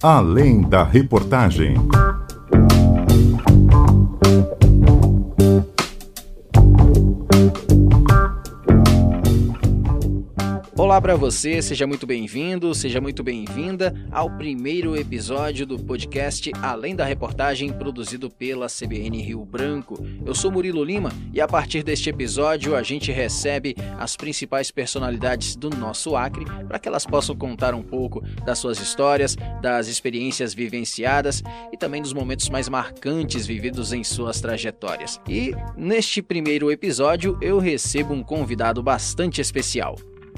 Além 0.00 0.62
da 0.62 0.84
reportagem. 0.84 1.74
Olá 10.88 11.02
para 11.02 11.16
você, 11.16 11.60
seja 11.60 11.86
muito 11.86 12.06
bem-vindo, 12.06 12.74
seja 12.74 12.98
muito 12.98 13.22
bem-vinda 13.22 13.94
ao 14.10 14.30
primeiro 14.38 14.96
episódio 14.96 15.66
do 15.66 15.78
podcast 15.78 16.50
Além 16.62 16.96
da 16.96 17.04
Reportagem, 17.04 17.70
produzido 17.70 18.30
pela 18.30 18.68
CBN 18.68 19.20
Rio 19.20 19.44
Branco. 19.44 20.02
Eu 20.24 20.34
sou 20.34 20.50
Murilo 20.50 20.82
Lima 20.82 21.12
e 21.30 21.42
a 21.42 21.46
partir 21.46 21.82
deste 21.82 22.08
episódio 22.08 22.74
a 22.74 22.82
gente 22.82 23.12
recebe 23.12 23.76
as 23.98 24.16
principais 24.16 24.70
personalidades 24.70 25.54
do 25.56 25.68
nosso 25.68 26.16
Acre 26.16 26.46
para 26.66 26.78
que 26.78 26.88
elas 26.88 27.04
possam 27.04 27.36
contar 27.36 27.74
um 27.74 27.82
pouco 27.82 28.22
das 28.46 28.58
suas 28.58 28.80
histórias, 28.80 29.36
das 29.60 29.88
experiências 29.88 30.54
vivenciadas 30.54 31.42
e 31.70 31.76
também 31.76 32.00
dos 32.00 32.14
momentos 32.14 32.48
mais 32.48 32.66
marcantes 32.66 33.46
vividos 33.46 33.92
em 33.92 34.02
suas 34.02 34.40
trajetórias. 34.40 35.20
E 35.28 35.52
neste 35.76 36.22
primeiro 36.22 36.72
episódio 36.72 37.36
eu 37.42 37.58
recebo 37.58 38.14
um 38.14 38.22
convidado 38.22 38.82
bastante 38.82 39.42
especial. 39.42 39.94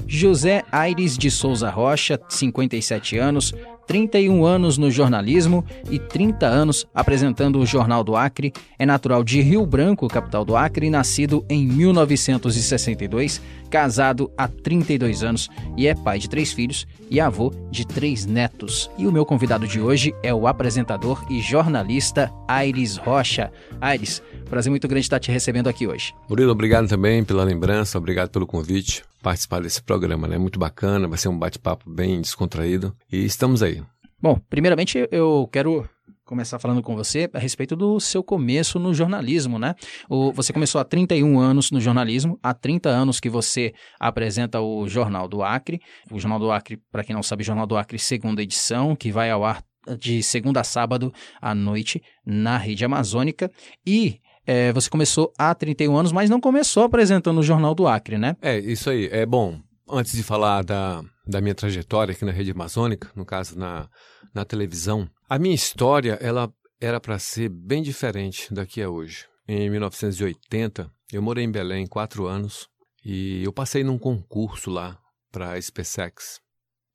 José 0.07 0.61
Aires 0.71 1.17
de 1.17 1.29
Souza 1.29 1.69
Rocha, 1.69 2.19
57 2.27 3.19
anos, 3.19 3.53
31 3.91 4.45
anos 4.45 4.77
no 4.77 4.89
jornalismo 4.89 5.65
e 5.89 5.99
30 5.99 6.45
anos 6.45 6.87
apresentando 6.95 7.59
o 7.59 7.65
Jornal 7.65 8.05
do 8.05 8.15
Acre, 8.15 8.53
é 8.79 8.85
natural 8.85 9.21
de 9.21 9.41
Rio 9.41 9.65
Branco, 9.65 10.07
capital 10.07 10.45
do 10.45 10.55
Acre, 10.55 10.89
nascido 10.89 11.45
em 11.49 11.67
1962, 11.67 13.41
casado 13.69 14.31
há 14.37 14.47
32 14.47 15.23
anos 15.23 15.49
e 15.75 15.87
é 15.87 15.93
pai 15.93 16.19
de 16.19 16.29
três 16.29 16.53
filhos 16.53 16.87
e 17.09 17.19
avô 17.19 17.51
de 17.69 17.85
três 17.85 18.25
netos. 18.25 18.89
E 18.97 19.05
o 19.05 19.11
meu 19.11 19.25
convidado 19.25 19.67
de 19.67 19.81
hoje 19.81 20.15
é 20.23 20.33
o 20.33 20.47
apresentador 20.47 21.25
e 21.29 21.41
jornalista 21.41 22.31
Aires 22.47 22.95
Rocha. 22.95 23.51
Aires, 23.81 24.23
prazer 24.49 24.69
muito 24.69 24.87
grande 24.87 25.03
estar 25.03 25.19
te 25.19 25.33
recebendo 25.33 25.67
aqui 25.67 25.85
hoje. 25.85 26.13
Murilo, 26.29 26.53
obrigado 26.53 26.87
também 26.87 27.25
pela 27.25 27.43
lembrança, 27.43 27.97
obrigado 27.97 28.29
pelo 28.29 28.47
convite 28.47 29.03
participar 29.21 29.61
desse 29.61 29.81
programa, 29.81 30.27
né? 30.27 30.37
Muito 30.37 30.59
bacana, 30.59 31.07
vai 31.07 31.17
ser 31.17 31.29
um 31.29 31.37
bate-papo 31.37 31.89
bem 31.89 32.19
descontraído 32.19 32.95
e 33.11 33.23
estamos 33.23 33.61
aí. 33.61 33.80
Bom, 34.21 34.39
primeiramente 34.49 35.07
eu 35.11 35.49
quero 35.51 35.89
começar 36.23 36.59
falando 36.59 36.83
com 36.83 36.95
você 36.95 37.27
a 37.33 37.39
respeito 37.39 37.75
do 37.75 37.99
seu 37.99 38.23
começo 38.23 38.77
no 38.77 38.93
jornalismo, 38.93 39.57
né? 39.57 39.73
O, 40.07 40.31
você 40.31 40.53
começou 40.53 40.79
há 40.79 40.85
31 40.85 41.39
anos 41.39 41.71
no 41.71 41.81
jornalismo, 41.81 42.39
há 42.41 42.53
30 42.53 42.87
anos 42.87 43.19
que 43.19 43.29
você 43.29 43.73
apresenta 43.99 44.61
o 44.61 44.87
Jornal 44.87 45.27
do 45.27 45.41
Acre. 45.41 45.81
O 46.11 46.19
Jornal 46.19 46.39
do 46.39 46.51
Acre, 46.51 46.79
para 46.91 47.03
quem 47.03 47.15
não 47.15 47.23
sabe, 47.23 47.43
Jornal 47.43 47.65
do 47.65 47.75
Acre, 47.75 47.97
segunda 47.97 48.43
edição, 48.43 48.95
que 48.95 49.11
vai 49.11 49.31
ao 49.31 49.43
ar 49.43 49.63
de 49.99 50.21
segunda 50.21 50.61
a 50.61 50.63
sábado 50.63 51.11
à 51.41 51.55
noite 51.55 52.01
na 52.23 52.57
rede 52.57 52.85
amazônica. 52.85 53.51
E 53.85 54.19
é, 54.45 54.71
você 54.71 54.89
começou 54.89 55.33
há 55.37 55.53
31 55.55 55.97
anos, 55.97 56.11
mas 56.11 56.29
não 56.29 56.39
começou 56.39 56.83
apresentando 56.83 57.39
o 57.39 57.43
Jornal 57.43 57.73
do 57.73 57.87
Acre, 57.87 58.17
né? 58.17 58.37
É, 58.41 58.57
isso 58.59 58.89
aí. 58.89 59.09
É 59.11 59.25
bom, 59.25 59.59
antes 59.91 60.13
de 60.13 60.23
falar 60.23 60.63
da, 60.63 61.03
da 61.27 61.41
minha 61.41 61.55
trajetória 61.55 62.13
aqui 62.13 62.25
na 62.25 62.31
rede 62.31 62.51
amazônica, 62.51 63.11
no 63.15 63.25
caso 63.25 63.57
na, 63.57 63.89
na 64.33 64.45
televisão, 64.45 65.09
a 65.29 65.37
minha 65.37 65.55
história 65.55 66.17
ela 66.21 66.51
era 66.79 66.99
para 66.99 67.19
ser 67.19 67.49
bem 67.49 67.83
diferente 67.83 68.53
daqui 68.53 68.81
a 68.81 68.89
hoje. 68.89 69.25
Em 69.47 69.69
1980, 69.69 70.91
eu 71.11 71.21
morei 71.21 71.43
em 71.43 71.51
Belém 71.51 71.85
quatro 71.85 72.25
anos 72.25 72.67
e 73.03 73.43
eu 73.43 73.51
passei 73.51 73.83
num 73.83 73.97
concurso 73.97 74.69
lá 74.69 74.97
para 75.31 75.53
a 75.53 75.61
SpaceX, 75.61 76.39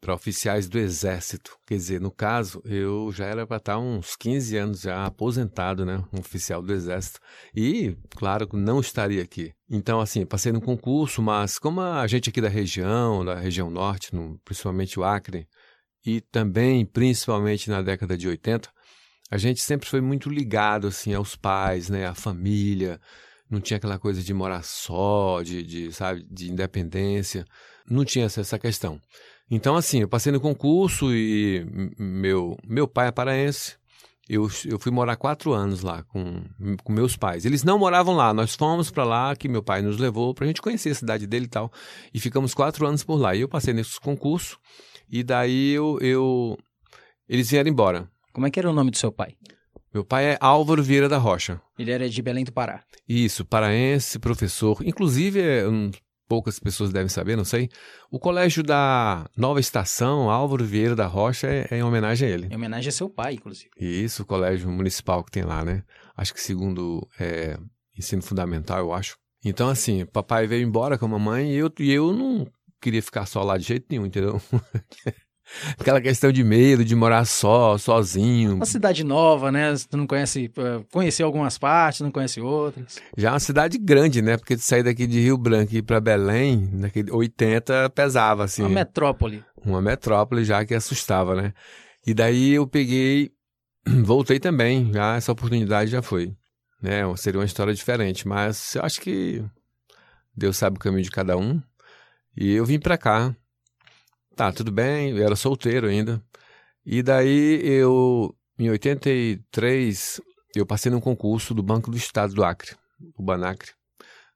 para 0.01 0.15
oficiais 0.15 0.69
do 0.69 0.79
Exército. 0.79 1.57
Quer 1.67 1.75
dizer, 1.75 2.01
no 2.01 2.11
caso, 2.11 2.63
eu 2.65 3.11
já 3.13 3.27
era 3.27 3.47
para 3.47 3.57
estar 3.57 3.79
uns 3.79 4.15
15 4.17 4.57
anos 4.57 4.81
já 4.83 5.05
aposentado, 5.05 5.85
né? 5.85 6.03
Um 6.13 6.21
oficial 6.21 6.63
do 6.63 6.73
Exército. 6.73 7.21
E, 7.55 7.97
claro, 8.17 8.49
não 8.53 8.81
estaria 8.81 9.23
aqui. 9.23 9.53
Então, 9.69 10.01
assim, 10.01 10.25
passei 10.25 10.53
no 10.53 10.61
concurso, 10.61 11.23
mas 11.23 11.59
como 11.59 11.81
a 11.81 12.07
gente 12.07 12.31
aqui 12.31 12.41
da 12.41 12.49
região, 12.49 13.25
da 13.25 13.35
região 13.35 13.71
norte, 13.71 14.15
no, 14.15 14.39
principalmente 14.45 14.99
o 14.99 15.05
Acre, 15.05 15.49
e 16.05 16.21
também, 16.21 16.87
principalmente 16.87 17.69
na 17.69 17.83
década 17.83 18.17
de 18.17 18.29
80, 18.29 18.71
a 19.31 19.39
gente 19.39 19.61
sempre 19.61 19.89
foi 19.89 20.01
muito 20.01 20.31
ligado, 20.31 20.87
assim, 20.87 21.13
aos 21.13 21.35
pais, 21.35 21.89
né? 21.89 22.07
À 22.07 22.15
família. 22.15 23.01
Não 23.51 23.61
tinha 23.61 23.77
aquela 23.77 23.99
coisa 23.99 24.23
de 24.23 24.33
morar 24.33 24.63
só, 24.63 25.43
de, 25.43 25.63
de 25.63 25.93
sabe, 25.93 26.25
de 26.31 26.51
independência. 26.51 27.45
Não 27.89 28.05
tinha 28.05 28.27
essa, 28.27 28.41
essa 28.41 28.59
questão. 28.59 29.01
Então, 29.51 29.77
assim, 29.77 30.01
eu 30.01 30.09
passei 30.09 30.33
no 30.33 30.41
concurso 30.41 31.15
e 31.15 31.65
meu, 31.99 32.57
meu 32.67 32.89
pai 32.89 33.09
é 33.09 33.13
paraense. 33.13 33.77
Eu, 34.29 34.49
eu 34.65 34.77
fui 34.79 34.91
morar 34.91 35.15
quatro 35.17 35.53
anos 35.53 35.83
lá 35.83 36.03
com, 36.03 36.43
com 36.83 36.93
meus 36.93 37.17
pais. 37.17 37.45
Eles 37.45 37.63
não 37.63 37.79
moravam 37.79 38.17
lá, 38.17 38.35
nós 38.35 38.57
fomos 38.57 38.91
para 38.91 39.05
lá, 39.05 39.37
que 39.37 39.49
meu 39.49 39.63
pai 39.63 39.83
nos 39.83 39.99
levou 39.99 40.35
para 40.35 40.45
a 40.45 40.49
gente 40.49 40.61
conhecer 40.61 40.91
a 40.91 40.95
cidade 40.97 41.29
dele 41.29 41.45
e 41.45 41.49
tal. 41.49 41.71
E 42.13 42.19
ficamos 42.19 42.53
quatro 42.53 42.85
anos 42.87 43.05
por 43.05 43.21
lá. 43.21 43.37
E 43.37 43.43
eu 43.43 43.49
passei 43.49 43.73
nesse 43.73 44.01
concurso 44.01 44.59
e 45.09 45.23
daí 45.23 45.71
eu, 45.71 45.99
eu 46.01 46.59
eles 47.29 47.49
vieram 47.49 47.71
embora. 47.71 48.11
Como 48.33 48.47
é 48.47 48.51
que 48.51 48.59
era 48.59 48.69
o 48.69 48.73
nome 48.73 48.91
do 48.91 48.97
seu 48.97 49.13
pai? 49.13 49.37
Meu 49.95 50.05
pai 50.05 50.33
é 50.33 50.39
Álvaro 50.41 50.83
Vieira 50.83 51.09
da 51.09 51.19
Rocha. 51.19 51.61
Ele 51.79 51.91
era 51.91 52.09
de 52.09 52.21
Belém 52.21 52.45
do 52.45 52.53
Pará. 52.53 52.83
Isso, 53.09 53.45
paraense, 53.45 54.19
professor. 54.19 54.83
Inclusive, 54.85 55.41
é 55.41 55.67
um 55.67 55.91
poucas 56.29 56.59
pessoas 56.59 56.93
devem 56.93 57.09
saber, 57.09 57.37
não 57.37 57.45
sei. 57.45 57.69
O 58.11 58.19
colégio 58.19 58.63
da 58.63 59.29
Nova 59.37 59.61
Estação, 59.61 60.31
Álvaro 60.31 60.65
Vieira 60.65 60.95
da 60.95 61.07
Rocha, 61.07 61.47
é, 61.47 61.67
é 61.71 61.79
em 61.79 61.83
homenagem 61.83 62.29
a 62.29 62.31
ele. 62.31 62.47
Em 62.51 62.57
homenagem 62.57 62.89
a 62.89 62.93
seu 62.93 63.09
pai, 63.09 63.35
inclusive. 63.35 63.71
Isso, 63.79 64.23
o 64.23 64.27
colégio 64.27 64.71
municipal 64.71 65.23
que 65.25 65.31
tem 65.31 65.45
lá, 65.45 65.65
né? 65.65 65.83
Acho 66.17 66.35
que 66.35 66.41
segundo 66.41 67.07
é, 67.19 67.59
ensino 67.97 68.23
fundamental, 68.23 68.79
eu 68.79 68.93
acho. 68.93 69.17
Então, 69.45 69.69
assim, 69.69 70.05
papai 70.07 70.47
veio 70.47 70.67
embora 70.67 70.99
com 70.99 71.07
a 71.07 71.09
mamãe 71.09 71.53
e 71.53 71.57
eu, 71.57 71.73
e 71.79 71.93
eu 71.93 72.13
não 72.13 72.47
queria 72.81 73.03
ficar 73.03 73.27
só 73.27 73.43
lá 73.43 73.57
de 73.57 73.65
jeito 73.65 73.87
nenhum, 73.91 74.07
entendeu? 74.07 74.41
Aquela 75.79 76.01
questão 76.01 76.33
de 76.33 76.43
medo, 76.43 76.85
de 76.85 76.95
morar 76.95 77.25
só, 77.25 77.79
sozinho. 77.79 78.55
Uma 78.55 78.67
cidade 78.67 79.05
nova, 79.05 79.53
né? 79.53 79.73
Tu 79.89 79.97
não 79.97 80.07
conhece, 80.07 80.51
eh, 80.57 80.85
conheceu 80.93 81.27
algumas 81.27 81.57
partes, 81.57 82.01
não 82.01 82.11
conhece 82.11 82.41
outras. 82.41 82.99
Já 83.17 83.29
é 83.29 83.33
uma 83.33 83.41
cidade 83.41 83.79
grande, 83.79 84.21
né? 84.21 84.37
Porque 84.37 84.57
de 84.57 84.63
sair 84.63 84.83
daqui 84.83 85.07
de 85.07 85.21
Rio 85.21 85.39
Branco 85.39 85.73
e 85.75 85.79
ir 85.79 85.83
pra 85.83 86.01
Belém, 86.01 86.69
naquele 86.73 87.11
80 87.11 87.91
pesava, 87.91 88.45
assim. 88.45 88.63
Uma 88.63 88.71
metrópole. 88.71 89.45
Uma 89.65 89.81
metrópole 89.81 90.45
já 90.45 90.65
que 90.65 90.75
assustava, 90.75 91.35
né? 91.35 91.53
E 92.07 92.13
daí 92.13 92.55
eu 92.55 92.67
peguei, 92.67 93.33
voltei 94.05 94.39
também, 94.39 94.93
já 94.93 95.17
essa 95.17 95.33
oportunidade 95.33 95.91
já 95.91 96.03
foi. 96.03 96.35
Né? 96.81 97.03
Seria 97.17 97.41
uma 97.41 97.47
história 97.47 97.75
diferente, 97.75 98.29
mas 98.29 98.75
eu 98.75 98.83
acho 98.83 99.01
que 99.01 99.43
Deus 100.37 100.57
sabe 100.57 100.77
o 100.77 100.81
caminho 100.81 101.03
de 101.03 101.11
cada 101.11 101.37
um. 101.37 101.61
E 102.37 102.53
eu 102.53 102.67
vim 102.67 102.79
pra 102.79 102.99
cá, 102.99 103.35
Tá, 104.37 104.53
tudo 104.53 104.71
bem, 104.71 105.17
eu 105.17 105.25
era 105.25 105.35
solteiro 105.35 105.87
ainda. 105.87 106.23
E 106.85 107.03
daí 107.03 107.59
eu, 107.65 108.37
em 108.59 108.69
83, 108.69 110.21
eu 110.55 110.67
passei 110.67 110.93
num 110.93 111.01
concurso 111.01 111.55
do 111.55 111.63
Banco 111.63 111.91
do 111.91 111.97
Estado 111.97 112.35
do 112.35 112.45
Acre, 112.45 112.77
o 113.17 113.23
Banacre, 113.23 113.73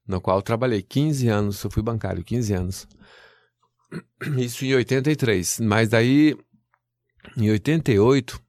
no 0.09 0.19
qual 0.19 0.39
eu 0.39 0.43
trabalhei 0.43 0.81
15 0.81 1.29
anos, 1.29 1.63
eu 1.63 1.71
fui 1.71 1.83
bancário 1.83 2.25
15 2.25 2.55
anos. 2.55 2.89
Isso 4.39 4.65
em 4.65 4.75
83. 4.75 5.61
Mas 5.61 5.91
daí, 5.91 6.35
em 7.37 7.51
88, 7.51 8.41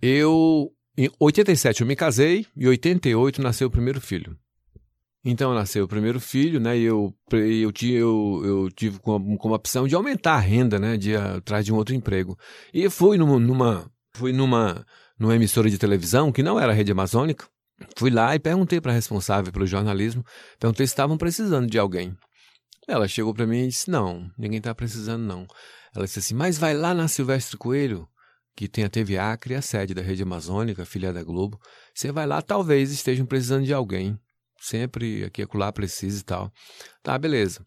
eu. 0.00 0.72
Em 0.96 1.10
87 1.18 1.80
eu 1.80 1.86
me 1.86 1.96
casei 1.96 2.46
e 2.56 2.64
em 2.64 2.68
88 2.68 3.42
nasceu 3.42 3.66
o 3.66 3.70
primeiro 3.70 4.00
filho. 4.00 4.38
Então 5.24 5.52
nasceu 5.52 5.84
o 5.84 5.88
primeiro 5.88 6.18
filho, 6.18 6.58
né? 6.58 6.78
E 6.78 6.82
eu, 6.82 7.14
eu, 7.30 7.72
eu, 7.82 8.42
eu 8.44 8.70
tive 8.70 8.98
como, 8.98 9.36
como 9.36 9.54
opção 9.54 9.86
de 9.86 9.94
aumentar 9.94 10.34
a 10.34 10.40
renda, 10.40 10.78
né? 10.78 10.96
De 10.96 11.14
atrás 11.14 11.64
de 11.64 11.72
um 11.72 11.76
outro 11.76 11.94
emprego. 11.94 12.38
E 12.72 12.88
fui 12.88 13.18
numa, 13.18 13.38
numa, 13.38 13.90
fui 14.14 14.32
numa, 14.32 14.84
numa 15.18 15.36
emissora 15.36 15.68
de 15.68 15.76
televisão 15.76 16.32
que 16.32 16.42
não 16.42 16.58
era 16.58 16.72
a 16.72 16.74
Rede 16.74 16.92
Amazônica. 16.92 17.46
Fui 17.96 18.10
lá 18.10 18.34
e 18.34 18.38
perguntei 18.38 18.80
para 18.80 18.92
a 18.92 18.94
responsável 18.94 19.52
pelo 19.52 19.66
jornalismo, 19.66 20.24
perguntei 20.58 20.86
se 20.86 20.92
estavam 20.92 21.16
precisando 21.18 21.68
de 21.68 21.78
alguém. 21.78 22.14
Ela 22.88 23.06
chegou 23.06 23.34
para 23.34 23.46
mim 23.46 23.64
e 23.64 23.68
disse: 23.68 23.90
Não, 23.90 24.30
ninguém 24.38 24.58
está 24.58 24.74
precisando, 24.74 25.22
não. 25.22 25.46
Ela 25.94 26.06
disse 26.06 26.18
assim: 26.18 26.34
Mas 26.34 26.56
vai 26.56 26.72
lá 26.74 26.94
na 26.94 27.08
Silvestre 27.08 27.58
Coelho, 27.58 28.08
que 28.56 28.68
tem 28.68 28.84
a 28.84 28.88
TV 28.88 29.18
Acre, 29.18 29.54
a 29.54 29.60
sede 29.62 29.92
da 29.92 30.00
Rede 30.00 30.22
Amazônica, 30.22 30.86
filha 30.86 31.12
da 31.12 31.22
Globo. 31.22 31.60
Você 31.94 32.10
vai 32.10 32.26
lá, 32.26 32.40
talvez 32.40 32.90
estejam 32.90 33.26
precisando 33.26 33.64
de 33.66 33.74
alguém 33.74 34.18
sempre 34.60 35.24
aqui 35.24 35.42
acolá 35.42 35.72
precisa 35.72 36.20
e 36.20 36.24
tal. 36.24 36.52
Tá, 37.02 37.18
beleza. 37.18 37.64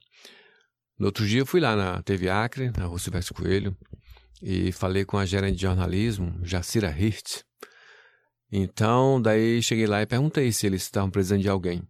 No 0.98 1.08
outro 1.08 1.28
dia 1.28 1.42
eu 1.42 1.46
fui 1.46 1.60
lá 1.60 1.76
na 1.76 2.02
TV 2.04 2.30
Acre, 2.30 2.72
na 2.78 2.86
Rua 2.86 3.00
Silvestre 3.00 3.34
Coelho, 3.34 3.76
e 4.42 4.72
falei 4.72 5.04
com 5.04 5.18
a 5.18 5.26
gerente 5.26 5.56
de 5.56 5.64
jornalismo, 5.64 6.40
Jacira 6.44 6.96
Hirt. 6.98 7.42
Então, 8.52 9.20
daí 9.22 9.62
cheguei 9.64 9.88
lá 9.88 10.02
e 10.02 10.06
perguntei 10.06 10.52
se 10.52 10.68
eles 10.68 10.84
estavam 10.84 11.10
precisando 11.10 11.42
de 11.42 11.50
alguém. 11.50 11.82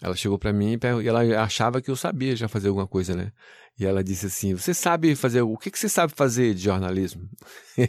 Ela 0.00 0.14
chegou 0.14 0.38
para 0.38 0.52
mim 0.52 0.78
e 1.02 1.08
ela 1.08 1.42
achava 1.42 1.80
que 1.80 1.90
eu 1.90 1.96
sabia 1.96 2.36
já 2.36 2.48
fazer 2.48 2.68
alguma 2.68 2.86
coisa, 2.86 3.14
né? 3.14 3.32
E 3.78 3.84
ela 3.84 4.02
disse 4.04 4.26
assim: 4.26 4.54
Você 4.54 4.74
sabe 4.74 5.14
fazer. 5.14 5.42
O 5.42 5.56
que, 5.56 5.70
que 5.70 5.78
você 5.78 5.88
sabe 5.88 6.12
fazer 6.14 6.54
de 6.54 6.62
jornalismo? 6.62 7.28
eu 7.76 7.86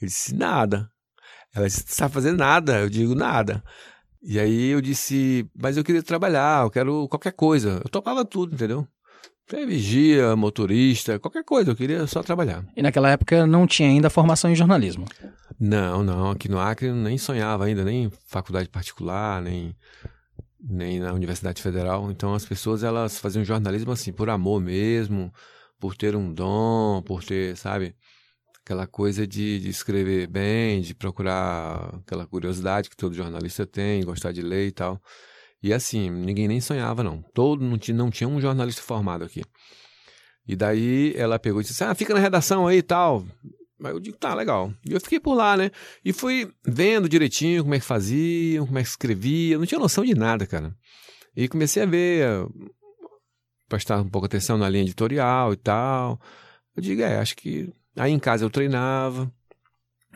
disse: 0.00 0.34
Nada. 0.34 0.90
Ela 1.54 1.66
disse: 1.66 1.84
Sabe 1.86 2.14
fazer 2.14 2.32
nada? 2.32 2.80
Eu 2.80 2.88
digo: 2.88 3.14
Nada. 3.14 3.62
E 4.22 4.38
aí 4.38 4.68
eu 4.68 4.80
disse: 4.80 5.48
Mas 5.54 5.76
eu 5.76 5.84
queria 5.84 6.02
trabalhar, 6.02 6.64
eu 6.64 6.70
quero 6.70 7.08
qualquer 7.08 7.32
coisa. 7.32 7.80
Eu 7.84 7.90
topava 7.90 8.24
tudo, 8.24 8.54
entendeu? 8.54 8.86
Vigia, 9.66 10.34
motorista, 10.34 11.18
qualquer 11.18 11.44
coisa, 11.44 11.72
eu 11.72 11.76
queria 11.76 12.06
só 12.06 12.22
trabalhar. 12.22 12.64
E 12.74 12.80
naquela 12.80 13.10
época 13.10 13.46
não 13.46 13.66
tinha 13.66 13.88
ainda 13.88 14.08
formação 14.08 14.50
em 14.50 14.54
jornalismo? 14.54 15.04
Não, 15.60 16.02
não. 16.02 16.30
Aqui 16.30 16.48
no 16.48 16.58
Acre 16.58 16.86
eu 16.86 16.94
nem 16.94 17.18
sonhava 17.18 17.66
ainda, 17.66 17.84
nem 17.84 18.10
faculdade 18.26 18.68
particular, 18.70 19.42
nem 19.42 19.76
nem 20.58 21.00
na 21.00 21.12
Universidade 21.12 21.60
Federal. 21.60 22.10
Então 22.10 22.34
as 22.34 22.46
pessoas 22.46 22.82
elas 22.82 23.18
faziam 23.18 23.44
jornalismo 23.44 23.92
assim 23.92 24.12
por 24.12 24.30
amor 24.30 24.60
mesmo, 24.60 25.32
por 25.78 25.96
ter 25.96 26.14
um 26.16 26.32
dom, 26.32 27.02
por 27.02 27.22
ter, 27.22 27.56
sabe, 27.56 27.94
aquela 28.64 28.86
coisa 28.86 29.26
de, 29.26 29.58
de 29.60 29.68
escrever 29.68 30.26
bem, 30.26 30.80
de 30.80 30.94
procurar 30.94 31.94
aquela 31.96 32.26
curiosidade 32.26 32.88
que 32.88 32.96
todo 32.96 33.14
jornalista 33.14 33.66
tem, 33.66 34.04
gostar 34.04 34.32
de 34.32 34.42
ler 34.42 34.68
e 34.68 34.72
tal. 34.72 35.00
E 35.62 35.72
assim, 35.72 36.10
ninguém 36.10 36.48
nem 36.48 36.60
sonhava 36.60 37.02
não. 37.02 37.22
Todo 37.34 37.64
não 37.64 37.78
tinha, 37.78 37.96
não 37.96 38.10
tinha 38.10 38.28
um 38.28 38.40
jornalista 38.40 38.82
formado 38.82 39.24
aqui. 39.24 39.42
E 40.46 40.56
daí 40.56 41.14
ela 41.16 41.38
pegou 41.38 41.60
e 41.60 41.64
disse: 41.64 41.84
"Ah, 41.84 41.94
fica 41.94 42.14
na 42.14 42.20
redação 42.20 42.66
aí 42.66 42.78
e 42.78 42.82
tal". 42.82 43.24
Aí 43.84 43.92
eu 43.92 44.00
digo, 44.00 44.16
tá, 44.16 44.34
legal. 44.34 44.72
E 44.88 44.92
eu 44.92 45.00
fiquei 45.00 45.18
por 45.18 45.34
lá, 45.34 45.56
né? 45.56 45.70
E 46.04 46.12
fui 46.12 46.52
vendo 46.64 47.08
direitinho 47.08 47.62
como 47.62 47.74
é 47.74 47.80
que 47.80 47.84
fazia, 47.84 48.60
como 48.64 48.78
é 48.78 48.82
que 48.82 48.88
escrevia. 48.88 49.58
Não 49.58 49.66
tinha 49.66 49.78
noção 49.78 50.04
de 50.04 50.14
nada, 50.14 50.46
cara. 50.46 50.74
E 51.36 51.48
comecei 51.48 51.82
a 51.82 51.86
ver, 51.86 52.46
prestar 53.68 54.00
um 54.00 54.08
pouco 54.08 54.26
atenção 54.26 54.56
na 54.56 54.68
linha 54.68 54.84
editorial 54.84 55.52
e 55.52 55.56
tal. 55.56 56.20
Eu 56.76 56.82
digo, 56.82 57.02
é, 57.02 57.18
acho 57.18 57.36
que. 57.36 57.72
Aí 57.96 58.12
em 58.12 58.18
casa 58.18 58.44
eu 58.44 58.50
treinava. 58.50 59.30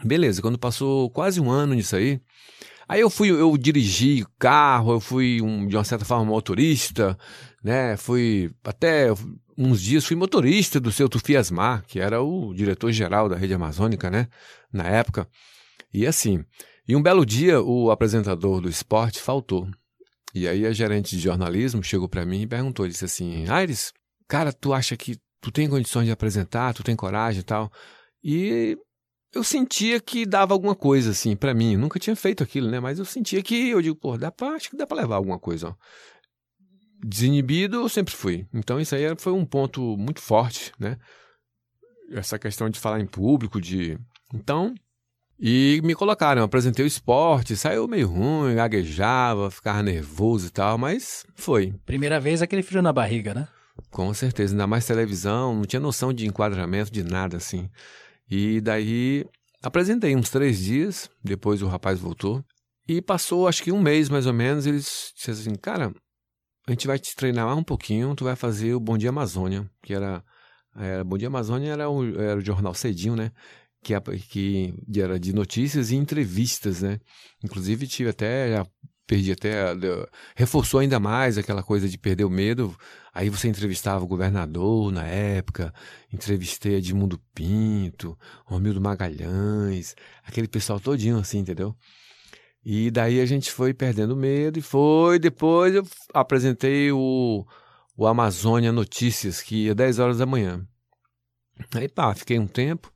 Beleza, 0.05 0.43
quando 0.43 0.59
passou 0.59 1.11
quase 1.11 1.41
um 1.41 1.51
ano 1.51 1.75
nisso 1.75 1.97
aí. 1.97 2.21
Aí 2.89 3.01
eu 3.01 3.11
fui, 3.11 3.31
eu 3.31 3.57
dirigi 3.57 4.25
carro, 4.39 4.93
eu 4.93 5.01
fui 5.01 5.43
um, 5.43 5.67
de 5.67 5.77
uma 5.77 5.85
certa 5.85 6.05
forma 6.05 6.25
motorista, 6.25 7.19
né? 7.63 7.97
Fui 7.97 8.51
até 8.63 9.09
uns 9.59 9.81
dias 9.81 10.05
fui 10.05 10.15
motorista 10.15 10.79
do 10.79 10.93
seu 10.93 11.09
Tufi 11.09 11.37
Asmar, 11.37 11.85
que 11.87 11.99
era 11.99 12.23
o 12.23 12.55
diretor-geral 12.55 13.29
da 13.29 13.37
Rede 13.37 13.55
Amazônica, 13.55 14.11
né? 14.11 14.29
Na 14.73 14.85
época. 14.85 15.29
E 15.93 16.07
assim, 16.07 16.45
e 16.87 16.95
um 16.95 17.03
belo 17.03 17.27
dia 17.27 17.61
o 17.61 17.91
apresentador 17.91 18.61
do 18.61 18.69
esporte 18.69 19.21
faltou. 19.21 19.69
E 20.35 20.47
aí 20.47 20.67
a 20.67 20.73
gerente 20.73 21.17
de 21.17 21.23
jornalismo 21.23 21.83
chegou 21.83 22.09
para 22.09 22.27
mim 22.27 22.43
e 22.43 22.47
perguntou, 22.47 22.87
disse 22.87 23.07
assim, 23.07 23.49
Aires, 23.49 23.93
cara, 24.29 24.53
tu 24.53 24.73
acha 24.73 24.97
que 24.97 25.19
tu 25.41 25.51
tem 25.51 25.69
condições 25.69 26.07
de 26.07 26.13
apresentar, 26.13 26.75
tu 26.75 26.83
tem 26.83 26.97
coragem 26.97 27.41
e 27.41 27.45
tal? 27.45 27.71
E 28.23 28.77
eu 29.35 29.45
sentia 29.45 30.01
que 30.01 30.27
dava 30.27 30.55
alguma 30.55 30.75
coisa, 30.75 31.11
assim, 31.11 31.37
para 31.37 31.55
mim. 31.55 31.75
Eu 31.75 31.79
nunca 31.79 31.99
tinha 31.99 32.17
feito 32.17 32.43
aquilo, 32.43 32.71
né? 32.71 32.81
Mas 32.81 32.99
eu 32.99 33.05
sentia 33.05 33.43
que, 33.43 33.69
eu 33.71 33.83
digo, 33.83 33.97
pô, 33.97 34.17
dá 34.17 34.31
pra, 34.31 34.51
acho 34.51 34.71
que 34.71 34.77
dá 34.77 34.87
pra 34.87 34.97
levar 34.97 35.17
alguma 35.17 35.39
coisa, 35.39 35.69
ó 35.69 35.75
desinibido 37.05 37.77
eu 37.77 37.89
sempre 37.89 38.15
fui. 38.15 38.47
Então 38.53 38.81
isso 38.81 38.95
aí 38.95 39.03
foi 39.19 39.33
um 39.33 39.45
ponto 39.45 39.97
muito 39.97 40.21
forte, 40.21 40.73
né? 40.79 40.97
Essa 42.11 42.39
questão 42.39 42.71
de 42.71 42.79
falar 42.79 43.01
em 43.01 43.07
público, 43.07 43.61
de. 43.61 43.99
Então. 44.33 44.75
E 45.39 45.83
me 45.85 45.95
colocaram, 45.95 46.43
apresentei 46.43 46.83
o 46.83 46.87
esporte, 46.87 47.57
saiu 47.57 47.87
meio 47.87 48.09
ruim, 48.09 48.55
gaguejava, 48.55 49.51
ficava 49.51 49.83
nervoso 49.83 50.47
e 50.47 50.51
tal, 50.51 50.79
mas 50.79 51.27
foi. 51.35 51.75
Primeira 51.85 52.19
vez 52.19 52.41
aquele 52.41 52.63
frio 52.63 52.81
na 52.81 52.91
barriga, 52.91 53.35
né? 53.35 53.47
Com 53.91 54.13
certeza, 54.15 54.55
ainda 54.55 54.67
mais 54.67 54.87
televisão, 54.87 55.55
não 55.57 55.65
tinha 55.65 55.81
noção 55.81 56.13
de 56.13 56.27
enquadramento, 56.27 56.91
de 56.91 57.03
nada 57.03 57.37
assim. 57.37 57.69
E 58.29 58.61
daí 58.61 59.25
apresentei 59.63 60.15
uns 60.17 60.31
três 60.31 60.59
dias, 60.59 61.11
depois 61.23 61.63
o 61.63 61.67
rapaz 61.67 61.99
voltou. 61.99 62.45
E 62.89 63.03
passou 63.03 63.49
acho 63.49 63.63
que 63.63 63.73
um 63.73 63.81
mês 63.81 64.09
mais 64.09 64.27
ou 64.27 64.33
menos, 64.33 64.67
eles 64.67 65.13
disseram 65.15 65.39
assim, 65.39 65.55
cara, 65.55 65.95
a 66.67 66.71
gente 66.71 66.87
vai 66.87 66.99
te 66.99 67.15
treinar 67.15 67.57
um 67.57 67.63
pouquinho, 67.63 68.15
tu 68.15 68.25
vai 68.25 68.37
fazer 68.37 68.75
o 68.75 68.81
Bom 68.81 68.99
Dia 68.99 69.11
Amazônia, 69.11 69.71
que 69.83 69.95
era, 69.95 70.25
era 70.75 71.05
Bom 71.05 71.17
Dia 71.19 71.29
Amazônia 71.29 71.73
era 71.73 71.89
o, 71.89 72.21
era 72.21 72.39
o 72.39 72.45
jornal 72.45 72.75
cedinho, 72.75 73.17
né? 73.17 73.33
Que, 73.83 73.95
que 74.29 74.75
era 74.97 75.19
de 75.19 75.33
notícias 75.33 75.91
e 75.91 75.97
entrevistas, 75.97 76.83
né? 76.83 76.99
Inclusive 77.43 77.87
tive 77.87 78.11
até, 78.11 78.57
já 78.57 78.67
perdi 79.07 79.33
até, 79.33 79.75
reforçou 80.35 80.81
ainda 80.81 80.99
mais 80.99 81.39
aquela 81.39 81.63
coisa 81.63 81.89
de 81.89 81.97
perder 81.97 82.25
o 82.25 82.31
medo. 82.31 82.77
Aí 83.15 83.31
você 83.31 83.49
entrevistava 83.49 84.05
o 84.05 84.09
governador 84.09 84.93
na 84.93 85.05
época, 85.05 85.73
entrevistei 86.13 86.75
Edmundo 86.75 87.19
Pinto, 87.35 88.19
Romildo 88.45 88.81
Magalhães, 88.81 89.95
aquele 90.25 90.49
pessoal 90.49 90.81
todinho 90.81 91.19
assim, 91.19 91.39
entendeu? 91.39 91.75
E 92.65 92.91
daí 92.91 93.21
a 93.21 93.27
gente 93.27 93.53
foi 93.53 93.73
perdendo 93.73 94.17
medo 94.17 94.59
e 94.59 94.63
foi. 94.63 95.21
Depois 95.21 95.73
eu 95.73 95.87
apresentei 96.13 96.91
o, 96.91 97.47
o 97.97 98.07
Amazônia 98.07 98.73
Notícias, 98.73 99.41
que 99.41 99.67
ia 99.67 99.75
10 99.75 100.01
horas 100.01 100.19
da 100.19 100.27
manhã. 100.27 100.67
Aí 101.75 101.89
pá, 101.89 102.13
fiquei 102.15 102.39
um 102.39 102.47
tempo. 102.47 102.93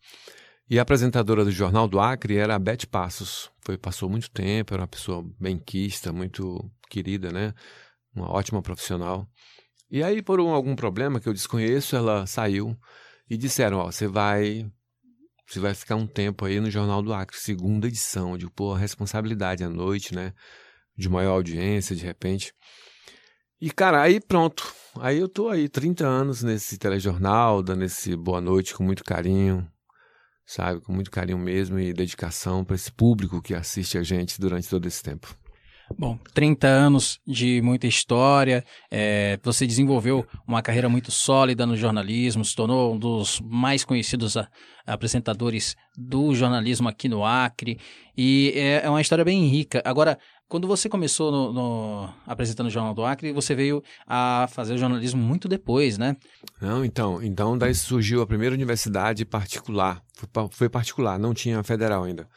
E 0.70 0.78
a 0.78 0.82
apresentadora 0.82 1.44
do 1.44 1.50
Jornal 1.50 1.88
do 1.88 1.99
Acre 1.99 2.37
era 2.37 2.55
a 2.55 2.58
Beth 2.58 2.87
Passos. 2.88 3.50
Foi, 3.61 3.76
passou 3.76 4.08
muito 4.08 4.31
tempo, 4.31 4.72
era 4.72 4.82
uma 4.82 4.87
pessoa 4.87 5.28
benquista, 5.40 6.12
muito 6.12 6.70
querida, 6.88 7.32
né? 7.32 7.52
Uma 8.14 8.31
ótima 8.31 8.62
profissional. 8.62 9.28
E 9.90 10.00
aí, 10.00 10.22
por 10.22 10.38
um, 10.38 10.50
algum 10.50 10.76
problema 10.76 11.19
que 11.19 11.28
eu 11.28 11.32
desconheço, 11.32 11.96
ela 11.96 12.25
saiu 12.25 12.78
e 13.28 13.37
disseram: 13.37 13.78
Ó, 13.78 13.90
você 13.90 14.06
vai 14.06 14.70
você 15.44 15.58
vai 15.58 15.75
ficar 15.75 15.96
um 15.96 16.06
tempo 16.06 16.44
aí 16.44 16.61
no 16.61 16.70
Jornal 16.70 17.02
do 17.02 17.12
Acre, 17.12 17.37
segunda 17.37 17.88
edição, 17.88 18.38
de 18.38 18.49
pôr 18.49 18.76
a 18.76 18.78
responsabilidade 18.78 19.64
à 19.64 19.69
noite, 19.69 20.14
né? 20.14 20.32
De 20.96 21.08
maior 21.08 21.32
audiência, 21.32 21.96
de 21.96 22.05
repente. 22.05 22.55
E, 23.61 23.72
cara, 23.72 24.00
aí 24.00 24.20
pronto. 24.20 24.72
Aí 25.00 25.19
eu 25.19 25.28
tô 25.28 25.49
aí 25.49 25.69
30 25.69 26.06
anos 26.06 26.44
nesse 26.44 26.78
telejornal, 26.78 27.61
dando 27.61 27.82
esse 27.82 28.14
boa 28.14 28.40
noite 28.40 28.72
com 28.72 28.84
muito 28.84 29.02
carinho, 29.02 29.69
sabe? 30.47 30.81
Com 30.81 30.93
muito 30.93 31.11
carinho 31.11 31.39
mesmo 31.39 31.79
e 31.79 31.93
dedicação 31.93 32.65
para 32.65 32.77
esse 32.77 32.91
público 32.91 33.43
que 33.43 33.55
assiste 33.55 33.97
a 33.99 34.03
gente 34.03 34.41
durante 34.41 34.69
todo 34.69 34.87
esse 34.87 35.03
tempo. 35.03 35.37
Bom, 35.99 36.17
30 36.35 36.69
anos 36.69 37.21
de 37.27 37.61
muita 37.63 37.87
história, 37.87 38.65
é, 38.91 39.39
você 39.43 39.67
desenvolveu 39.67 40.25
uma 40.47 40.63
carreira 40.63 40.89
muito 40.89 41.11
sólida 41.11 41.67
no 41.67 41.77
jornalismo, 41.77 42.45
se 42.45 42.55
tornou 42.55 42.95
um 42.95 42.99
dos 42.99 43.41
mais 43.41 43.85
conhecidos 43.85 44.37
a, 44.37 44.49
apresentadores 44.87 45.77
do 45.97 46.32
jornalismo 46.32 46.89
aqui 46.89 47.09
no 47.09 47.25
Acre, 47.25 47.79
e 48.17 48.53
é, 48.55 48.82
é, 48.85 48.91
uma 48.91 49.01
história 49.01 49.25
bem 49.25 49.47
rica. 49.49 49.82
Agora, 49.85 50.17
quando 50.51 50.67
você 50.67 50.89
começou 50.89 51.31
no, 51.31 51.53
no, 51.53 52.15
apresentando 52.27 52.67
o 52.67 52.71
Jornal 52.71 52.93
do 52.93 53.05
Acre, 53.05 53.33
você 53.33 53.55
veio 53.55 53.83
a 54.05 54.49
fazer 54.51 54.77
jornalismo 54.77 55.23
muito 55.23 55.47
depois, 55.47 55.97
né? 55.97 56.17
Não, 56.61 56.85
então, 56.85 57.23
então 57.23 57.57
daí 57.57 57.73
surgiu 57.73 58.21
a 58.21 58.27
primeira 58.27 58.53
universidade 58.53 59.25
particular, 59.25 60.03
foi, 60.13 60.49
foi 60.51 60.69
particular, 60.69 61.21
não 61.21 61.33
tinha 61.33 61.63
federal 61.63 62.03
ainda. 62.03 62.29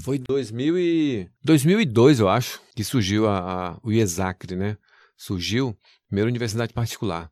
Foi 0.00 0.18
2000 0.18 0.76
e... 0.76 1.30
2002, 1.44 2.18
eu 2.18 2.28
acho, 2.28 2.60
que 2.74 2.82
surgiu 2.82 3.28
a, 3.28 3.38
a, 3.38 3.78
o 3.84 3.92
IESACRE, 3.92 4.56
né? 4.56 4.76
Surgiu, 5.16 5.78
primeira 6.08 6.28
universidade 6.28 6.72
particular. 6.72 7.30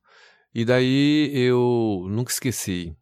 E 0.55 0.64
daí 0.64 1.33
eu 1.35 2.07
nunca 2.09 2.31
esqueci. 2.31 2.95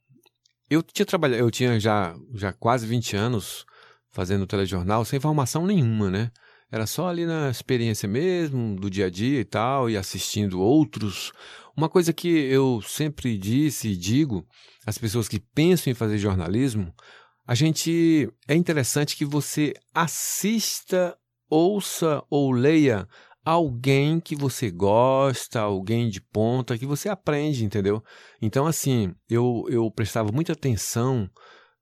Eu 0.71 0.83
tinha 0.83 1.05
trabalhado, 1.05 1.43
eu 1.43 1.51
tinha 1.51 1.79
já, 1.79 2.17
já 2.35 2.51
quase 2.51 2.87
20 2.87 3.15
anos 3.15 3.67
fazendo 4.11 4.47
telejornal 4.47 5.05
sem 5.05 5.21
formação 5.21 5.67
nenhuma, 5.67 6.09
né? 6.09 6.31
Era 6.71 6.87
só 6.87 7.09
ali 7.09 7.27
na 7.27 7.51
experiência 7.51 8.09
mesmo, 8.09 8.77
do 8.77 8.89
dia 8.89 9.07
a 9.07 9.11
dia 9.11 9.41
e 9.41 9.45
tal, 9.45 9.91
e 9.91 9.97
assistindo 9.97 10.61
outros. 10.61 11.33
Uma 11.77 11.89
coisa 11.89 12.13
que 12.13 12.29
eu 12.29 12.81
sempre 12.83 13.37
disse 13.37 13.89
e 13.89 13.97
digo 13.97 14.47
às 14.87 14.97
pessoas 14.97 15.29
que 15.29 15.41
pensam 15.41 15.91
em 15.91 15.95
fazer 15.95 16.19
jornalismo, 16.19 16.95
a 17.47 17.55
gente 17.55 18.33
é 18.47 18.55
interessante 18.55 19.17
que 19.17 19.25
você 19.25 19.75
assista, 19.93 21.17
ouça 21.49 22.23
ou 22.31 22.53
leia 22.53 23.09
alguém 23.45 24.21
que 24.21 24.37
você 24.37 24.71
gosta, 24.71 25.61
alguém 25.61 26.09
de 26.09 26.21
ponta, 26.21 26.79
que 26.79 26.87
você 26.87 27.09
aprende, 27.09 27.65
entendeu? 27.65 28.03
Então, 28.41 28.67
assim, 28.67 29.13
eu, 29.29 29.65
eu 29.69 29.91
prestava 29.91 30.31
muita 30.31 30.53
atenção 30.53 31.29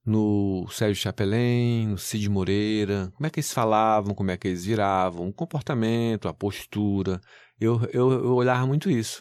no 0.08 0.66
Sérgio 0.70 1.02
Chapelin, 1.02 1.88
no 1.88 1.98
Cid 1.98 2.30
Moreira, 2.30 3.12
como 3.14 3.26
é 3.26 3.30
que 3.30 3.40
eles 3.40 3.52
falavam, 3.52 4.14
como 4.14 4.30
é 4.30 4.38
que 4.38 4.48
eles 4.48 4.64
viravam, 4.64 5.28
o 5.28 5.32
comportamento, 5.32 6.28
a 6.28 6.34
postura. 6.34 7.20
Eu, 7.60 7.82
eu, 7.92 8.10
eu 8.10 8.34
olhava 8.34 8.66
muito 8.66 8.90
isso. 8.90 9.20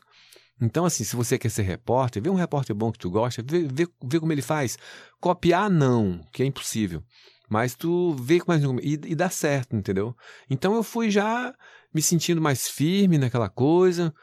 Então, 0.61 0.85
assim, 0.85 1.03
se 1.03 1.15
você 1.15 1.37
quer 1.37 1.49
ser 1.49 1.63
repórter, 1.63 2.23
vê 2.23 2.29
um 2.29 2.35
repórter 2.35 2.73
bom 2.73 2.91
que 2.91 2.97
tu 2.97 3.11
gosta, 3.11 3.43
vê, 3.45 3.67
vê, 3.67 3.85
vê 4.01 4.19
como 4.19 4.31
ele 4.31 4.41
faz. 4.41 4.77
Copiar, 5.19 5.69
não, 5.69 6.23
que 6.31 6.41
é 6.41 6.45
impossível. 6.45 7.03
Mas 7.49 7.75
tu 7.75 8.13
vê 8.13 8.39
como 8.39 8.53
é, 8.53 8.61
e, 8.81 8.93
e 8.93 9.15
dá 9.15 9.29
certo, 9.29 9.75
entendeu? 9.75 10.15
Então 10.49 10.73
eu 10.73 10.83
fui 10.83 11.11
já 11.11 11.53
me 11.93 12.01
sentindo 12.01 12.41
mais 12.41 12.67
firme 12.67 13.17
naquela 13.17 13.49
coisa 13.49 14.13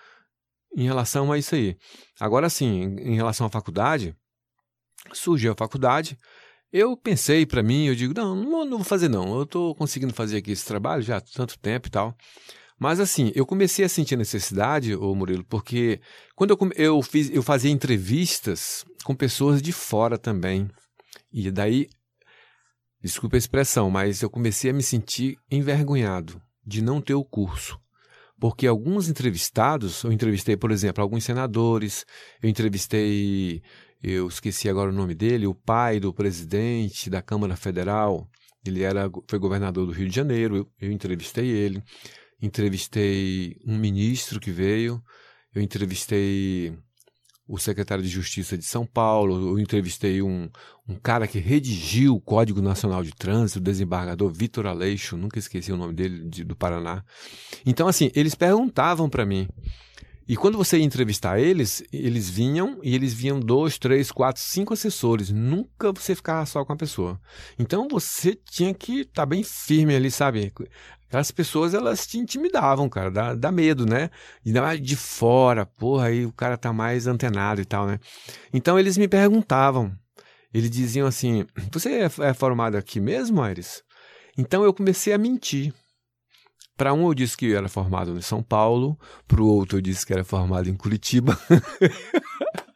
em 0.74 0.84
relação 0.84 1.30
a 1.30 1.38
isso 1.38 1.54
aí. 1.54 1.76
Agora 2.18 2.48
sim, 2.48 2.96
em 3.00 3.14
relação 3.14 3.46
à 3.46 3.50
faculdade, 3.50 4.16
surgiu 5.12 5.52
a 5.52 5.56
faculdade, 5.56 6.18
eu 6.74 6.96
pensei 6.96 7.46
para 7.46 7.62
mim, 7.62 7.86
eu 7.86 7.94
digo, 7.94 8.12
não, 8.12 8.34
não, 8.34 8.64
não 8.64 8.78
vou 8.78 8.84
fazer 8.84 9.08
não, 9.08 9.36
eu 9.36 9.44
estou 9.44 9.76
conseguindo 9.76 10.12
fazer 10.12 10.38
aqui 10.38 10.50
esse 10.50 10.66
trabalho 10.66 11.02
já 11.02 11.18
há 11.18 11.20
tanto 11.20 11.56
tempo 11.56 11.86
e 11.86 11.90
tal. 11.90 12.16
Mas 12.76 12.98
assim, 12.98 13.30
eu 13.36 13.46
comecei 13.46 13.84
a 13.84 13.88
sentir 13.88 14.16
necessidade, 14.16 14.92
ô 14.96 15.14
Murilo, 15.14 15.44
porque 15.44 16.00
quando 16.34 16.50
eu, 16.50 16.72
eu, 16.74 17.00
fiz, 17.00 17.30
eu 17.30 17.44
fazia 17.44 17.70
entrevistas 17.70 18.84
com 19.04 19.14
pessoas 19.14 19.62
de 19.62 19.70
fora 19.70 20.18
também. 20.18 20.68
E 21.32 21.48
daí, 21.48 21.88
desculpa 23.00 23.36
a 23.36 23.38
expressão, 23.38 23.88
mas 23.88 24.20
eu 24.20 24.28
comecei 24.28 24.72
a 24.72 24.74
me 24.74 24.82
sentir 24.82 25.36
envergonhado 25.48 26.42
de 26.66 26.82
não 26.82 27.00
ter 27.00 27.14
o 27.14 27.24
curso. 27.24 27.78
Porque 28.40 28.66
alguns 28.66 29.08
entrevistados, 29.08 30.02
eu 30.02 30.10
entrevistei, 30.10 30.56
por 30.56 30.72
exemplo, 30.72 31.00
alguns 31.00 31.22
senadores, 31.22 32.04
eu 32.42 32.48
entrevistei, 32.50 33.62
eu 34.12 34.28
esqueci 34.28 34.68
agora 34.68 34.90
o 34.90 34.94
nome 34.94 35.14
dele, 35.14 35.46
o 35.46 35.54
pai 35.54 35.98
do 35.98 36.12
presidente 36.12 37.08
da 37.08 37.22
Câmara 37.22 37.56
Federal, 37.56 38.28
ele 38.64 38.82
era, 38.82 39.10
foi 39.28 39.38
governador 39.38 39.86
do 39.86 39.92
Rio 39.92 40.08
de 40.08 40.14
Janeiro, 40.14 40.56
eu, 40.56 40.68
eu 40.80 40.92
entrevistei 40.92 41.48
ele 41.48 41.82
entrevistei 42.44 43.56
um 43.66 43.78
ministro 43.78 44.38
que 44.38 44.50
veio, 44.50 45.02
eu 45.54 45.62
entrevistei 45.62 46.76
o 47.46 47.58
secretário 47.58 48.02
de 48.02 48.08
Justiça 48.08 48.56
de 48.56 48.64
São 48.64 48.86
Paulo, 48.86 49.50
eu 49.50 49.58
entrevistei 49.58 50.22
um, 50.22 50.48
um 50.88 50.94
cara 50.94 51.26
que 51.26 51.38
redigiu 51.38 52.14
o 52.14 52.20
Código 52.20 52.62
Nacional 52.62 53.02
de 53.02 53.12
Trânsito, 53.12 53.58
o 53.58 53.62
desembargador 53.62 54.32
Vitor 54.32 54.66
Aleixo, 54.66 55.16
nunca 55.16 55.38
esqueci 55.38 55.70
o 55.70 55.76
nome 55.76 55.92
dele, 55.92 56.28
de, 56.28 56.42
do 56.42 56.56
Paraná. 56.56 57.04
Então, 57.66 57.86
assim, 57.86 58.10
eles 58.14 58.34
perguntavam 58.34 59.10
para 59.10 59.26
mim. 59.26 59.46
E 60.26 60.36
quando 60.36 60.56
você 60.56 60.78
ia 60.78 60.84
entrevistar 60.84 61.38
eles, 61.38 61.82
eles 61.92 62.30
vinham 62.30 62.78
e 62.82 62.94
eles 62.94 63.12
vinham 63.12 63.38
dois, 63.38 63.78
três, 63.78 64.10
quatro, 64.10 64.40
cinco 64.42 64.72
assessores. 64.72 65.30
Nunca 65.30 65.92
você 65.92 66.14
ficava 66.14 66.46
só 66.46 66.64
com 66.64 66.72
a 66.72 66.76
pessoa. 66.76 67.20
Então 67.58 67.88
você 67.88 68.34
tinha 68.34 68.72
que 68.72 69.00
estar 69.00 69.22
tá 69.22 69.26
bem 69.26 69.42
firme 69.42 69.94
ali, 69.94 70.10
sabe? 70.10 70.50
Aquelas 71.06 71.30
pessoas, 71.30 71.74
elas 71.74 72.06
te 72.06 72.18
intimidavam, 72.18 72.88
cara, 72.88 73.10
dá, 73.10 73.34
dá 73.34 73.52
medo, 73.52 73.84
né? 73.84 74.10
Ainda 74.44 74.62
mais 74.62 74.80
de 74.80 74.96
fora, 74.96 75.66
porra, 75.66 76.06
aí 76.06 76.24
o 76.24 76.32
cara 76.32 76.56
tá 76.56 76.72
mais 76.72 77.06
antenado 77.06 77.60
e 77.60 77.64
tal, 77.64 77.86
né? 77.86 78.00
Então 78.52 78.78
eles 78.78 78.96
me 78.96 79.06
perguntavam, 79.06 79.92
eles 80.52 80.70
diziam 80.70 81.06
assim: 81.06 81.44
Você 81.70 82.08
é, 82.20 82.34
formado 82.34 82.76
aqui 82.76 82.98
mesmo, 82.98 83.42
Aires? 83.42 83.82
Então 84.36 84.64
eu 84.64 84.72
comecei 84.72 85.12
a 85.12 85.18
mentir. 85.18 85.72
Para 86.76 86.92
um 86.92 87.06
eu 87.06 87.14
disse 87.14 87.36
que 87.36 87.54
era 87.54 87.68
formado 87.68 88.16
em 88.16 88.20
São 88.20 88.42
Paulo, 88.42 88.98
para 89.28 89.40
o 89.40 89.46
outro 89.46 89.78
eu 89.78 89.82
disse 89.82 90.04
que 90.04 90.12
era 90.12 90.24
formado 90.24 90.68
em 90.68 90.74
Curitiba. 90.74 91.38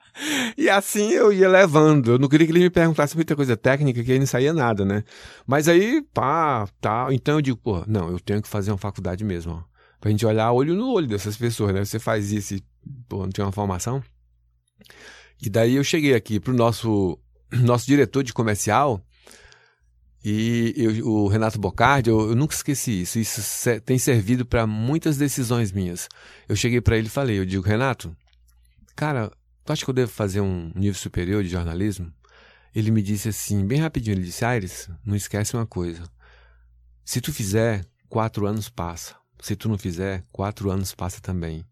E 0.57 0.69
assim 0.69 1.11
eu 1.11 1.33
ia 1.33 1.49
levando. 1.49 2.13
Eu 2.13 2.19
não 2.19 2.29
queria 2.29 2.47
que 2.47 2.53
ele 2.53 2.61
me 2.61 2.71
perguntasse 2.71 3.15
muita 3.15 3.37
coisa 3.37 3.57
técnica, 3.57 4.03
que 4.03 4.13
aí 4.13 4.19
não 4.19 4.27
saía 4.27 4.53
nada, 4.53 4.85
né? 4.85 5.05
Mas 5.47 5.69
aí, 5.69 6.03
pá, 6.13 6.69
tá. 6.81 7.09
Então 7.13 7.37
eu 7.37 7.43
digo, 7.43 7.57
pô, 7.57 7.85
não, 7.87 8.11
eu 8.11 8.19
tenho 8.19 8.43
que 8.43 8.49
fazer 8.49 8.71
uma 8.71 8.79
faculdade 8.79 9.25
mesmo, 9.25 9.53
ó. 9.53 9.63
Pra 10.01 10.11
gente 10.11 10.25
olhar 10.27 10.53
olho 10.53 10.75
no 10.75 10.93
olho 10.93 11.07
dessas 11.07 11.37
pessoas, 11.37 11.75
né? 11.75 11.85
Você 11.85 11.99
faz 11.99 12.33
isso 12.33 12.55
e, 12.55 12.63
pô, 13.09 13.19
não 13.23 13.31
tem 13.31 13.45
uma 13.45 13.53
formação. 13.53 14.03
E 15.41 15.49
daí 15.49 15.77
eu 15.77 15.85
cheguei 15.85 16.15
aqui 16.15 16.41
pro 16.41 16.55
nosso, 16.55 17.19
nosso 17.53 17.87
diretor 17.87 18.23
de 18.23 18.33
comercial, 18.33 19.05
e 20.25 20.75
eu, 20.77 21.07
o 21.07 21.29
Renato 21.29 21.59
Bocardi, 21.59 22.11
eu, 22.11 22.31
eu, 22.31 22.37
nunca 22.37 22.55
esqueci 22.55 23.03
isso. 23.03 23.19
Isso 23.19 23.41
tem 23.85 23.99
servido 23.99 24.45
para 24.45 24.67
muitas 24.67 25.17
decisões 25.17 25.71
minhas. 25.71 26.09
Eu 26.49 26.57
cheguei 26.57 26.81
para 26.81 26.97
ele 26.97 27.07
e 27.07 27.11
falei, 27.11 27.39
eu 27.39 27.47
digo, 27.47 27.65
Renato, 27.65 28.17
cara, 28.97 29.31
tu 29.65 29.73
acha 29.73 29.85
que 29.85 29.91
eu 29.91 29.95
devo 29.95 30.11
fazer 30.11 30.41
um 30.41 30.73
nível 30.75 30.99
superior 30.99 31.43
de 31.43 31.49
jornalismo? 31.49 32.13
Ele 32.75 32.91
me 32.91 33.01
disse 33.01 33.29
assim, 33.29 33.67
bem 33.67 33.79
rapidinho, 33.79 34.15
ele 34.15 34.25
disse, 34.25 34.45
Aires, 34.45 34.91
não 35.05 35.15
esquece 35.15 35.55
uma 35.55 35.67
coisa. 35.67 36.03
Se 37.05 37.21
tu 37.21 37.33
fizer, 37.33 37.87
quatro 38.09 38.47
anos 38.47 38.69
passa. 38.69 39.17
Se 39.41 39.55
tu 39.55 39.69
não 39.69 39.79
fizer, 39.79 40.25
quatro 40.33 40.71
anos 40.71 40.95
passa 40.95 41.21
também. 41.21 41.65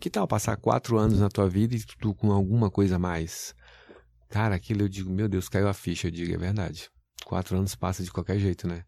Que 0.00 0.10
tal 0.10 0.28
passar 0.28 0.56
quatro 0.56 0.98
anos 0.98 1.20
na 1.20 1.28
tua 1.28 1.48
vida 1.48 1.74
e 1.74 1.80
tu 1.98 2.14
com 2.14 2.32
alguma 2.32 2.70
coisa 2.70 2.96
a 2.96 2.98
mais? 2.98 3.54
Cara, 4.28 4.54
aquilo 4.54 4.82
eu 4.82 4.88
digo, 4.88 5.10
meu 5.10 5.28
Deus, 5.28 5.48
caiu 5.48 5.68
a 5.68 5.74
ficha. 5.74 6.08
Eu 6.08 6.10
digo, 6.10 6.34
é 6.34 6.36
verdade. 6.36 6.90
Quatro 7.24 7.56
anos 7.56 7.74
passa 7.74 8.02
de 8.02 8.10
qualquer 8.10 8.38
jeito, 8.38 8.66
né? 8.66 8.84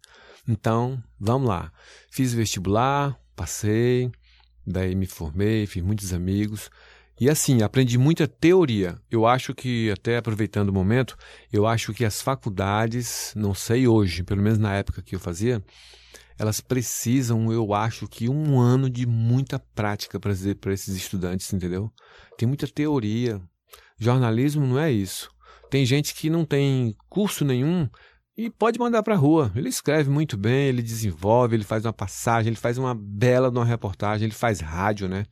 Então, 0.48 1.02
vamos 1.18 1.48
lá. 1.48 1.72
Fiz 2.10 2.32
vestibular, 2.32 3.18
passei, 3.36 4.10
daí 4.66 4.94
me 4.94 5.06
formei, 5.06 5.66
fiz 5.66 5.82
muitos 5.82 6.12
amigos. 6.12 6.70
E 7.20 7.28
assim, 7.28 7.62
aprendi 7.62 7.98
muita 7.98 8.26
teoria. 8.26 8.98
Eu 9.10 9.26
acho 9.26 9.54
que, 9.54 9.90
até 9.90 10.16
aproveitando 10.16 10.70
o 10.70 10.72
momento, 10.72 11.16
eu 11.52 11.66
acho 11.66 11.92
que 11.92 12.04
as 12.04 12.22
faculdades, 12.22 13.34
não 13.36 13.52
sei 13.52 13.86
hoje, 13.86 14.22
pelo 14.22 14.40
menos 14.42 14.58
na 14.58 14.74
época 14.74 15.02
que 15.02 15.14
eu 15.14 15.20
fazia, 15.20 15.62
elas 16.38 16.62
precisam, 16.62 17.52
eu 17.52 17.74
acho 17.74 18.08
que 18.08 18.26
um 18.30 18.58
ano 18.58 18.88
de 18.88 19.04
muita 19.04 19.58
prática 19.58 20.18
para 20.18 20.32
esses 20.72 20.96
estudantes, 20.96 21.52
entendeu? 21.52 21.92
Tem 22.38 22.48
muita 22.48 22.66
teoria. 22.66 23.38
Jornalismo 23.98 24.66
não 24.66 24.78
é 24.78 24.90
isso. 24.90 25.30
Tem 25.68 25.84
gente 25.84 26.14
que 26.14 26.30
não 26.30 26.46
tem 26.46 26.96
curso 27.10 27.44
nenhum 27.44 27.86
e 28.40 28.48
pode 28.48 28.78
mandar 28.78 29.02
para 29.02 29.14
a 29.14 29.18
rua. 29.18 29.52
Ele 29.54 29.68
escreve 29.68 30.08
muito 30.08 30.34
bem, 30.34 30.68
ele 30.68 30.80
desenvolve, 30.80 31.54
ele 31.54 31.64
faz 31.64 31.84
uma 31.84 31.92
passagem, 31.92 32.48
ele 32.48 32.56
faz 32.56 32.78
uma 32.78 32.94
bela 32.94 33.50
uma 33.50 33.64
reportagem, 33.66 34.24
ele 34.24 34.34
faz 34.34 34.60
rádio, 34.60 35.08
né? 35.08 35.26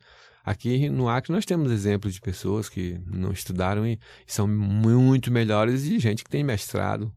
Aqui 0.45 0.87
no 0.89 1.09
Acre 1.09 1.33
nós 1.33 1.45
temos 1.45 1.71
exemplos 1.71 2.13
de 2.13 2.21
pessoas 2.21 2.69
que 2.69 2.99
não 3.07 3.31
estudaram 3.31 3.85
e 3.85 3.99
são 4.27 4.47
muito 4.47 5.31
melhores 5.31 5.85
e 5.85 5.97
gente 5.97 6.23
que 6.23 6.29
tem 6.29 6.43
mestrado. 6.43 7.11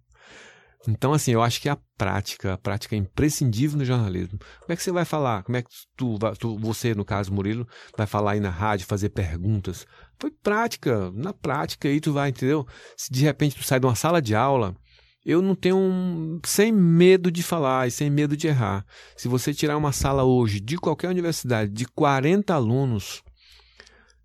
Então, 0.89 1.13
assim, 1.13 1.33
eu 1.33 1.43
acho 1.43 1.61
que 1.61 1.69
a 1.69 1.79
prática, 1.97 2.55
a 2.55 2.59
prática 2.59 2.97
é 2.97 2.99
imprescindível 2.99 3.79
no 3.79 3.85
jornalismo. 3.85 4.39
Como 4.61 4.73
é 4.73 4.77
que 4.77 4.83
você 4.83 4.91
vai 4.91 5.05
falar? 5.05 5.43
Como 5.45 5.57
é 5.57 5.63
que 5.63 5.69
tu, 5.97 6.19
tu, 6.39 6.59
você, 6.59 6.95
no 6.95 7.05
caso, 7.05 7.33
Murilo, 7.33 7.69
vai 7.97 8.07
falar 8.07 8.33
aí 8.33 8.41
na 8.41 8.51
rádio, 8.51 8.87
fazer 8.87 9.11
perguntas? 9.11 9.87
Foi 10.19 10.31
prática, 10.31 11.11
na 11.13 11.33
prática 11.33 11.89
aí 11.89 12.01
tu 12.01 12.13
vai, 12.13 12.31
entendeu? 12.31 12.67
Se 12.97 13.13
de 13.13 13.23
repente 13.23 13.57
tu 13.57 13.63
sai 13.63 13.79
de 13.79 13.87
uma 13.87 13.95
sala 13.95 14.21
de 14.21 14.35
aula, 14.35 14.75
eu 15.25 15.41
não 15.41 15.55
tenho 15.55 15.77
um, 15.77 16.41
sem 16.45 16.73
medo 16.73 17.31
de 17.31 17.43
falar 17.43 17.87
e 17.87 17.91
sem 17.91 18.11
medo 18.11 18.37
de 18.37 18.49
errar. 18.49 18.85
Se 19.17 19.29
você 19.29 19.55
tirar 19.55 19.77
uma 19.77 19.93
sala 19.93 20.25
hoje 20.25 20.61
de 20.61 20.77
qualquer 20.77 21.09
universidade 21.09 21.71
de 21.71 21.87
40 21.87 22.53
alunos, 22.53 23.23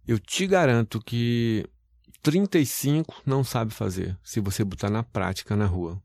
eu 0.08 0.18
te 0.18 0.48
garanto 0.48 1.00
que 1.00 1.66
35 2.24 3.22
não 3.26 3.44
sabe 3.44 3.74
fazer, 3.74 4.18
se 4.24 4.40
você 4.40 4.64
botar 4.64 4.90
na 4.90 5.04
prática 5.04 5.56
na 5.56 5.66
rua. 5.66 6.02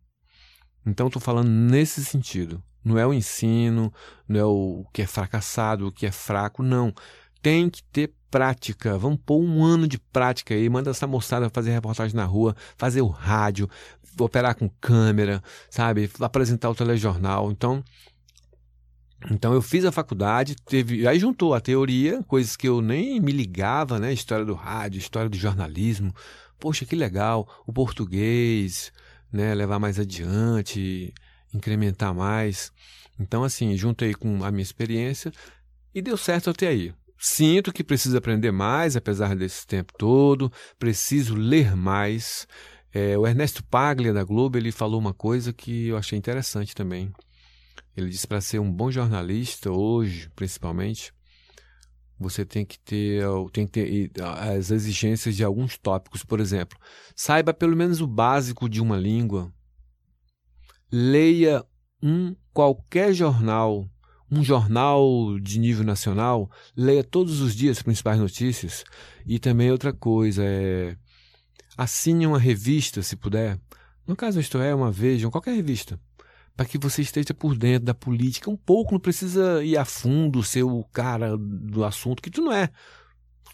Então 0.84 1.06
estou 1.06 1.22
falando 1.22 1.49
nesse 1.49 2.04
sentido. 2.04 2.62
Não 2.84 2.99
é 2.99 3.06
o 3.06 3.14
ensino, 3.14 3.92
não 4.28 4.40
é 4.40 4.44
o 4.44 4.84
que 4.92 5.02
é 5.02 5.06
fracassado, 5.06 5.87
o 5.87 5.92
que 5.92 6.04
é 6.04 6.11
fraco, 6.11 6.62
não. 6.62 6.92
Tem 7.42 7.68
que 7.68 7.82
ter 7.84 8.14
prática. 8.30 8.96
Vamos 8.96 9.20
pôr 9.26 9.42
um 9.42 9.62
ano 9.62 9.87
de 9.87 9.99
prática 9.99 10.54
aí. 10.54 10.68
Manda 10.68 10.90
essa 10.90 11.06
moçada 11.06 11.50
fazer 11.50 11.72
reportagem 11.72 12.16
na 12.16 12.25
rua, 12.25 12.56
fazer 12.78 13.02
o 13.02 13.08
rádio, 13.08 13.68
operar 14.18 14.54
com 14.54 14.68
câmera, 14.80 15.42
sabe? 15.68 16.11
Apresentar 16.20 16.70
o 16.70 16.75
telejornal. 16.75 17.52
Então, 17.52 17.84
então 19.30 19.52
eu 19.52 19.62
fiz 19.62 19.84
a 19.84 19.92
faculdade, 19.92 20.56
teve, 20.56 21.06
aí 21.06 21.18
juntou 21.18 21.54
a 21.54 21.61
teoria, 21.61 22.22
coisas 22.25 22.56
que 22.56 22.68
eu 22.68 22.80
nem 22.80 23.20
me 23.20 23.32
ligava, 23.32 23.99
né? 23.99 24.12
História 24.12 24.44
do 24.44 24.54
rádio, 24.54 24.99
história 24.99 25.28
do 25.28 25.37
jornalismo. 25.37 26.14
Poxa, 26.58 26.84
que 26.84 26.96
legal. 26.96 27.46
O 27.66 27.72
português, 27.72 28.92
né? 29.30 29.54
Levar 29.54 29.78
mais 29.78 29.99
adiante, 29.99 31.12
incrementar 31.52 32.14
mais. 32.14 32.72
Então, 33.20 33.44
assim, 33.44 33.76
juntei 33.76 34.14
com 34.14 34.42
a 34.42 34.50
minha 34.50 34.62
experiência 34.62 35.32
e 35.94 36.00
deu 36.00 36.16
certo 36.16 36.50
até 36.50 36.68
aí. 36.68 36.94
Sinto 37.24 37.72
que 37.72 37.84
preciso 37.84 38.18
aprender 38.18 38.50
mais, 38.50 38.96
apesar 38.96 39.36
desse 39.36 39.64
tempo 39.64 39.92
todo. 39.96 40.52
Preciso 40.76 41.36
ler 41.36 41.76
mais. 41.76 42.48
É, 42.92 43.16
o 43.16 43.24
Ernesto 43.24 43.62
Paglia, 43.62 44.12
da 44.12 44.24
Globo, 44.24 44.58
ele 44.58 44.72
falou 44.72 44.98
uma 44.98 45.14
coisa 45.14 45.52
que 45.52 45.86
eu 45.86 45.96
achei 45.96 46.18
interessante 46.18 46.74
também. 46.74 47.12
Ele 47.96 48.10
disse 48.10 48.26
para 48.26 48.40
ser 48.40 48.58
um 48.58 48.72
bom 48.72 48.90
jornalista, 48.90 49.70
hoje, 49.70 50.28
principalmente, 50.34 51.14
você 52.18 52.44
tem 52.44 52.66
que 52.66 52.76
ter, 52.80 53.22
tem 53.52 53.68
que 53.68 54.08
ter 54.08 54.10
as 54.20 54.72
exigências 54.72 55.36
de 55.36 55.44
alguns 55.44 55.78
tópicos. 55.78 56.24
Por 56.24 56.40
exemplo, 56.40 56.76
saiba 57.14 57.54
pelo 57.54 57.76
menos 57.76 58.00
o 58.00 58.06
básico 58.08 58.68
de 58.68 58.82
uma 58.82 58.96
língua. 58.96 59.54
Leia 60.90 61.64
um 62.02 62.34
qualquer 62.52 63.14
jornal, 63.14 63.88
um 64.32 64.42
jornal 64.42 65.38
de 65.38 65.58
nível 65.58 65.84
nacional, 65.84 66.50
leia 66.74 67.04
todos 67.04 67.40
os 67.40 67.54
dias 67.54 67.76
as 67.76 67.82
principais 67.82 68.18
notícias. 68.18 68.82
E 69.26 69.38
também 69.38 69.70
outra 69.70 69.92
coisa, 69.92 70.42
é 70.42 70.96
Assine 71.76 72.26
uma 72.26 72.38
revista, 72.38 73.02
se 73.02 73.14
puder. 73.14 73.58
No 74.06 74.16
caso, 74.16 74.40
isto 74.40 74.58
é, 74.58 74.74
uma 74.74 74.90
Veja, 74.90 75.30
qualquer 75.30 75.54
revista. 75.54 75.98
para 76.56 76.66
que 76.66 76.78
você 76.78 77.00
esteja 77.02 77.32
por 77.32 77.56
dentro 77.56 77.86
da 77.86 77.94
política 77.94 78.50
um 78.50 78.56
pouco, 78.56 78.92
não 78.92 79.00
precisa 79.00 79.64
ir 79.64 79.76
a 79.76 79.84
fundo, 79.84 80.42
ser 80.42 80.62
o 80.62 80.84
cara 80.92 81.36
do 81.36 81.84
assunto, 81.84 82.22
que 82.22 82.30
tu 82.30 82.42
não 82.42 82.52
é. 82.52 82.68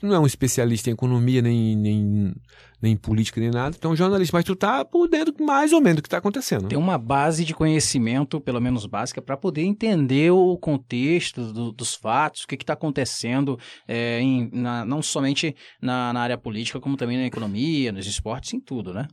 Tu 0.01 0.07
não 0.07 0.15
é 0.15 0.19
um 0.19 0.27
especialista 0.27 0.89
em 0.89 0.93
economia, 0.93 1.43
nem, 1.43 1.75
nem, 1.75 2.35
nem 2.81 2.93
em 2.93 2.97
política, 2.97 3.41
nem 3.41 3.51
nada. 3.51 3.77
É 3.81 3.89
um 3.89 3.97
jornalista, 3.97 4.37
mas 4.37 4.45
tu 4.45 4.55
tá 4.55 4.85
por 4.85 5.09
dentro 5.09 5.35
mais 5.45 5.73
ou 5.73 5.81
menos 5.81 5.97
do 5.97 6.03
que 6.03 6.07
está 6.07 6.19
acontecendo. 6.19 6.69
Tem 6.69 6.79
uma 6.79 6.97
base 6.97 7.45
de 7.45 7.53
conhecimento, 7.53 8.41
pelo 8.41 8.61
menos 8.61 8.87
básica, 8.87 9.21
para 9.21 9.37
poder 9.37 9.63
entender 9.63 10.31
o 10.31 10.57
contexto 10.57 11.53
do, 11.53 11.73
dos 11.73 11.95
fatos, 11.95 12.45
o 12.45 12.47
que 12.47 12.55
está 12.55 12.75
acontecendo, 12.75 13.59
é, 13.89 14.21
em, 14.21 14.49
na, 14.53 14.85
não 14.85 15.03
somente 15.03 15.57
na, 15.83 16.13
na 16.13 16.21
área 16.21 16.39
política, 16.39 16.79
como 16.79 16.97
também 16.97 17.17
na 17.17 17.27
economia, 17.27 17.91
nos 17.91 18.07
esportes, 18.07 18.55
em 18.55 18.61
tudo, 18.61 18.95
né? 18.95 19.09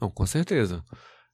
Não, 0.00 0.10
com 0.10 0.26
certeza. 0.26 0.82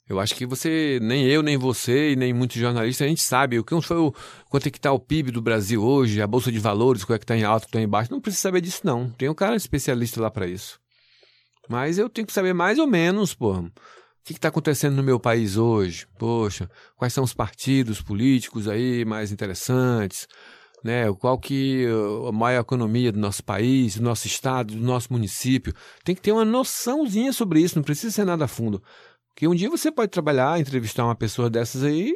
Eu 0.09 0.19
acho 0.19 0.35
que 0.35 0.47
você, 0.47 0.99
nem 1.03 1.27
eu, 1.27 1.43
nem 1.43 1.59
você, 1.59 2.12
e 2.12 2.17
nem 2.17 2.33
muitos 2.33 2.57
jornalistas, 2.57 3.05
a 3.05 3.09
gente 3.09 3.21
sabe 3.21 3.59
o 3.59 3.65
que 3.65 3.79
foi 3.83 3.99
o, 3.99 4.15
quanto 4.49 4.67
é 4.67 4.71
que 4.71 4.79
está 4.79 4.91
o 4.91 4.99
PIB 4.99 5.31
do 5.31 5.43
Brasil 5.43 5.85
hoje, 5.85 6.23
a 6.23 6.27
Bolsa 6.27 6.50
de 6.50 6.59
Valores, 6.59 7.05
qual 7.05 7.15
é 7.15 7.19
que 7.19 7.25
está 7.25 7.37
em 7.37 7.45
alta, 7.45 7.67
qual 7.67 7.69
está 7.69 7.81
em 7.81 7.88
baixo. 7.88 8.11
Não 8.11 8.21
precisa 8.21 8.41
saber 8.41 8.62
disso, 8.62 8.81
não. 8.85 9.11
Tem 9.11 9.29
um 9.29 9.35
cara 9.35 9.55
especialista 9.55 10.21
lá 10.21 10.31
para 10.31 10.47
isso. 10.47 10.81
Mas 11.69 11.99
eu 11.99 12.09
tenho 12.09 12.27
que 12.27 12.33
saber 12.33 12.55
mais 12.55 12.79
ou 12.79 12.87
menos, 12.87 13.35
pô. 13.35 13.53
O 13.53 13.71
que 14.25 14.33
está 14.33 14.49
acontecendo 14.49 14.97
no 14.97 15.03
meu 15.03 15.21
país 15.21 15.57
hoje? 15.59 16.07
Poxa, 16.19 16.71
quais 16.97 17.12
são 17.12 17.25
os 17.25 17.35
partidos 17.35 18.00
políticos 18.00 18.67
aí 18.67 19.05
mais 19.05 19.31
interessantes? 19.31 20.27
Né, 20.83 21.12
qual 21.15 21.37
que 21.37 21.87
a 22.29 22.31
maior 22.31 22.61
economia 22.61 23.11
do 23.11 23.19
nosso 23.19 23.43
país, 23.43 23.97
do 23.97 24.03
nosso 24.03 24.29
estado, 24.29 24.75
do 24.75 24.81
nosso 24.81 25.12
município. 25.12 25.75
Tem 26.05 26.15
que 26.15 26.21
ter 26.21 26.31
uma 26.31 26.45
noçãozinha 26.45 27.33
sobre 27.33 27.61
isso, 27.61 27.75
não 27.77 27.83
precisa 27.83 28.12
ser 28.12 28.25
nada 28.25 28.47
fundo. 28.47 28.81
Que 29.38 29.47
um 29.47 29.54
dia 29.54 29.71
você 29.71 29.92
pode 29.92 30.11
trabalhar, 30.11 30.59
entrevistar 30.59 31.04
uma 31.04 31.14
pessoa 31.14 31.49
dessas 31.49 31.85
aí, 31.85 32.12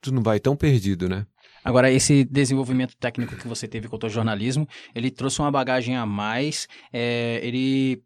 tu 0.00 0.10
não 0.10 0.22
vai 0.22 0.40
tão 0.40 0.56
perdido, 0.56 1.06
né? 1.06 1.26
Agora, 1.62 1.92
esse 1.92 2.24
desenvolvimento 2.24 2.96
técnico 2.96 3.36
que 3.36 3.46
você 3.46 3.68
teve 3.68 3.88
com 3.88 3.98
o 4.02 4.08
jornalismo, 4.08 4.66
ele 4.94 5.10
trouxe 5.10 5.38
uma 5.40 5.50
bagagem 5.50 5.98
a 5.98 6.06
mais, 6.06 6.66
é, 6.90 7.38
ele 7.42 8.02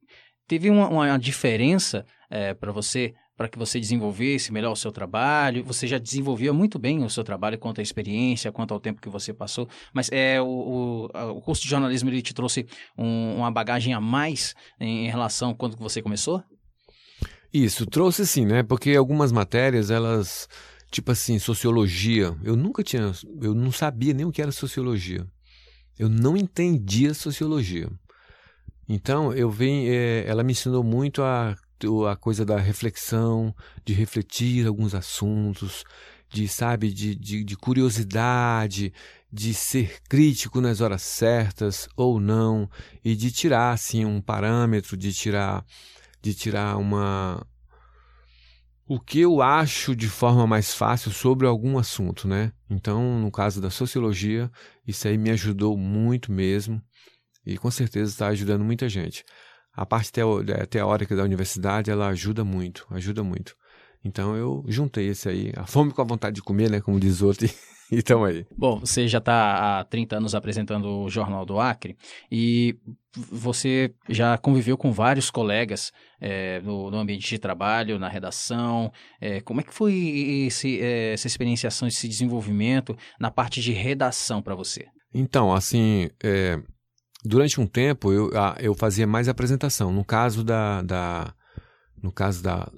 teve 0.48 0.68
uma, 0.68 0.88
uma 0.88 1.16
diferença 1.16 2.04
é, 2.28 2.54
para 2.54 2.72
você, 2.72 3.14
para 3.36 3.48
que 3.48 3.56
você 3.56 3.78
desenvolvesse 3.78 4.52
melhor 4.52 4.72
o 4.72 4.76
seu 4.76 4.90
trabalho? 4.90 5.62
Você 5.62 5.86
já 5.86 5.96
desenvolvia 5.96 6.52
muito 6.52 6.76
bem 6.76 7.04
o 7.04 7.08
seu 7.08 7.22
trabalho 7.22 7.56
quanto 7.60 7.80
à 7.80 7.82
experiência, 7.84 8.50
quanto 8.50 8.74
ao 8.74 8.80
tempo 8.80 9.00
que 9.00 9.08
você 9.08 9.32
passou, 9.32 9.68
mas 9.94 10.10
é, 10.10 10.42
o, 10.42 11.08
o, 11.14 11.36
o 11.36 11.40
curso 11.40 11.62
de 11.62 11.68
jornalismo 11.68 12.10
ele 12.10 12.20
te 12.20 12.34
trouxe 12.34 12.66
um, 12.98 13.36
uma 13.36 13.50
bagagem 13.52 13.94
a 13.94 14.00
mais 14.00 14.56
em, 14.80 15.06
em 15.06 15.08
relação 15.08 15.50
a 15.50 15.54
quando 15.54 15.76
você 15.76 16.02
começou? 16.02 16.42
Isso, 17.52 17.86
trouxe 17.86 18.26
sim, 18.26 18.44
né? 18.44 18.62
Porque 18.62 18.94
algumas 18.94 19.32
matérias, 19.32 19.90
elas, 19.90 20.48
tipo 20.90 21.12
assim, 21.12 21.38
sociologia, 21.38 22.36
eu 22.42 22.56
nunca 22.56 22.82
tinha, 22.82 23.12
eu 23.40 23.54
não 23.54 23.72
sabia 23.72 24.12
nem 24.12 24.26
o 24.26 24.32
que 24.32 24.42
era 24.42 24.52
sociologia. 24.52 25.26
Eu 25.98 26.08
não 26.08 26.36
entendia 26.36 27.14
sociologia. 27.14 27.88
Então, 28.88 29.32
eu 29.32 29.50
vim, 29.50 29.86
é, 29.86 30.24
ela 30.26 30.44
me 30.44 30.52
ensinou 30.52 30.84
muito 30.84 31.22
a, 31.22 31.56
a 32.10 32.16
coisa 32.16 32.44
da 32.44 32.58
reflexão, 32.58 33.54
de 33.84 33.92
refletir 33.92 34.66
alguns 34.66 34.94
assuntos, 34.94 35.84
de, 36.28 36.46
sabe, 36.46 36.92
de, 36.92 37.14
de, 37.14 37.44
de 37.44 37.56
curiosidade, 37.56 38.92
de 39.32 39.54
ser 39.54 40.00
crítico 40.08 40.60
nas 40.60 40.80
horas 40.80 41.02
certas 41.02 41.88
ou 41.96 42.20
não, 42.20 42.70
e 43.04 43.16
de 43.16 43.30
tirar, 43.30 43.72
assim, 43.72 44.04
um 44.04 44.20
parâmetro, 44.20 44.96
de 44.96 45.12
tirar 45.12 45.64
de 46.20 46.34
tirar 46.34 46.76
uma 46.76 47.46
o 48.88 49.00
que 49.00 49.20
eu 49.20 49.42
acho 49.42 49.96
de 49.96 50.08
forma 50.08 50.46
mais 50.46 50.72
fácil 50.72 51.10
sobre 51.10 51.46
algum 51.46 51.76
assunto, 51.76 52.28
né? 52.28 52.52
Então, 52.70 53.18
no 53.18 53.32
caso 53.32 53.60
da 53.60 53.68
sociologia, 53.68 54.50
isso 54.86 55.08
aí 55.08 55.18
me 55.18 55.30
ajudou 55.30 55.76
muito 55.76 56.30
mesmo 56.30 56.80
e 57.44 57.58
com 57.58 57.70
certeza 57.70 58.12
está 58.12 58.28
ajudando 58.28 58.64
muita 58.64 58.88
gente. 58.88 59.24
A 59.72 59.84
parte 59.84 60.12
é, 60.18 60.66
teórica 60.66 61.14
da 61.14 61.24
universidade, 61.24 61.90
ela 61.90 62.08
ajuda 62.08 62.44
muito, 62.44 62.86
ajuda 62.90 63.22
muito. 63.22 63.56
Então 64.04 64.36
eu 64.36 64.64
juntei 64.68 65.08
esse 65.08 65.28
aí, 65.28 65.52
a 65.56 65.66
fome 65.66 65.92
com 65.92 66.00
a 66.00 66.04
vontade 66.04 66.36
de 66.36 66.42
comer, 66.42 66.70
né, 66.70 66.80
como 66.80 66.98
diz 67.00 67.22
outro. 67.22 67.48
Então 67.92 68.24
aí. 68.24 68.46
Bom, 68.56 68.80
você 68.80 69.06
já 69.06 69.18
está 69.18 69.80
há 69.80 69.84
30 69.84 70.16
anos 70.16 70.34
apresentando 70.34 71.02
o 71.02 71.08
Jornal 71.08 71.44
do 71.46 71.58
Acre 71.60 71.96
e 72.30 72.76
você 73.16 73.94
já 74.08 74.36
conviveu 74.36 74.76
com 74.76 74.92
vários 74.92 75.30
colegas 75.30 75.92
é, 76.20 76.60
no, 76.60 76.90
no, 76.90 76.98
ambiente 76.98 77.28
de 77.28 77.38
trabalho, 77.38 77.98
na 77.98 78.08
redação. 78.08 78.92
É, 79.20 79.40
como 79.40 79.60
é 79.60 79.64
que 79.64 79.72
foi 79.72 79.94
esse, 80.46 80.80
é, 80.80 81.12
essa 81.12 81.26
experienciação, 81.26 81.88
esse 81.88 82.08
desenvolvimento 82.08 82.96
na 83.18 83.30
parte 83.30 83.60
de 83.62 83.72
redação 83.72 84.42
para 84.42 84.54
você? 84.54 84.86
Então, 85.14 85.54
assim, 85.54 86.10
é, 86.22 86.60
durante 87.24 87.60
um 87.60 87.66
tempo 87.66 88.12
eu, 88.12 88.30
eu 88.58 88.74
fazia 88.74 89.06
mais 89.06 89.28
apresentação. 89.28 89.92
No 89.92 90.04
caso 90.04 90.44
da, 90.44 90.82
da 90.82 91.34
no 92.02 92.12
caso 92.12 92.42
da, 92.42 92.70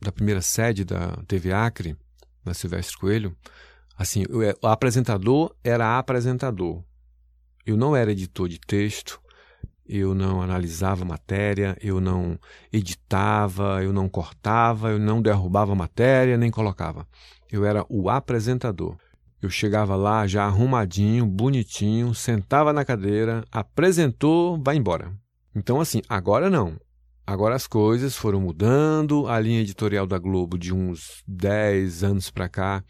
da 0.00 0.12
primeira 0.12 0.40
sede 0.40 0.84
da 0.84 1.16
TV 1.26 1.52
Acre, 1.52 1.96
na 2.44 2.54
Silvestre 2.54 2.96
Coelho, 2.96 3.36
Assim, 3.96 4.24
eu, 4.28 4.42
é, 4.42 4.54
o 4.62 4.66
apresentador 4.66 5.54
era 5.64 5.98
apresentador. 5.98 6.84
Eu 7.64 7.76
não 7.76 7.96
era 7.96 8.12
editor 8.12 8.48
de 8.48 8.60
texto, 8.60 9.20
eu 9.88 10.14
não 10.14 10.42
analisava 10.42 11.04
matéria, 11.04 11.76
eu 11.80 12.00
não 12.00 12.38
editava, 12.72 13.82
eu 13.82 13.92
não 13.92 14.08
cortava, 14.08 14.90
eu 14.90 14.98
não 14.98 15.22
derrubava 15.22 15.74
matéria, 15.74 16.36
nem 16.36 16.50
colocava. 16.50 17.06
Eu 17.50 17.64
era 17.64 17.84
o 17.88 18.10
apresentador. 18.10 18.96
Eu 19.40 19.48
chegava 19.48 19.96
lá 19.96 20.26
já 20.26 20.44
arrumadinho, 20.44 21.24
bonitinho, 21.24 22.14
sentava 22.14 22.72
na 22.72 22.84
cadeira, 22.84 23.44
apresentou, 23.50 24.60
vai 24.62 24.76
embora. 24.76 25.12
Então, 25.54 25.80
assim, 25.80 26.02
agora 26.08 26.50
não. 26.50 26.76
Agora 27.26 27.54
as 27.54 27.66
coisas 27.66 28.16
foram 28.16 28.40
mudando, 28.40 29.26
a 29.26 29.38
linha 29.40 29.60
editorial 29.60 30.06
da 30.06 30.18
Globo 30.18 30.58
de 30.58 30.72
uns 30.72 31.22
10 31.26 32.04
anos 32.04 32.30
para 32.30 32.48
cá 32.48 32.84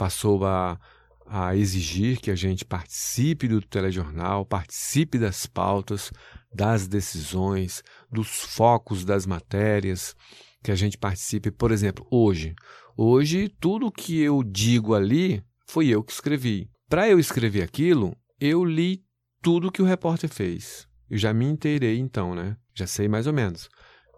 passou 0.00 0.46
a, 0.46 0.80
a 1.26 1.54
exigir 1.54 2.18
que 2.18 2.30
a 2.30 2.34
gente 2.34 2.64
participe 2.64 3.46
do 3.46 3.60
telejornal, 3.60 4.46
participe 4.46 5.18
das 5.18 5.44
pautas, 5.44 6.10
das 6.50 6.88
decisões, 6.88 7.82
dos 8.10 8.28
focos 8.28 9.04
das 9.04 9.26
matérias, 9.26 10.16
que 10.64 10.70
a 10.70 10.74
gente 10.74 10.96
participe, 10.96 11.50
por 11.50 11.70
exemplo, 11.70 12.06
hoje. 12.10 12.54
Hoje, 12.96 13.54
tudo 13.60 13.92
que 13.92 14.18
eu 14.18 14.42
digo 14.42 14.94
ali 14.94 15.44
foi 15.66 15.88
eu 15.88 16.02
que 16.02 16.12
escrevi. 16.12 16.70
Para 16.88 17.06
eu 17.06 17.18
escrever 17.18 17.62
aquilo, 17.62 18.16
eu 18.40 18.64
li 18.64 19.04
tudo 19.42 19.70
que 19.70 19.82
o 19.82 19.86
repórter 19.86 20.30
fez. 20.30 20.88
Eu 21.10 21.18
já 21.18 21.34
me 21.34 21.44
inteirei 21.44 21.98
então, 21.98 22.34
né? 22.34 22.56
Já 22.74 22.86
sei 22.86 23.06
mais 23.06 23.26
ou 23.26 23.34
menos. 23.34 23.68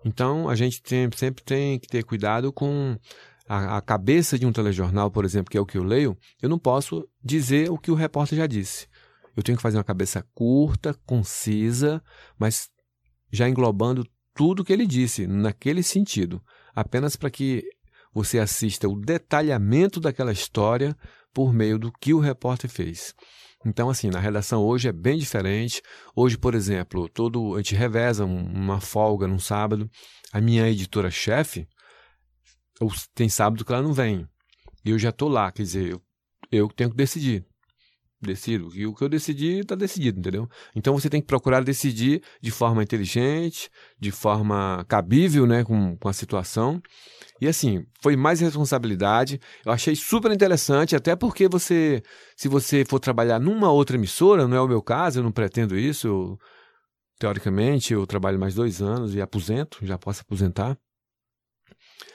Então, 0.04 0.48
a 0.48 0.54
gente 0.54 0.80
tem, 0.80 1.08
sempre 1.16 1.42
tem 1.42 1.80
que 1.80 1.88
ter 1.88 2.04
cuidado 2.04 2.52
com 2.52 2.96
a, 3.52 3.76
a, 3.76 3.80
cabeça 3.82 4.38
de 4.38 4.46
um 4.46 4.52
telejornal, 4.52 5.10
por 5.10 5.26
exemplo, 5.26 5.50
que 5.50 5.58
é 5.58 5.60
o 5.60 5.66
que 5.66 5.76
eu 5.76 5.84
leio, 5.84 6.16
eu 6.40 6.48
não 6.48 6.58
posso 6.58 7.06
dizer 7.22 7.70
o 7.70 7.76
que 7.76 7.90
o 7.90 7.94
repórter 7.94 8.38
já 8.38 8.46
disse. 8.46 8.86
Eu 9.36 9.42
tenho 9.42 9.58
que 9.58 9.62
fazer 9.62 9.76
uma 9.76 9.84
cabeça 9.84 10.24
curta, 10.34 10.94
concisa, 11.04 12.02
mas 12.38 12.70
já 13.30 13.46
englobando 13.46 14.06
tudo 14.34 14.64
que 14.64 14.72
ele 14.72 14.86
disse, 14.86 15.26
naquele 15.26 15.82
sentido, 15.82 16.42
apenas 16.74 17.14
para 17.14 17.30
que 17.30 17.62
você 18.14 18.38
assista 18.38 18.88
o 18.88 18.98
detalhamento 18.98 20.00
daquela 20.00 20.32
história 20.32 20.96
por 21.34 21.52
meio 21.52 21.78
do 21.78 21.92
que 21.92 22.14
o 22.14 22.20
repórter 22.20 22.70
fez. 22.70 23.14
Então, 23.66 23.90
assim, 23.90 24.08
na 24.08 24.18
redação 24.18 24.62
hoje 24.62 24.88
é 24.88 24.92
bem 24.92 25.18
diferente. 25.18 25.82
Hoje, 26.16 26.38
por 26.38 26.54
exemplo, 26.54 27.06
todo 27.06 27.54
a 27.54 27.58
gente 27.58 27.74
reveza 27.74 28.24
uma 28.24 28.80
folga 28.80 29.26
num 29.28 29.38
sábado. 29.38 29.90
A 30.32 30.40
minha 30.40 30.68
editora-chefe, 30.68 31.68
tem 33.14 33.28
sábado 33.28 33.64
que 33.64 33.72
ela 33.72 33.82
não 33.82 33.92
vem. 33.92 34.26
E 34.84 34.90
eu 34.90 34.98
já 34.98 35.10
estou 35.10 35.28
lá, 35.28 35.50
quer 35.52 35.62
dizer, 35.62 35.92
eu, 35.92 36.02
eu 36.50 36.68
tenho 36.68 36.90
que 36.90 36.96
decidir. 36.96 37.44
Decido. 38.20 38.70
E 38.72 38.86
o 38.86 38.94
que 38.94 39.02
eu 39.02 39.08
decidi, 39.08 39.58
está 39.58 39.74
decidido, 39.74 40.20
entendeu? 40.20 40.48
Então 40.76 40.96
você 40.96 41.10
tem 41.10 41.20
que 41.20 41.26
procurar 41.26 41.64
decidir 41.64 42.22
de 42.40 42.52
forma 42.52 42.80
inteligente, 42.80 43.68
de 43.98 44.12
forma 44.12 44.84
cabível, 44.88 45.44
né, 45.44 45.64
com, 45.64 45.96
com 45.96 46.08
a 46.08 46.12
situação. 46.12 46.80
E 47.40 47.48
assim, 47.48 47.84
foi 48.00 48.14
mais 48.14 48.38
responsabilidade. 48.40 49.40
Eu 49.66 49.72
achei 49.72 49.96
super 49.96 50.30
interessante, 50.30 50.94
até 50.94 51.16
porque 51.16 51.48
você, 51.48 52.00
se 52.36 52.46
você 52.46 52.84
for 52.84 53.00
trabalhar 53.00 53.40
numa 53.40 53.72
outra 53.72 53.96
emissora, 53.96 54.46
não 54.46 54.56
é 54.56 54.60
o 54.60 54.68
meu 54.68 54.80
caso, 54.80 55.18
eu 55.18 55.24
não 55.24 55.32
pretendo 55.32 55.76
isso. 55.76 56.06
Eu, 56.06 56.38
teoricamente, 57.18 57.92
eu 57.92 58.06
trabalho 58.06 58.38
mais 58.38 58.54
dois 58.54 58.80
anos 58.80 59.16
e 59.16 59.20
aposento, 59.20 59.78
já 59.82 59.98
posso 59.98 60.20
aposentar 60.20 60.78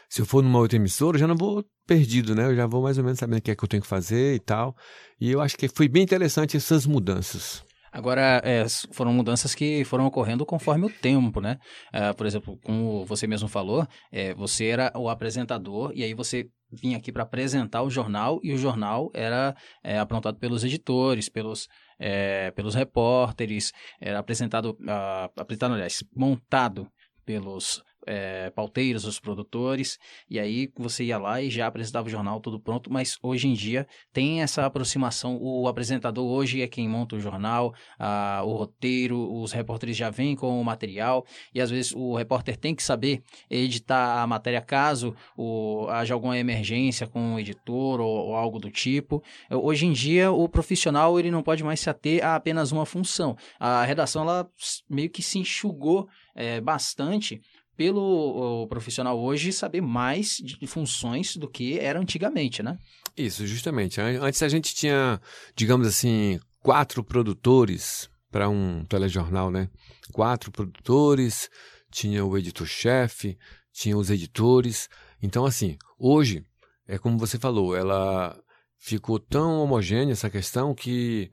se 0.09 0.21
eu 0.21 0.25
for 0.25 0.43
numa 0.43 0.59
outra 0.59 0.77
emissora, 0.77 1.17
eu 1.17 1.19
já 1.19 1.27
não 1.27 1.35
vou 1.35 1.65
perdido, 1.85 2.35
né? 2.35 2.45
Eu 2.45 2.55
já 2.55 2.65
vou 2.65 2.81
mais 2.81 2.97
ou 2.97 3.03
menos 3.03 3.19
sabendo 3.19 3.39
o 3.39 3.41
que 3.41 3.51
é 3.51 3.55
que 3.55 3.63
eu 3.63 3.67
tenho 3.67 3.81
que 3.81 3.87
fazer 3.87 4.35
e 4.35 4.39
tal. 4.39 4.75
E 5.19 5.31
eu 5.31 5.41
acho 5.41 5.57
que 5.57 5.67
foi 5.67 5.87
bem 5.87 6.03
interessante 6.03 6.57
essas 6.57 6.85
mudanças. 6.85 7.63
Agora, 7.91 8.41
é, 8.43 8.65
foram 8.91 9.13
mudanças 9.13 9.55
que 9.55 9.83
foram 9.85 10.05
ocorrendo 10.05 10.45
conforme 10.45 10.85
o 10.85 10.89
tempo, 10.89 11.41
né? 11.41 11.57
É, 11.91 12.13
por 12.13 12.27
exemplo, 12.27 12.59
como 12.63 13.05
você 13.05 13.25
mesmo 13.25 13.47
falou, 13.47 13.87
é, 14.11 14.33
você 14.33 14.67
era 14.67 14.91
o 14.95 15.09
apresentador 15.09 15.91
e 15.95 16.03
aí 16.03 16.13
você 16.13 16.47
vinha 16.71 16.97
aqui 16.97 17.11
para 17.11 17.23
apresentar 17.23 17.81
o 17.81 17.89
jornal 17.89 18.39
e 18.43 18.53
o 18.53 18.57
jornal 18.57 19.09
era 19.13 19.55
é, 19.83 19.97
aprontado 19.97 20.37
pelos 20.37 20.63
editores, 20.63 21.29
pelos, 21.29 21.67
é, 21.97 22.51
pelos 22.51 22.75
repórteres, 22.75 23.71
era 23.99 24.19
apresentado, 24.19 24.71
uh, 24.81 25.31
apresentado, 25.35 25.73
aliás, 25.73 26.03
montado 26.15 26.87
pelos 27.25 27.81
é, 28.07 28.49
pauteiros, 28.51 29.05
os 29.05 29.19
produtores, 29.19 29.99
e 30.29 30.39
aí 30.39 30.71
você 30.75 31.03
ia 31.03 31.17
lá 31.17 31.41
e 31.41 31.49
já 31.49 31.67
apresentava 31.67 32.07
o 32.07 32.09
jornal 32.09 32.39
tudo 32.39 32.59
pronto, 32.59 32.91
mas 32.91 33.17
hoje 33.21 33.47
em 33.47 33.53
dia 33.53 33.85
tem 34.13 34.41
essa 34.41 34.65
aproximação, 34.65 35.37
o 35.39 35.67
apresentador 35.67 36.25
hoje 36.25 36.61
é 36.61 36.67
quem 36.67 36.87
monta 36.87 37.15
o 37.15 37.19
jornal, 37.19 37.73
a, 37.99 38.41
o 38.43 38.53
roteiro, 38.53 39.31
os 39.41 39.51
repórteres 39.51 39.95
já 39.97 40.09
vêm 40.09 40.35
com 40.35 40.59
o 40.59 40.63
material, 40.63 41.25
e 41.53 41.61
às 41.61 41.69
vezes 41.69 41.93
o 41.93 42.15
repórter 42.15 42.57
tem 42.57 42.73
que 42.73 42.81
saber 42.81 43.21
editar 43.49 44.21
a 44.23 44.27
matéria 44.27 44.61
caso 44.61 45.13
o, 45.35 45.87
haja 45.89 46.13
alguma 46.13 46.37
emergência 46.37 47.05
com 47.05 47.35
o 47.35 47.39
editor 47.39 47.99
ou, 47.99 48.27
ou 48.27 48.35
algo 48.35 48.59
do 48.59 48.71
tipo. 48.71 49.21
Hoje 49.51 49.85
em 49.85 49.91
dia 49.91 50.31
o 50.31 50.47
profissional 50.47 51.19
ele 51.19 51.29
não 51.29 51.43
pode 51.43 51.63
mais 51.63 51.79
se 51.79 51.89
ater 51.89 52.23
a 52.23 52.35
apenas 52.35 52.71
uma 52.71 52.85
função. 52.85 53.35
A 53.59 53.83
redação 53.83 54.23
ela 54.23 54.49
meio 54.89 55.09
que 55.09 55.21
se 55.21 55.39
enxugou 55.39 56.07
é, 56.35 56.61
bastante 56.61 57.41
pelo 57.77 58.67
profissional 58.67 59.17
hoje 59.17 59.53
saber 59.53 59.81
mais 59.81 60.37
de 60.37 60.65
funções 60.65 61.37
do 61.37 61.47
que 61.47 61.79
era 61.79 61.99
antigamente, 61.99 62.63
né? 62.63 62.77
Isso, 63.15 63.45
justamente. 63.45 64.01
Antes 64.01 64.41
a 64.41 64.49
gente 64.49 64.73
tinha, 64.75 65.21
digamos 65.55 65.87
assim, 65.87 66.39
quatro 66.59 67.03
produtores 67.03 68.09
para 68.31 68.49
um 68.49 68.83
telejornal, 68.85 69.51
né? 69.51 69.69
Quatro 70.11 70.51
produtores, 70.51 71.49
tinha 71.91 72.25
o 72.25 72.37
editor-chefe, 72.37 73.37
tinha 73.71 73.95
os 73.95 74.09
editores. 74.09 74.89
Então, 75.21 75.45
assim, 75.45 75.77
hoje, 75.97 76.43
é 76.87 76.97
como 76.97 77.17
você 77.17 77.37
falou, 77.37 77.75
ela 77.75 78.37
ficou 78.79 79.19
tão 79.19 79.59
homogênea 79.61 80.13
essa 80.13 80.29
questão 80.29 80.73
que 80.73 81.31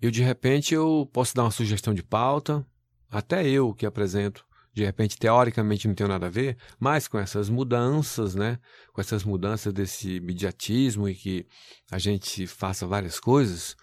eu, 0.00 0.10
de 0.10 0.22
repente, 0.22 0.74
eu 0.74 1.08
posso 1.12 1.34
dar 1.34 1.44
uma 1.44 1.50
sugestão 1.50 1.94
de 1.94 2.02
pauta, 2.02 2.64
até 3.10 3.46
eu 3.46 3.74
que 3.74 3.86
apresento 3.86 4.44
de 4.74 4.84
repente 4.84 5.16
teoricamente 5.16 5.86
não 5.86 5.94
tem 5.94 6.06
nada 6.08 6.26
a 6.26 6.30
ver, 6.30 6.56
mas 6.78 7.06
com 7.06 7.18
essas 7.18 7.48
mudanças, 7.48 8.34
né, 8.34 8.58
com 8.92 9.00
essas 9.00 9.24
mudanças 9.24 9.72
desse 9.72 10.20
mediatismo 10.20 11.08
e 11.08 11.14
que 11.14 11.46
a 11.90 11.98
gente 11.98 12.46
faça 12.46 12.86
várias 12.86 13.20
coisas, 13.20 13.76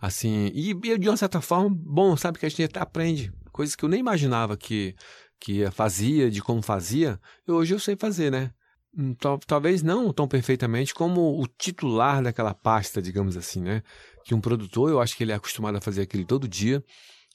assim, 0.00 0.50
e, 0.54 0.70
e 0.70 0.98
de 0.98 1.08
uma 1.08 1.16
certa 1.16 1.40
forma, 1.40 1.68
bom, 1.70 2.16
sabe 2.16 2.38
que 2.38 2.46
a 2.46 2.48
gente 2.48 2.62
até 2.62 2.80
aprende 2.80 3.32
coisas 3.52 3.74
que 3.74 3.84
eu 3.84 3.88
nem 3.88 4.00
imaginava 4.00 4.56
que 4.56 4.94
que 5.40 5.70
fazia, 5.70 6.30
de 6.30 6.42
como 6.42 6.60
fazia, 6.62 7.20
hoje 7.46 7.74
eu 7.74 7.78
sei 7.78 7.96
fazer, 7.96 8.30
né? 8.30 8.50
Hum, 8.96 9.14
talvez 9.46 9.82
não 9.82 10.12
tão 10.12 10.26
perfeitamente 10.26 10.94
como 10.94 11.40
o 11.40 11.46
titular 11.46 12.22
daquela 12.22 12.54
pasta, 12.54 13.00
digamos 13.00 13.36
assim, 13.36 13.60
né? 13.60 13.82
Que 14.24 14.34
um 14.34 14.40
produtor, 14.40 14.90
eu 14.90 15.00
acho 15.00 15.16
que 15.16 15.22
ele 15.22 15.32
é 15.32 15.36
acostumado 15.36 15.76
a 15.76 15.80
fazer 15.80 16.02
aquilo 16.02 16.24
todo 16.24 16.48
dia, 16.48 16.82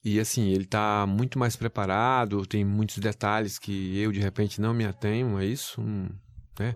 e 0.04 0.20
assim, 0.20 0.50
ele 0.50 0.63
está 0.63 1.06
muito 1.08 1.39
mais 1.39 1.56
preparado, 1.56 2.46
tem 2.46 2.66
muitos 2.66 2.98
detalhes 2.98 3.58
que 3.58 3.98
eu 3.98 4.12
de 4.12 4.20
repente 4.20 4.60
não 4.60 4.74
me 4.74 4.86
atenho 4.86 5.38
a 5.38 5.46
isso, 5.46 5.82
né? 6.60 6.76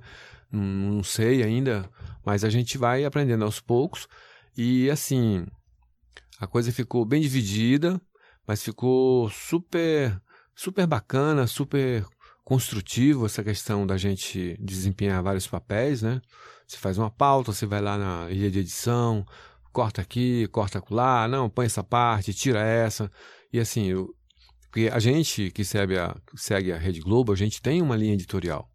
Não 0.50 1.04
sei 1.04 1.44
ainda, 1.44 1.90
mas 2.26 2.46
a 2.46 2.50
gente 2.50 2.78
vai 2.78 3.04
aprendendo 3.04 3.44
aos 3.44 3.60
poucos. 3.60 4.08
E 4.56 4.90
assim, 4.90 5.46
a 6.40 6.48
coisa 6.48 6.72
ficou 6.72 7.04
bem 7.04 7.22
dividida, 7.22 8.00
mas 8.48 8.63
ficou 8.63 9.30
super, 9.30 10.22
super 10.56 10.88
bacana, 10.88 11.48
super 11.48 12.06
construtivo 12.46 13.26
essa 13.26 13.44
questão 13.44 13.86
da 13.86 13.98
gente 13.98 14.56
desempenhar 14.58 15.22
vários 15.22 15.46
papéis, 15.46 16.02
né? 16.02 16.22
Você 16.66 16.78
faz 16.78 16.98
uma 16.98 17.10
pauta, 17.10 17.52
você 17.52 17.66
vai 17.66 17.82
lá 17.82 17.98
na 17.98 18.32
ilha 18.32 18.50
de 18.50 18.60
edição, 18.60 19.26
corta 19.78 20.02
aqui, 20.02 20.48
corta 20.48 20.84
lá, 20.90 21.28
não, 21.28 21.48
põe 21.48 21.68
essa 21.68 21.84
parte, 21.84 22.34
tira 22.34 22.60
essa. 22.60 23.12
E 23.54 23.60
assim, 23.60 23.86
eu, 23.86 24.10
porque 24.63 24.90
a 24.92 24.98
gente 24.98 25.52
que 25.52 25.63
segue 25.63 26.00
a, 26.00 26.20
segue 26.36 26.72
a 26.72 26.80
Rede 26.80 27.00
Globo, 27.00 27.32
a 27.32 27.36
gente 27.36 27.62
tem 27.62 27.80
uma 27.80 27.96
linha 27.96 28.16
editorial. 28.16 28.68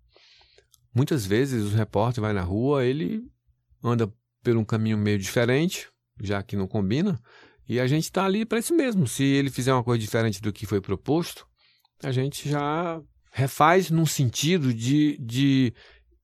Muitas 0.95 1.27
vezes 1.27 1.73
o 1.73 1.75
repórter 1.75 2.23
vai 2.23 2.33
na 2.33 2.43
rua, 2.43 2.85
ele 2.85 3.21
anda 3.83 4.09
por 4.45 4.57
um 4.57 4.65
caminho 4.65 4.97
meio 4.97 5.19
diferente, 5.19 5.89
já 6.23 6.41
que 6.41 6.55
não 6.55 6.69
combina, 6.69 7.21
e 7.69 7.81
a 7.81 7.87
gente 7.89 8.05
está 8.05 8.25
ali 8.25 8.47
para 8.47 8.61
isso 8.61 8.73
mesmo. 8.73 9.05
Se 9.09 9.25
ele 9.25 9.51
fizer 9.51 9.73
uma 9.73 9.83
coisa 9.83 10.01
diferente 10.01 10.41
do 10.41 10.53
que 10.53 10.67
foi 10.67 10.81
proposto, 10.81 11.45
a 12.01 12.13
gente 12.13 12.49
já 12.49 13.03
refaz 13.33 13.91
num 13.91 14.07
sentido 14.07 14.73
de, 14.73 15.19
de, 15.19 15.75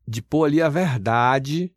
de 0.07 0.23
pôr 0.23 0.45
ali 0.45 0.63
a 0.63 0.69
verdade 0.69 1.75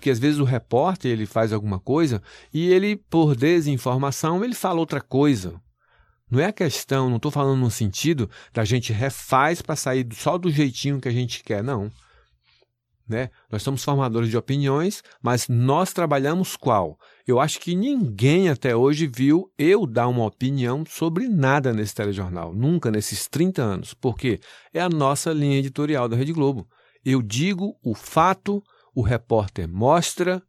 que 0.00 0.10
às 0.10 0.18
vezes 0.18 0.38
o 0.38 0.44
repórter 0.44 1.10
ele 1.10 1.26
faz 1.26 1.52
alguma 1.52 1.78
coisa 1.78 2.22
e 2.52 2.72
ele 2.72 2.96
por 2.96 3.36
desinformação 3.36 4.44
ele 4.44 4.54
fala 4.54 4.80
outra 4.80 5.00
coisa. 5.00 5.60
Não 6.30 6.38
é 6.38 6.46
a 6.46 6.52
questão, 6.52 7.08
não 7.08 7.16
estou 7.16 7.30
falando 7.30 7.60
no 7.60 7.70
sentido 7.70 8.30
da 8.52 8.64
gente 8.64 8.92
refaz 8.92 9.60
para 9.60 9.74
sair 9.74 10.06
só 10.12 10.38
do 10.38 10.50
jeitinho 10.50 11.00
que 11.00 11.08
a 11.08 11.12
gente 11.12 11.42
quer, 11.42 11.62
não. 11.62 11.90
Né? 13.08 13.28
Nós 13.50 13.64
somos 13.64 13.82
formadores 13.82 14.30
de 14.30 14.36
opiniões, 14.36 15.02
mas 15.20 15.48
nós 15.48 15.92
trabalhamos 15.92 16.54
qual? 16.54 16.96
Eu 17.26 17.40
acho 17.40 17.58
que 17.58 17.74
ninguém 17.74 18.48
até 18.48 18.76
hoje 18.76 19.10
viu 19.12 19.52
eu 19.58 19.84
dar 19.84 20.06
uma 20.06 20.24
opinião 20.24 20.84
sobre 20.88 21.26
nada 21.26 21.72
nesse 21.72 21.92
telejornal, 21.92 22.54
nunca 22.54 22.88
nesses 22.88 23.26
30 23.26 23.60
anos, 23.60 23.94
porque 23.94 24.38
é 24.72 24.80
a 24.80 24.88
nossa 24.88 25.32
linha 25.32 25.58
editorial 25.58 26.08
da 26.08 26.16
Rede 26.16 26.32
Globo. 26.32 26.68
Eu 27.04 27.20
digo 27.20 27.76
o 27.82 27.96
fato, 27.96 28.62
o 29.00 29.02
repórter 29.02 29.66
mostra 29.66 30.42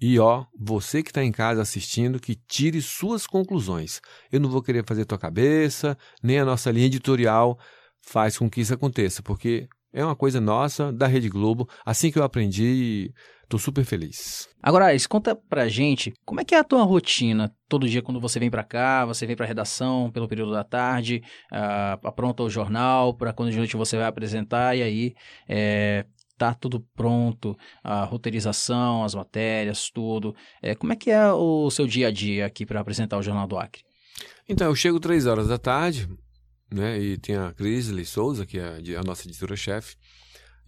e 0.00 0.20
ó, 0.20 0.44
você 0.56 1.02
que 1.02 1.10
está 1.10 1.24
em 1.24 1.32
casa 1.32 1.60
assistindo, 1.60 2.20
que 2.20 2.36
tire 2.36 2.80
suas 2.80 3.26
conclusões. 3.26 4.00
Eu 4.30 4.38
não 4.38 4.48
vou 4.48 4.62
querer 4.62 4.84
fazer 4.86 5.04
tua 5.04 5.18
cabeça, 5.18 5.98
nem 6.22 6.38
a 6.38 6.44
nossa 6.44 6.70
linha 6.70 6.86
editorial 6.86 7.58
faz 8.00 8.38
com 8.38 8.48
que 8.48 8.60
isso 8.60 8.72
aconteça, 8.72 9.20
porque 9.20 9.68
é 9.92 10.04
uma 10.04 10.14
coisa 10.14 10.40
nossa, 10.40 10.92
da 10.92 11.08
Rede 11.08 11.28
Globo, 11.28 11.68
assim 11.84 12.12
que 12.12 12.18
eu 12.18 12.22
aprendi 12.22 13.12
estou 13.48 13.58
super 13.58 13.82
feliz. 13.82 14.46
Agora, 14.62 14.86
Ares, 14.86 15.06
conta 15.06 15.34
pra 15.34 15.68
gente, 15.68 16.12
como 16.24 16.40
é 16.40 16.44
que 16.44 16.54
é 16.54 16.58
a 16.58 16.64
tua 16.64 16.82
rotina 16.82 17.50
todo 17.66 17.88
dia 17.88 18.02
quando 18.02 18.20
você 18.20 18.38
vem 18.38 18.50
para 18.50 18.62
cá, 18.62 19.06
você 19.06 19.26
vem 19.26 19.34
pra 19.34 19.46
redação 19.46 20.10
pelo 20.12 20.28
período 20.28 20.52
da 20.52 20.62
tarde, 20.62 21.22
uh, 21.50 22.06
apronta 22.06 22.42
o 22.42 22.50
jornal, 22.50 23.14
para 23.14 23.32
quando 23.32 23.50
de 23.50 23.56
noite 23.56 23.76
você 23.76 23.96
vai 23.96 24.06
apresentar, 24.06 24.76
e 24.76 24.82
aí 24.82 25.14
é, 25.48 26.04
tá 26.38 26.54
tudo 26.54 26.80
pronto, 26.94 27.58
a 27.82 28.04
roteirização, 28.04 29.04
as 29.04 29.14
matérias, 29.14 29.90
tudo. 29.90 30.34
É, 30.62 30.74
como 30.74 30.92
é 30.92 30.96
que 30.96 31.10
é 31.10 31.30
o 31.32 31.68
seu 31.70 31.86
dia 31.86 32.08
a 32.08 32.10
dia 32.10 32.46
aqui 32.46 32.64
para 32.64 32.80
apresentar 32.80 33.18
o 33.18 33.22
Jornal 33.22 33.46
do 33.46 33.58
Acre? 33.58 33.82
Então, 34.48 34.68
eu 34.68 34.74
chego 34.74 35.00
três 35.00 35.26
horas 35.26 35.48
da 35.48 35.58
tarde, 35.58 36.08
né, 36.72 36.98
e 36.98 37.18
tem 37.18 37.36
a 37.36 37.52
Crisley 37.52 38.04
Souza, 38.04 38.46
que 38.46 38.58
é 38.58 38.96
a 38.96 39.02
nossa 39.02 39.26
editora-chefe, 39.26 39.96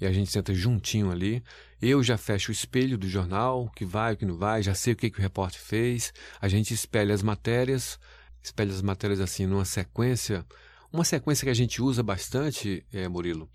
e 0.00 0.06
a 0.06 0.12
gente 0.12 0.30
senta 0.30 0.52
juntinho 0.52 1.10
ali. 1.10 1.42
Eu 1.80 2.02
já 2.02 2.16
fecho 2.18 2.50
o 2.50 2.52
espelho 2.52 2.98
do 2.98 3.08
jornal, 3.08 3.64
o 3.64 3.70
que 3.70 3.84
vai, 3.84 4.14
o 4.14 4.16
que 4.16 4.26
não 4.26 4.36
vai, 4.36 4.62
já 4.62 4.74
sei 4.74 4.94
o 4.94 4.96
que, 4.96 5.10
que 5.10 5.18
o 5.18 5.22
repórter 5.22 5.60
fez. 5.60 6.12
A 6.40 6.48
gente 6.48 6.74
espelha 6.74 7.14
as 7.14 7.22
matérias, 7.22 7.98
espelha 8.42 8.72
as 8.72 8.82
matérias 8.82 9.20
assim 9.20 9.46
numa 9.46 9.64
sequência. 9.64 10.44
Uma 10.92 11.04
sequência 11.04 11.44
que 11.44 11.50
a 11.50 11.54
gente 11.54 11.82
usa 11.82 12.02
bastante, 12.02 12.84
é, 12.92 13.06
Murilo, 13.08 13.48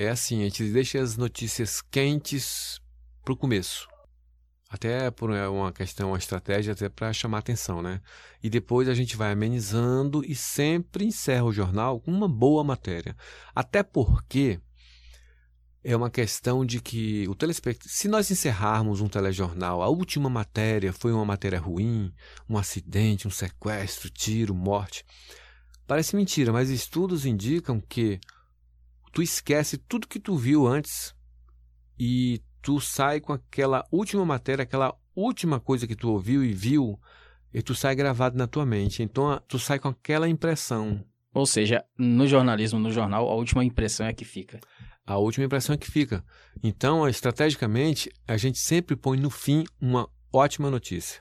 é 0.00 0.10
assim, 0.10 0.42
a 0.42 0.44
gente 0.44 0.62
deixa 0.70 1.00
as 1.00 1.16
notícias 1.16 1.82
quentes 1.82 2.80
para 3.24 3.32
o 3.32 3.36
começo. 3.36 3.88
Até 4.70 5.10
por 5.10 5.34
é, 5.34 5.48
uma 5.48 5.72
questão, 5.72 6.10
uma 6.10 6.18
estratégia 6.18 6.72
até 6.72 6.88
para 6.88 7.12
chamar 7.12 7.38
atenção, 7.38 7.82
né? 7.82 8.00
E 8.40 8.48
depois 8.48 8.88
a 8.88 8.94
gente 8.94 9.16
vai 9.16 9.32
amenizando 9.32 10.24
e 10.24 10.36
sempre 10.36 11.04
encerra 11.04 11.42
o 11.42 11.52
jornal 11.52 11.98
com 11.98 12.12
uma 12.12 12.28
boa 12.28 12.62
matéria. 12.62 13.16
Até 13.52 13.82
porque 13.82 14.60
é 15.82 15.96
uma 15.96 16.10
questão 16.10 16.64
de 16.64 16.80
que 16.80 17.26
o 17.26 17.34
telespectador, 17.34 17.90
se 17.90 18.06
nós 18.06 18.30
encerrarmos 18.30 19.00
um 19.00 19.08
telejornal, 19.08 19.82
a 19.82 19.88
última 19.88 20.30
matéria 20.30 20.92
foi 20.92 21.12
uma 21.12 21.24
matéria 21.24 21.58
ruim, 21.58 22.14
um 22.48 22.56
acidente, 22.56 23.26
um 23.26 23.32
sequestro, 23.32 24.08
tiro, 24.10 24.54
morte. 24.54 25.04
Parece 25.88 26.14
mentira, 26.14 26.52
mas 26.52 26.70
estudos 26.70 27.26
indicam 27.26 27.80
que 27.80 28.20
tu 29.12 29.22
esquece 29.22 29.76
tudo 29.78 30.08
que 30.08 30.20
tu 30.20 30.36
viu 30.36 30.66
antes 30.66 31.14
e 31.98 32.42
tu 32.62 32.80
sai 32.80 33.20
com 33.20 33.32
aquela 33.32 33.84
última 33.90 34.24
matéria, 34.24 34.62
aquela 34.62 34.94
última 35.14 35.58
coisa 35.58 35.86
que 35.86 35.96
tu 35.96 36.10
ouviu 36.10 36.44
e 36.44 36.52
viu, 36.52 36.98
e 37.52 37.62
tu 37.62 37.74
sai 37.74 37.94
gravado 37.94 38.36
na 38.36 38.46
tua 38.46 38.66
mente. 38.66 39.02
Então 39.02 39.40
tu 39.48 39.58
sai 39.58 39.78
com 39.78 39.88
aquela 39.88 40.28
impressão. 40.28 41.04
Ou 41.34 41.46
seja, 41.46 41.84
no 41.98 42.26
jornalismo, 42.26 42.78
no 42.78 42.90
jornal, 42.90 43.28
a 43.28 43.34
última 43.34 43.64
impressão 43.64 44.06
é 44.06 44.12
que 44.12 44.24
fica. 44.24 44.60
A 45.06 45.16
última 45.16 45.46
impressão 45.46 45.74
é 45.74 45.78
que 45.78 45.90
fica. 45.90 46.24
Então, 46.62 47.08
estrategicamente, 47.08 48.10
a 48.26 48.36
gente 48.36 48.58
sempre 48.58 48.96
põe 48.96 49.18
no 49.18 49.30
fim 49.30 49.64
uma 49.80 50.08
ótima 50.32 50.70
notícia. 50.70 51.20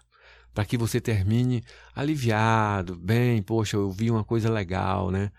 para 0.57 0.65
que 0.65 0.75
você 0.75 0.99
termine 0.99 1.63
aliviado, 1.93 2.95
bem, 2.95 3.43
poxa, 3.43 3.77
eu 3.77 3.91
vi 3.91 4.09
uma 4.09 4.23
coisa 4.23 4.51
legal, 4.51 5.11
né? 5.11 5.31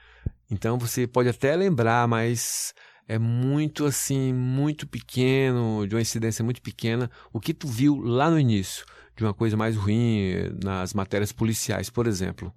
Então 0.51 0.79
você 0.79 1.07
pode 1.07 1.29
até 1.29 1.55
lembrar, 1.55 2.09
mas 2.09 2.73
é 3.07 3.19
muito 3.19 3.85
assim, 3.85 4.33
muito 4.33 4.87
pequeno, 4.87 5.87
de 5.87 5.95
uma 5.95 6.01
incidência 6.01 6.45
muito 6.45 6.63
pequena, 6.63 7.11
o 7.33 7.41
que 7.41 7.55
tu 7.55 7.67
viu 7.67 7.97
lá 7.97 8.31
no 8.31 8.39
início, 8.39 8.85
de 9.17 9.25
uma 9.25 9.35
coisa 9.35 9.57
mais 9.57 9.77
ruim 9.77 10.35
nas 10.63 10.95
matérias 10.95 11.33
policiais, 11.33 11.91
por 11.91 12.07
exemplo. 12.07 12.53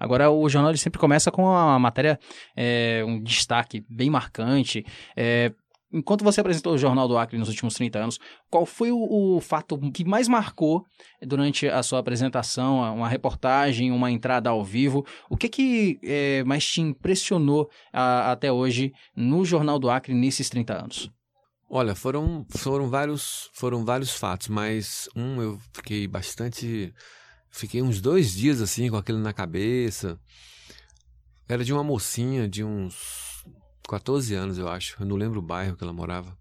Agora, 0.00 0.30
o 0.30 0.48
jornal 0.48 0.76
sempre 0.76 1.00
começa 1.00 1.30
com 1.30 1.42
uma 1.42 1.78
matéria, 1.78 2.18
é, 2.56 3.02
um 3.04 3.20
destaque 3.20 3.84
bem 3.88 4.08
marcante. 4.08 4.84
É, 5.16 5.52
enquanto 5.92 6.24
você 6.24 6.40
apresentou 6.40 6.74
o 6.74 6.78
Jornal 6.78 7.08
do 7.08 7.16
Acre 7.16 7.38
nos 7.38 7.48
últimos 7.48 7.74
30 7.74 7.98
anos, 7.98 8.18
qual 8.50 8.66
foi 8.66 8.90
o, 8.90 9.36
o, 9.36 9.40
fato 9.40 9.78
que 9.90 10.04
mais 10.04 10.28
marcou 10.28 10.84
durante 11.22 11.68
a 11.68 11.82
sua 11.82 11.98
apresentação, 11.98 12.80
uma 12.94 13.08
reportagem, 13.08 13.90
uma 13.90 14.10
entrada 14.10 14.50
ao 14.50 14.64
vivo? 14.64 15.04
O 15.28 15.36
que 15.36 15.48
que 15.48 15.98
é, 16.02 16.44
mais 16.44 16.66
te 16.66 16.80
impressionou 16.80 17.70
a, 17.92 18.32
até 18.32 18.52
hoje 18.52 18.92
no 19.16 19.44
Jornal 19.44 19.78
do 19.78 19.90
Acre 19.90 20.14
nesses 20.14 20.48
30 20.48 20.74
anos? 20.74 21.10
Olha, 21.70 21.94
foram, 21.94 22.46
foram, 22.48 22.88
vários, 22.88 23.50
foram 23.52 23.84
vários 23.84 24.12
fatos, 24.12 24.48
mas 24.48 25.08
um 25.14 25.42
eu 25.42 25.58
fiquei 25.74 26.08
bastante 26.08 26.94
Fiquei 27.50 27.82
uns 27.82 28.00
dois 28.00 28.32
dias 28.32 28.60
assim, 28.60 28.88
com 28.90 28.96
aquilo 28.96 29.18
na 29.18 29.32
cabeça. 29.32 30.18
Era 31.48 31.64
de 31.64 31.72
uma 31.72 31.82
mocinha 31.82 32.48
de 32.48 32.62
uns 32.62 33.27
14 33.88 34.34
anos, 34.34 34.58
eu 34.58 34.68
acho. 34.68 34.96
Eu 35.00 35.06
não 35.06 35.16
lembro 35.16 35.38
o 35.38 35.42
bairro 35.42 35.76
que 35.76 35.82
ela 35.82 35.92
morava. 35.92 36.36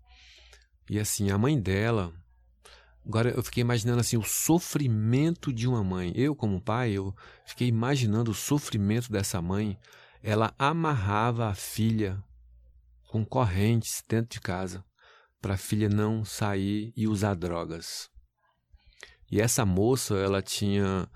E 0.89 0.99
assim, 0.99 1.31
a 1.31 1.37
mãe 1.37 1.59
dela. 1.59 2.13
Agora 3.05 3.29
eu 3.29 3.41
fiquei 3.41 3.61
imaginando 3.61 4.01
assim 4.01 4.17
o 4.17 4.23
sofrimento 4.23 5.53
de 5.53 5.67
uma 5.67 5.83
mãe. 5.83 6.11
Eu, 6.13 6.35
como 6.35 6.61
pai, 6.61 6.91
eu 6.91 7.15
fiquei 7.45 7.67
imaginando 7.69 8.31
o 8.31 8.35
sofrimento 8.35 9.09
dessa 9.09 9.41
mãe. 9.41 9.79
Ela 10.21 10.53
amarrava 10.59 11.47
a 11.47 11.55
filha 11.55 12.21
com 13.09 13.25
correntes 13.25 14.03
dentro 14.07 14.31
de 14.31 14.41
casa 14.41 14.83
para 15.41 15.53
a 15.53 15.57
filha 15.57 15.87
não 15.87 16.25
sair 16.25 16.91
e 16.97 17.07
usar 17.07 17.35
drogas. 17.35 18.09
E 19.31 19.39
essa 19.39 19.65
moça, 19.65 20.15
ela 20.15 20.41
tinha 20.41 21.09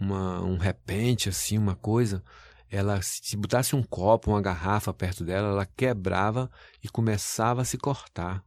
uma, 0.00 0.40
um 0.42 0.56
repente, 0.56 1.28
assim, 1.28 1.58
uma 1.58 1.74
coisa. 1.74 2.22
Ela, 2.70 3.00
se 3.02 3.36
botasse 3.36 3.74
um 3.74 3.82
copo, 3.82 4.30
uma 4.30 4.42
garrafa 4.42 4.92
perto 4.92 5.24
dela, 5.24 5.48
ela 5.48 5.66
quebrava 5.66 6.50
e 6.82 6.88
começava 6.88 7.62
a 7.62 7.64
se 7.64 7.78
cortar. 7.78 8.44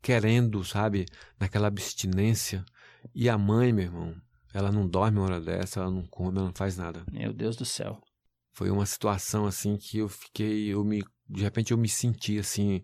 Querendo, 0.00 0.64
sabe, 0.64 1.06
naquela 1.38 1.68
abstinência. 1.68 2.64
E 3.14 3.28
a 3.28 3.36
mãe, 3.36 3.72
meu 3.72 3.84
irmão, 3.84 4.16
ela 4.52 4.72
não 4.72 4.88
dorme 4.88 5.18
uma 5.18 5.26
hora 5.26 5.40
dessa, 5.40 5.80
ela 5.80 5.90
não 5.90 6.06
come, 6.06 6.38
ela 6.38 6.46
não 6.46 6.54
faz 6.54 6.76
nada. 6.76 7.04
Meu 7.12 7.32
Deus 7.32 7.56
do 7.56 7.64
céu. 7.64 8.00
Foi 8.52 8.70
uma 8.70 8.86
situação 8.86 9.44
assim 9.44 9.76
que 9.76 9.98
eu 9.98 10.08
fiquei, 10.08 10.68
eu 10.68 10.82
me, 10.82 11.04
de 11.28 11.42
repente 11.42 11.72
eu 11.72 11.78
me 11.78 11.88
senti 11.88 12.38
assim, 12.38 12.82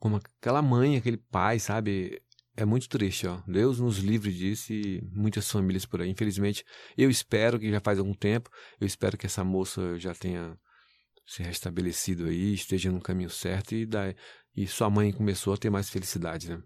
como 0.00 0.16
aquela 0.16 0.60
mãe, 0.60 0.96
aquele 0.96 1.16
pai, 1.18 1.60
sabe? 1.60 2.20
É 2.60 2.64
muito 2.66 2.90
triste, 2.90 3.26
ó. 3.26 3.40
Deus 3.46 3.80
nos 3.80 3.96
livre 4.00 4.30
disso 4.30 4.70
e 4.70 5.00
muitas 5.14 5.50
famílias 5.50 5.86
por 5.86 6.02
aí. 6.02 6.10
Infelizmente, 6.10 6.62
eu 6.94 7.08
espero 7.08 7.58
que 7.58 7.70
já 7.70 7.80
faz 7.80 7.98
algum 7.98 8.12
tempo, 8.12 8.50
eu 8.78 8.86
espero 8.86 9.16
que 9.16 9.24
essa 9.24 9.42
moça 9.42 9.98
já 9.98 10.14
tenha 10.14 10.58
se 11.24 11.42
restabelecido 11.42 12.26
aí, 12.26 12.52
esteja 12.52 12.92
no 12.92 13.00
caminho 13.00 13.30
certo 13.30 13.74
e, 13.74 13.86
da, 13.86 14.14
e 14.54 14.66
sua 14.66 14.90
mãe 14.90 15.10
começou 15.10 15.54
a 15.54 15.56
ter 15.56 15.70
mais 15.70 15.88
felicidade, 15.88 16.50
né? 16.50 16.62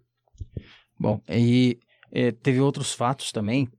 Bom, 0.99 1.23
e 1.29 1.79
é, 2.11 2.33
teve 2.33 2.59
outros 2.59 2.93
fatos 2.93 3.31
também 3.31 3.71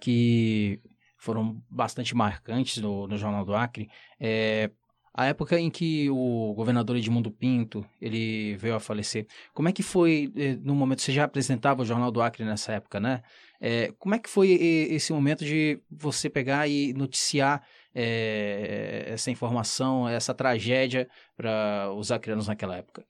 que 0.00 0.80
foram 1.18 1.60
bastante 1.68 2.14
marcantes 2.14 2.80
no, 2.80 3.08
no 3.08 3.18
Jornal 3.18 3.44
do 3.44 3.52
Acre. 3.52 3.90
É, 4.20 4.70
a 5.16 5.26
época 5.26 5.58
em 5.58 5.70
que 5.70 6.10
o 6.10 6.52
governador 6.54 6.96
Edmundo 6.96 7.30
Pinto 7.30 7.86
ele 8.00 8.56
veio 8.56 8.74
a 8.74 8.80
falecer, 8.80 9.28
como 9.54 9.68
é 9.68 9.72
que 9.72 9.82
foi 9.82 10.32
eh, 10.34 10.56
no 10.60 10.74
momento 10.74 11.02
você 11.02 11.12
já 11.12 11.22
apresentava 11.22 11.82
o 11.82 11.84
Jornal 11.84 12.10
do 12.10 12.20
Acre 12.20 12.44
nessa 12.44 12.72
época, 12.72 12.98
né? 12.98 13.22
É, 13.60 13.92
como 13.98 14.14
é 14.14 14.18
que 14.18 14.28
foi 14.28 14.50
esse 14.50 15.12
momento 15.12 15.44
de 15.44 15.80
você 15.88 16.28
pegar 16.28 16.68
e 16.68 16.92
noticiar 16.92 17.64
é, 17.94 19.04
essa 19.06 19.30
informação, 19.30 20.08
essa 20.08 20.34
tragédia 20.34 21.08
para 21.36 21.90
os 21.96 22.10
acreanos 22.10 22.48
naquela 22.48 22.76
época? 22.76 23.06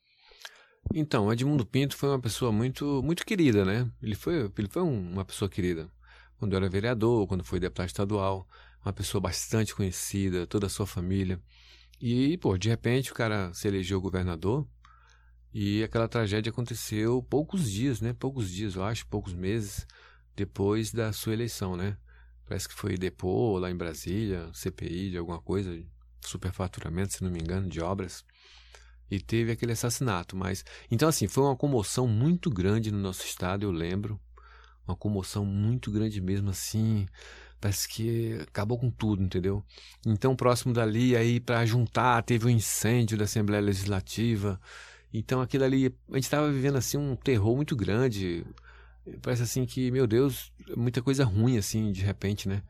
Então, 0.95 1.33
Edmundo 1.33 1.65
Pinto 1.65 1.97
foi 1.97 2.11
uma 2.11 2.21
pessoa 2.21 2.53
muito 2.53 3.03
muito 3.03 3.25
querida, 3.25 3.65
né? 3.65 3.91
Ele 4.03 4.15
foi 4.15 4.51
ele 4.59 4.69
foi 4.69 4.83
uma 4.83 5.25
pessoa 5.25 5.49
querida 5.49 5.91
quando 6.39 6.55
era 6.55 6.69
vereador, 6.69 7.27
quando 7.27 7.43
foi 7.43 7.59
deputado 7.59 7.87
estadual, 7.87 8.47
uma 8.85 8.93
pessoa 8.93 9.21
bastante 9.21 9.75
conhecida, 9.75 10.47
toda 10.47 10.67
a 10.67 10.71
sua 10.71 10.87
família. 10.87 11.41
E, 12.01 12.37
pô, 12.39 12.59
de 12.59 12.69
repente 12.69 13.13
o 13.13 13.15
cara 13.15 13.53
se 13.55 13.69
elegeu 13.69 14.01
governador 14.01 14.67
e 15.53 15.83
aquela 15.85 16.09
tragédia 16.09 16.51
aconteceu 16.51 17.23
poucos 17.23 17.71
dias, 17.71 18.01
né? 18.01 18.13
Poucos 18.13 18.51
dias, 18.51 18.75
eu 18.75 18.83
acho, 18.85 19.07
poucos 19.07 19.33
meses 19.33 19.87
depois 20.35 20.93
da 20.93 21.13
sua 21.13 21.33
eleição, 21.33 21.77
né? 21.77 21.97
Parece 22.47 22.69
que 22.69 22.75
foi 22.75 22.97
depô 22.97 23.59
lá 23.59 23.71
em 23.71 23.77
Brasília, 23.77 24.51
CPI 24.53 25.11
de 25.11 25.17
alguma 25.17 25.41
coisa, 25.41 25.81
superfaturamento, 26.21 27.15
se 27.15 27.23
não 27.23 27.31
me 27.31 27.39
engano, 27.39 27.69
de 27.69 27.81
obras. 27.81 28.25
E 29.11 29.21
teve 29.21 29.53
aquele 29.53 29.73
assassinato, 29.73 30.37
mas 30.37 30.65
então 30.91 31.09
assim, 31.09 31.29
foi 31.29 31.45
uma 31.45 31.57
comoção 31.57 32.07
muito 32.09 32.51
grande 32.51 32.91
no 32.91 32.99
nosso 32.99 33.25
estado, 33.25 33.65
eu 33.65 33.71
lembro. 33.71 34.21
Uma 34.87 34.97
comoção 34.97 35.47
muito 35.47 35.91
grande 35.91 36.21
mesmo 36.21 36.51
assim, 36.51 37.07
Parece 37.65 37.89
que 37.89 38.35
acabou 38.43 38.77
com 38.77 38.91
tudo, 38.91 39.23
entendeu? 39.23 39.65
Então, 40.05 40.37
próximo 40.37 40.75
dali, 40.75 41.17
aí 41.17 41.41
para 41.41 41.65
juntar, 41.65 42.23
teve 42.23 42.45
um 42.45 42.51
incêndio 42.51 43.17
da 43.17 43.25
Assembleia 43.25 43.63
Legislativa. 43.63 44.61
Então, 45.11 45.41
aquilo 45.41 45.65
ali, 45.65 45.87
a 46.11 46.17
gente 46.17 46.25
estava 46.25 46.53
vivendo 46.53 46.77
assim 46.77 46.99
um 46.99 47.17
terror 47.17 47.57
muito 47.57 47.75
grande. 47.75 48.45
Parece 49.23 49.45
assim 49.45 49.65
que, 49.65 49.91
meu 49.91 50.07
Deus, 50.07 50.53
muita 50.77 51.01
coisa 51.01 51.25
ruim 51.25 51.57
assim, 51.57 51.91
de 51.91 52.03
repente, 52.03 52.51
né? 52.51 52.63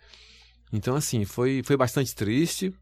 Então, 0.73 0.95
assim, 0.95 1.25
foi, 1.25 1.61
foi 1.65 1.77
bastante 1.77 2.15
triste 2.15 2.73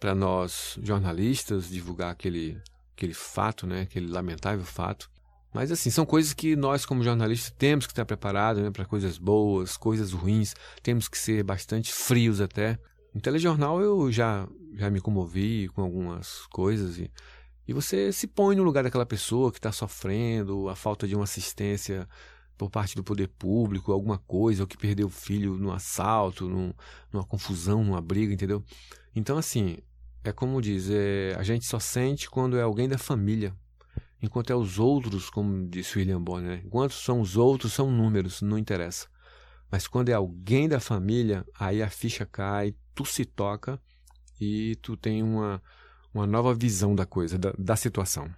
para 0.00 0.14
nós 0.14 0.78
jornalistas 0.82 1.68
divulgar 1.68 2.12
aquele, 2.12 2.58
aquele 2.96 3.12
fato, 3.12 3.66
né? 3.66 3.82
Aquele 3.82 4.06
lamentável 4.06 4.64
fato. 4.64 5.10
Mas 5.52 5.70
assim, 5.70 5.90
são 5.90 6.06
coisas 6.06 6.32
que 6.32 6.56
nós 6.56 6.86
como 6.86 7.02
jornalistas 7.02 7.52
temos 7.56 7.86
que 7.86 7.92
estar 7.92 8.06
preparados 8.06 8.62
né, 8.62 8.70
para 8.70 8.86
coisas 8.86 9.18
boas, 9.18 9.76
coisas 9.76 10.12
ruins, 10.12 10.54
temos 10.82 11.08
que 11.08 11.18
ser 11.18 11.42
bastante 11.42 11.92
frios 11.92 12.40
até. 12.40 12.78
No 13.14 13.20
telejornal 13.20 13.80
eu 13.80 14.10
já, 14.10 14.48
já 14.74 14.88
me 14.88 15.00
comovi 15.00 15.68
com 15.68 15.82
algumas 15.82 16.46
coisas 16.46 16.98
e, 16.98 17.10
e 17.68 17.72
você 17.74 18.10
se 18.10 18.26
põe 18.26 18.56
no 18.56 18.62
lugar 18.62 18.82
daquela 18.82 19.04
pessoa 19.04 19.52
que 19.52 19.58
está 19.58 19.70
sofrendo, 19.70 20.70
a 20.70 20.74
falta 20.74 21.06
de 21.06 21.14
uma 21.14 21.24
assistência 21.24 22.08
por 22.56 22.70
parte 22.70 22.96
do 22.96 23.04
poder 23.04 23.28
público, 23.28 23.92
alguma 23.92 24.18
coisa, 24.18 24.62
ou 24.62 24.66
que 24.66 24.76
perdeu 24.76 25.08
o 25.08 25.10
filho 25.10 25.56
num 25.58 25.72
assalto, 25.72 26.48
num, 26.48 26.72
numa 27.12 27.24
confusão, 27.24 27.84
numa 27.84 28.00
briga, 28.00 28.32
entendeu? 28.32 28.64
Então, 29.14 29.36
assim, 29.36 29.78
é 30.22 30.32
como 30.32 30.62
diz, 30.62 30.88
é, 30.88 31.34
a 31.36 31.42
gente 31.42 31.66
só 31.66 31.78
sente 31.78 32.30
quando 32.30 32.56
é 32.56 32.62
alguém 32.62 32.88
da 32.88 32.98
família 32.98 33.54
enquanto 34.22 34.50
é 34.50 34.56
os 34.56 34.78
outros, 34.78 35.28
como 35.28 35.68
disse 35.68 35.98
William 35.98 36.22
Bonner, 36.22 36.58
né? 36.58 36.62
enquanto 36.64 36.92
são 36.92 37.20
os 37.20 37.36
outros, 37.36 37.72
são 37.72 37.90
números, 37.90 38.40
não 38.40 38.56
interessa. 38.56 39.08
Mas 39.70 39.88
quando 39.88 40.10
é 40.10 40.12
alguém 40.12 40.68
da 40.68 40.78
família, 40.78 41.44
aí 41.58 41.82
a 41.82 41.90
ficha 41.90 42.24
cai, 42.24 42.74
tu 42.94 43.04
se 43.04 43.24
toca 43.24 43.80
e 44.40 44.76
tu 44.76 44.96
tem 44.96 45.22
uma, 45.22 45.62
uma 46.14 46.26
nova 46.26 46.54
visão 46.54 46.94
da 46.94 47.04
coisa, 47.04 47.38
da, 47.38 47.52
da 47.58 47.74
situação. 47.74 48.30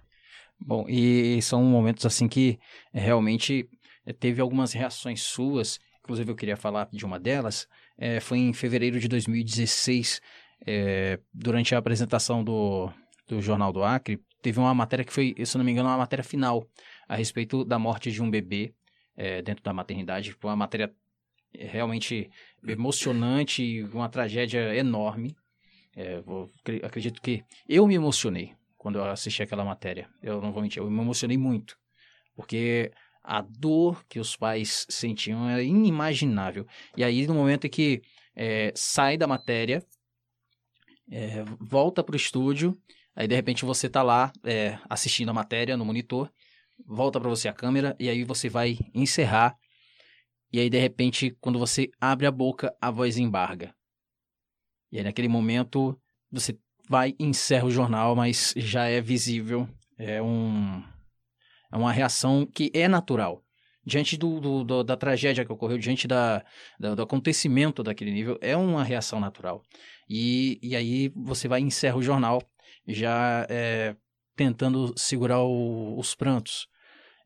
Bom, 0.59 0.85
e 0.87 1.41
são 1.41 1.63
momentos 1.63 2.05
assim 2.05 2.27
que 2.27 2.57
realmente 2.93 3.69
eh, 4.05 4.13
teve 4.13 4.41
algumas 4.41 4.71
reações 4.71 5.21
suas, 5.21 5.79
inclusive 5.99 6.31
eu 6.31 6.35
queria 6.35 6.55
falar 6.55 6.87
de 6.91 7.05
uma 7.05 7.19
delas, 7.19 7.67
é, 7.97 8.19
foi 8.19 8.39
em 8.39 8.53
fevereiro 8.53 8.99
de 8.99 9.07
2016, 9.07 10.21
é, 10.65 11.19
durante 11.33 11.75
a 11.75 11.77
apresentação 11.77 12.43
do, 12.43 12.89
do 13.27 13.41
Jornal 13.41 13.73
do 13.73 13.83
Acre, 13.83 14.23
teve 14.45 14.59
uma 14.59 14.75
matéria 14.75 15.03
que 15.03 15.11
foi, 15.11 15.33
se 15.43 15.57
não 15.57 15.65
me 15.65 15.71
engano, 15.71 15.89
uma 15.89 15.97
matéria 15.97 16.23
final 16.23 16.69
a 17.09 17.15
respeito 17.15 17.65
da 17.65 17.79
morte 17.79 18.11
de 18.11 18.21
um 18.21 18.29
bebê 18.29 18.75
é, 19.17 19.41
dentro 19.41 19.63
da 19.63 19.73
maternidade. 19.73 20.33
Foi 20.33 20.51
uma 20.51 20.55
matéria 20.55 20.93
é, 21.51 21.65
realmente 21.65 22.29
emocionante 22.63 23.81
uma 23.91 24.07
tragédia 24.07 24.75
enorme. 24.75 25.35
É, 25.95 26.21
vou, 26.21 26.51
acredito 26.83 27.19
que 27.23 27.43
eu 27.67 27.87
me 27.87 27.95
emocionei 27.95 28.53
quando 28.77 28.99
eu 28.99 29.05
assisti 29.05 29.41
aquela 29.41 29.65
matéria. 29.65 30.07
Eu 30.21 30.39
não 30.39 30.51
vou 30.51 30.61
mentir, 30.61 30.79
eu 30.79 30.91
me 30.91 31.01
emocionei 31.01 31.39
muito. 31.39 31.75
Porque 32.35 32.91
a 33.23 33.41
dor 33.41 34.05
que 34.07 34.19
os 34.19 34.35
pais 34.35 34.85
sentiam 34.87 35.49
era 35.49 35.63
inimaginável. 35.63 36.67
E 36.95 37.03
aí, 37.03 37.25
no 37.25 37.33
momento 37.33 37.65
em 37.65 37.69
que 37.71 38.03
é, 38.35 38.71
sai 38.75 39.17
da 39.17 39.25
matéria, 39.25 39.83
é, 41.09 41.43
volta 41.59 42.03
para 42.03 42.13
o 42.13 42.15
estúdio 42.15 42.77
Aí, 43.15 43.27
de 43.27 43.35
repente, 43.35 43.63
você 43.63 43.89
tá 43.89 44.03
lá 44.03 44.31
é, 44.43 44.77
assistindo 44.89 45.29
a 45.29 45.33
matéria 45.33 45.77
no 45.77 45.85
monitor, 45.85 46.29
volta 46.85 47.19
para 47.19 47.29
você 47.29 47.47
a 47.47 47.53
câmera 47.53 47.95
e 47.99 48.09
aí 48.09 48.23
você 48.23 48.49
vai 48.49 48.77
encerrar. 48.93 49.55
e 50.51 50.59
aí 50.59 50.69
de 50.69 50.79
repente, 50.79 51.35
quando 51.39 51.59
você 51.59 51.89
abre 51.99 52.25
a 52.25 52.31
boca, 52.31 52.75
a 52.81 52.91
voz 52.91 53.17
embarga. 53.17 53.73
E 54.91 54.97
aí 54.97 55.03
naquele 55.03 55.27
momento, 55.27 55.99
você 56.31 56.57
vai 56.89 57.15
e 57.19 57.25
encerra 57.25 57.65
o 57.65 57.71
jornal, 57.71 58.15
mas 58.15 58.53
já 58.55 58.85
é 58.85 59.01
visível, 59.01 59.67
é, 59.97 60.21
um, 60.21 60.83
é 61.71 61.77
uma 61.77 61.91
reação 61.91 62.45
que 62.45 62.71
é 62.73 62.87
natural. 62.87 63.41
Diante 63.85 64.17
do, 64.17 64.39
do, 64.39 64.63
do 64.63 64.83
da 64.83 64.97
tragédia 64.97 65.45
que 65.45 65.51
ocorreu, 65.51 65.77
diante 65.77 66.07
da, 66.07 66.43
da, 66.79 66.95
do 66.95 67.03
acontecimento 67.03 67.83
daquele 67.83 68.11
nível, 68.11 68.37
é 68.41 68.57
uma 68.57 68.83
reação 68.83 69.19
natural. 69.19 69.61
E, 70.09 70.59
e 70.61 70.75
aí 70.75 71.09
você 71.15 71.47
vai 71.47 71.61
e 71.61 71.63
encerra 71.63 71.97
o 71.97 72.01
jornal, 72.01 72.41
já 72.87 73.45
é, 73.49 73.95
tentando 74.35 74.93
segurar 74.97 75.41
o, 75.41 75.97
os 75.97 76.15
prantos. 76.15 76.67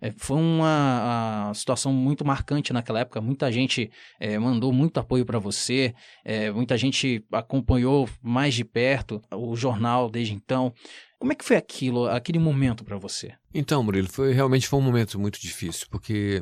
É, 0.01 0.11
foi 0.17 0.37
uma, 0.37 1.51
situação 1.53 1.91
muito 1.91 2.23
marcante 2.23 2.71
naquela 2.71 3.01
época. 3.01 3.19
Muita 3.19 3.51
gente 3.51 3.91
é, 4.19 4.39
mandou 4.39 4.71
muito 4.71 4.99
apoio 4.99 5.25
para 5.25 5.39
você, 5.39 5.93
é, 6.23 6.49
muita 6.51 6.77
gente 6.77 7.25
acompanhou 7.31 8.09
mais 8.21 8.53
de 8.53 8.63
perto 8.63 9.21
o 9.31 9.55
jornal 9.55 10.09
desde 10.09 10.33
então. 10.33 10.73
Como 11.17 11.33
é 11.33 11.35
que 11.35 11.43
foi 11.43 11.57
aquilo, 11.57 12.07
aquele 12.07 12.39
momento 12.39 12.85
para 12.85 12.97
você? 12.97 13.33
Então, 13.53 13.83
Murilo, 13.83 14.07
foi 14.07 14.31
realmente 14.31 14.67
foi 14.67 14.79
um 14.79 14.83
momento 14.83 15.19
muito 15.19 15.39
difícil, 15.39 15.85
porque 15.91 16.41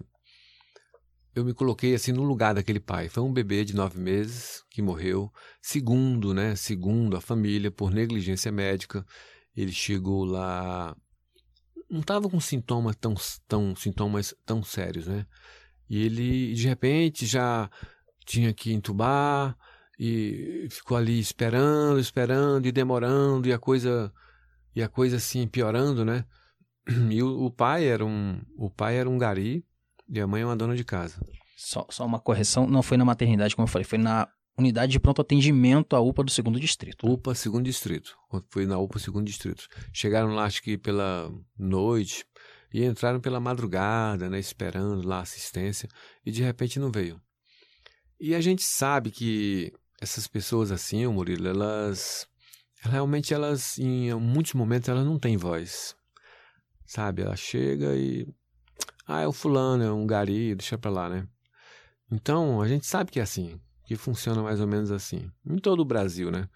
eu 1.40 1.46
me 1.46 1.54
coloquei 1.54 1.94
assim 1.94 2.12
no 2.12 2.24
lugar 2.24 2.56
daquele 2.56 2.80
pai. 2.80 3.10
Foi 3.10 3.24
um 3.24 3.34
bebê 3.34 3.64
de 3.64 3.76
nove 3.76 4.00
meses 4.00 4.64
que 4.70 4.82
morreu, 4.82 5.32
segundo, 5.62 6.34
né? 6.34 6.56
Segundo 6.56 7.16
a 7.16 7.22
família, 7.22 7.72
por 7.72 7.92
negligência 7.92 8.52
médica. 8.52 9.06
Ele 9.56 9.72
chegou 9.72 10.26
lá 10.26 10.96
não 11.90 12.02
estava 12.02 12.30
com 12.30 12.40
sintomas 12.40 12.96
tão, 12.96 13.14
tão, 13.48 13.76
sintomas 13.76 14.36
tão 14.46 14.62
sérios, 14.62 15.08
né? 15.08 15.26
E 15.90 16.04
ele, 16.04 16.54
de 16.54 16.68
repente, 16.68 17.26
já 17.26 17.70
tinha 18.26 18.54
que 18.54 18.74
entubar 18.74 19.58
e 19.98 20.68
ficou 20.70 20.98
ali 20.98 21.20
esperando, 21.20 22.00
esperando 22.00 22.68
e 22.68 22.72
demorando 22.72 23.48
e 23.48 23.54
a 23.54 23.60
coisa 23.60 24.12
e 24.76 24.84
a 24.84 24.90
coisa 24.90 25.16
assim 25.18 25.48
piorando, 25.48 26.04
né? 26.04 26.26
E 27.10 27.22
o, 27.24 27.46
o 27.46 27.52
pai 27.52 27.86
era 27.86 28.06
um 28.06 28.42
o 28.58 28.70
pai 28.70 28.98
era 28.98 29.10
um 29.10 29.18
gari 29.18 29.66
e 30.10 30.20
a 30.20 30.28
mãe 30.28 30.42
é 30.42 30.46
uma 30.46 30.56
dona 30.56 30.76
de 30.76 30.84
casa. 30.84 31.20
Só, 31.58 31.86
só 31.90 32.06
uma 32.06 32.20
correção, 32.20 32.68
não 32.68 32.84
foi 32.84 32.98
na 32.98 33.06
maternidade, 33.06 33.56
como 33.56 33.68
eu 33.68 33.72
falei, 33.72 33.86
foi 33.86 33.98
na 33.98 34.28
unidade 34.58 34.92
de 34.92 35.00
pronto 35.00 35.22
atendimento 35.22 35.96
à 35.96 36.00
UPA 36.00 36.24
do 36.24 36.32
segundo 36.32 36.60
distrito. 36.60 37.08
UPA 37.08 37.36
segundo 37.36 37.66
distrito. 37.66 38.18
Foi 38.50 38.66
na 38.66 38.78
UPA 38.80 39.00
segundo 39.00 39.26
distrito. 39.26 39.68
Chegaram 39.94 40.34
lá 40.34 40.46
acho 40.46 40.62
que 40.64 40.78
pela 40.78 41.32
noite 41.58 42.26
e 42.74 42.84
entraram 42.84 43.20
pela 43.20 43.40
madrugada, 43.40 44.30
né, 44.30 44.40
esperando 44.40 45.08
lá 45.08 45.22
assistência 45.22 45.88
e 46.26 46.32
de 46.32 46.42
repente 46.42 46.80
não 46.80 46.92
veio. 46.92 47.22
E 48.20 48.34
a 48.34 48.42
gente 48.42 48.64
sabe 48.64 49.12
que 49.12 49.72
essas 50.02 50.28
pessoas 50.28 50.72
assim, 50.72 51.06
o 51.06 51.14
Murilo, 51.14 51.48
elas 51.48 52.28
realmente 52.82 53.34
elas 53.34 53.78
em 53.78 54.14
muitos 54.16 54.54
momentos 54.54 54.90
elas 54.90 55.06
não 55.06 55.20
têm 55.20 55.38
voz. 55.38 55.96
Sabe? 56.86 57.22
Ela 57.22 57.36
chega 57.36 57.96
e 57.96 58.28
ah, 59.08 59.22
é 59.22 59.28
o 59.28 59.32
fulano, 59.32 59.84
é 59.84 59.92
um 59.92 60.06
gari, 60.06 60.54
deixa 60.54 60.78
pra 60.78 60.92
lá, 60.92 61.10
né? 61.10 61.28
Então, 62.12 62.62
a 62.62 62.68
gente 62.68 62.86
sabe 62.86 63.12
que 63.12 63.20
é 63.20 63.24
assim 63.24 63.60
que 63.88 63.96
funciona 63.96 64.44
mais 64.44 64.60
ou 64.60 64.68
menos 64.68 64.92
assim, 64.92 65.32
em 65.46 65.58
todo 65.58 65.80
o 65.80 65.86
Brasil, 65.86 66.30
né? 66.30 66.50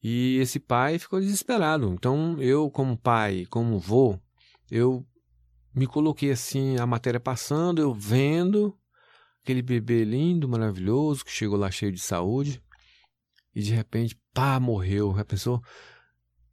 E 0.00 0.38
esse 0.38 0.60
pai 0.60 0.96
ficou 0.96 1.18
desesperado. 1.18 1.92
Então, 1.92 2.40
eu, 2.40 2.70
como 2.70 2.96
pai, 2.96 3.44
como 3.50 3.80
vô, 3.80 4.16
eu 4.70 5.04
me 5.74 5.88
coloquei 5.88 6.30
assim, 6.30 6.76
a 6.78 6.86
matéria 6.86 7.18
passando, 7.18 7.82
eu 7.82 7.92
vendo 7.92 8.78
aquele 9.42 9.60
bebê 9.60 10.04
lindo, 10.04 10.48
maravilhoso, 10.48 11.24
que 11.24 11.32
chegou 11.32 11.58
lá 11.58 11.68
cheio 11.68 11.90
de 11.90 12.00
saúde, 12.00 12.62
e 13.52 13.60
de 13.60 13.72
repente, 13.72 14.16
pá, 14.32 14.60
morreu. 14.60 15.14
Já 15.16 15.24
pensou? 15.24 15.62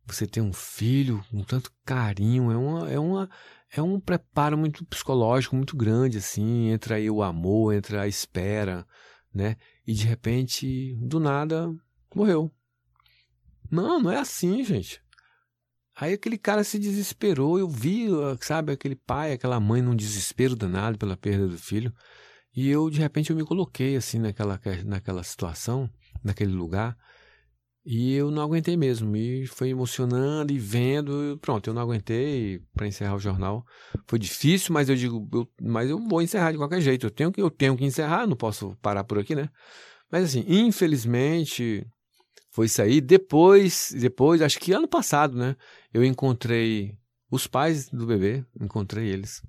Você 0.06 0.28
tem 0.28 0.44
um 0.44 0.54
filho 0.54 1.24
com 1.32 1.44
tanto 1.44 1.72
carinho, 1.86 2.52
é 2.52 2.58
uma, 2.58 2.92
é 2.92 3.00
uma, 3.00 3.30
é 3.72 3.82
um 3.82 4.00
preparo 4.00 4.58
muito 4.58 4.86
psicológico 4.86 5.56
muito 5.56 5.78
grande, 5.78 6.18
assim, 6.18 6.70
entra 6.70 6.96
aí 6.96 7.10
o 7.10 7.24
amor, 7.24 7.74
entra 7.74 8.02
a 8.02 8.08
espera, 8.08 8.86
né? 9.34 9.56
E 9.88 9.94
de 9.94 10.06
repente, 10.06 10.96
do 11.02 11.20
nada, 11.20 11.74
morreu. 12.14 12.52
Não, 13.72 14.00
não 14.00 14.12
é 14.12 14.18
assim, 14.18 14.64
gente. 14.64 15.02
Aí 15.96 16.14
aquele 16.14 16.38
cara 16.38 16.64
se 16.64 16.80
desesperou, 16.80 17.58
eu 17.58 17.68
vi, 17.68 18.08
sabe, 18.42 18.72
aquele 18.72 18.96
pai, 18.96 19.32
aquela 19.32 19.60
mãe 19.60 19.82
num 19.82 19.96
desespero 19.96 20.56
danado 20.56 20.98
pela 20.98 21.16
perda 21.16 21.48
do 21.48 21.58
filho. 21.58 21.94
E 22.56 22.70
eu, 22.70 22.90
de 22.90 23.00
repente, 23.00 23.30
eu 23.30 23.36
me 23.36 23.46
coloquei 23.46 23.96
assim 23.96 24.20
naquela, 24.20 24.60
naquela 24.86 25.24
situação, 25.24 25.90
naquele 26.24 26.52
lugar. 26.52 26.98
E 27.86 28.14
eu 28.14 28.32
não 28.32 28.42
aguentei 28.42 28.78
mesmo. 28.78 29.16
E 29.16 29.46
foi 29.46 29.70
emocionando 29.70 30.54
e 30.54 30.58
vendo. 30.58 31.38
Pronto, 31.42 31.70
eu 31.70 31.74
não 31.74 31.82
aguentei 31.82 32.62
para 32.74 32.88
encerrar 32.88 33.16
o 33.16 33.20
jornal. 33.20 33.66
Foi 34.08 34.18
difícil, 34.18 34.74
mas 34.74 34.90
eu 34.90 34.96
digo, 34.96 35.28
eu, 35.34 35.48
mas 35.62 35.90
eu 35.90 36.00
vou 36.00 36.22
encerrar 36.22 36.52
de 36.52 36.58
qualquer 36.58 36.82
jeito. 36.82 37.06
Eu 37.06 37.12
tenho 37.12 37.32
que, 37.32 37.42
eu 37.42 37.50
tenho 37.50 37.76
que 37.76 37.84
encerrar, 37.84 38.26
não 38.26 38.38
posso 38.38 38.76
parar 38.82 39.04
por 39.04 39.20
aqui, 39.20 39.36
né? 39.36 39.50
Mas 40.10 40.26
assim, 40.26 40.46
infelizmente, 40.48 41.86
foi 42.52 42.68
isso 42.68 42.82
aí. 42.82 43.02
Depois, 43.02 43.94
depois, 44.00 44.42
acho 44.42 44.60
que 44.60 44.72
ano 44.72 44.88
passado, 44.88 45.38
né? 45.38 45.56
Eu 45.94 46.04
encontrei 46.04 46.98
os 47.30 47.48
pais 47.48 47.90
do 47.90 48.06
bebê, 48.06 48.46
encontrei 48.62 49.10
eles. 49.10 49.42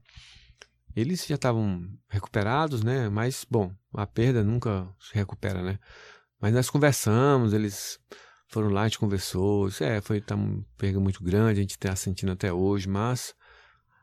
Eles 0.96 1.26
já 1.26 1.34
estavam 1.34 1.86
recuperados, 2.08 2.82
né? 2.82 3.08
Mas, 3.08 3.46
bom, 3.48 3.72
a 3.92 4.06
perda 4.06 4.42
nunca 4.42 4.88
se 4.98 5.14
recupera, 5.14 5.62
né? 5.62 5.78
Mas 6.40 6.52
nós 6.52 6.70
conversamos, 6.70 7.52
eles 7.52 7.98
foram 8.54 8.68
lá, 8.68 8.82
a 8.82 8.84
gente 8.84 9.00
conversou. 9.00 9.66
Isso 9.66 9.82
é, 9.82 10.00
foi 10.00 10.20
tá 10.20 10.36
uma 10.36 10.64
perda 10.78 11.00
muito 11.00 11.22
grande, 11.22 11.58
a 11.58 11.62
gente 11.62 11.72
está 11.72 11.94
sentindo 11.96 12.30
até 12.30 12.52
hoje, 12.52 12.88
mas 12.88 13.34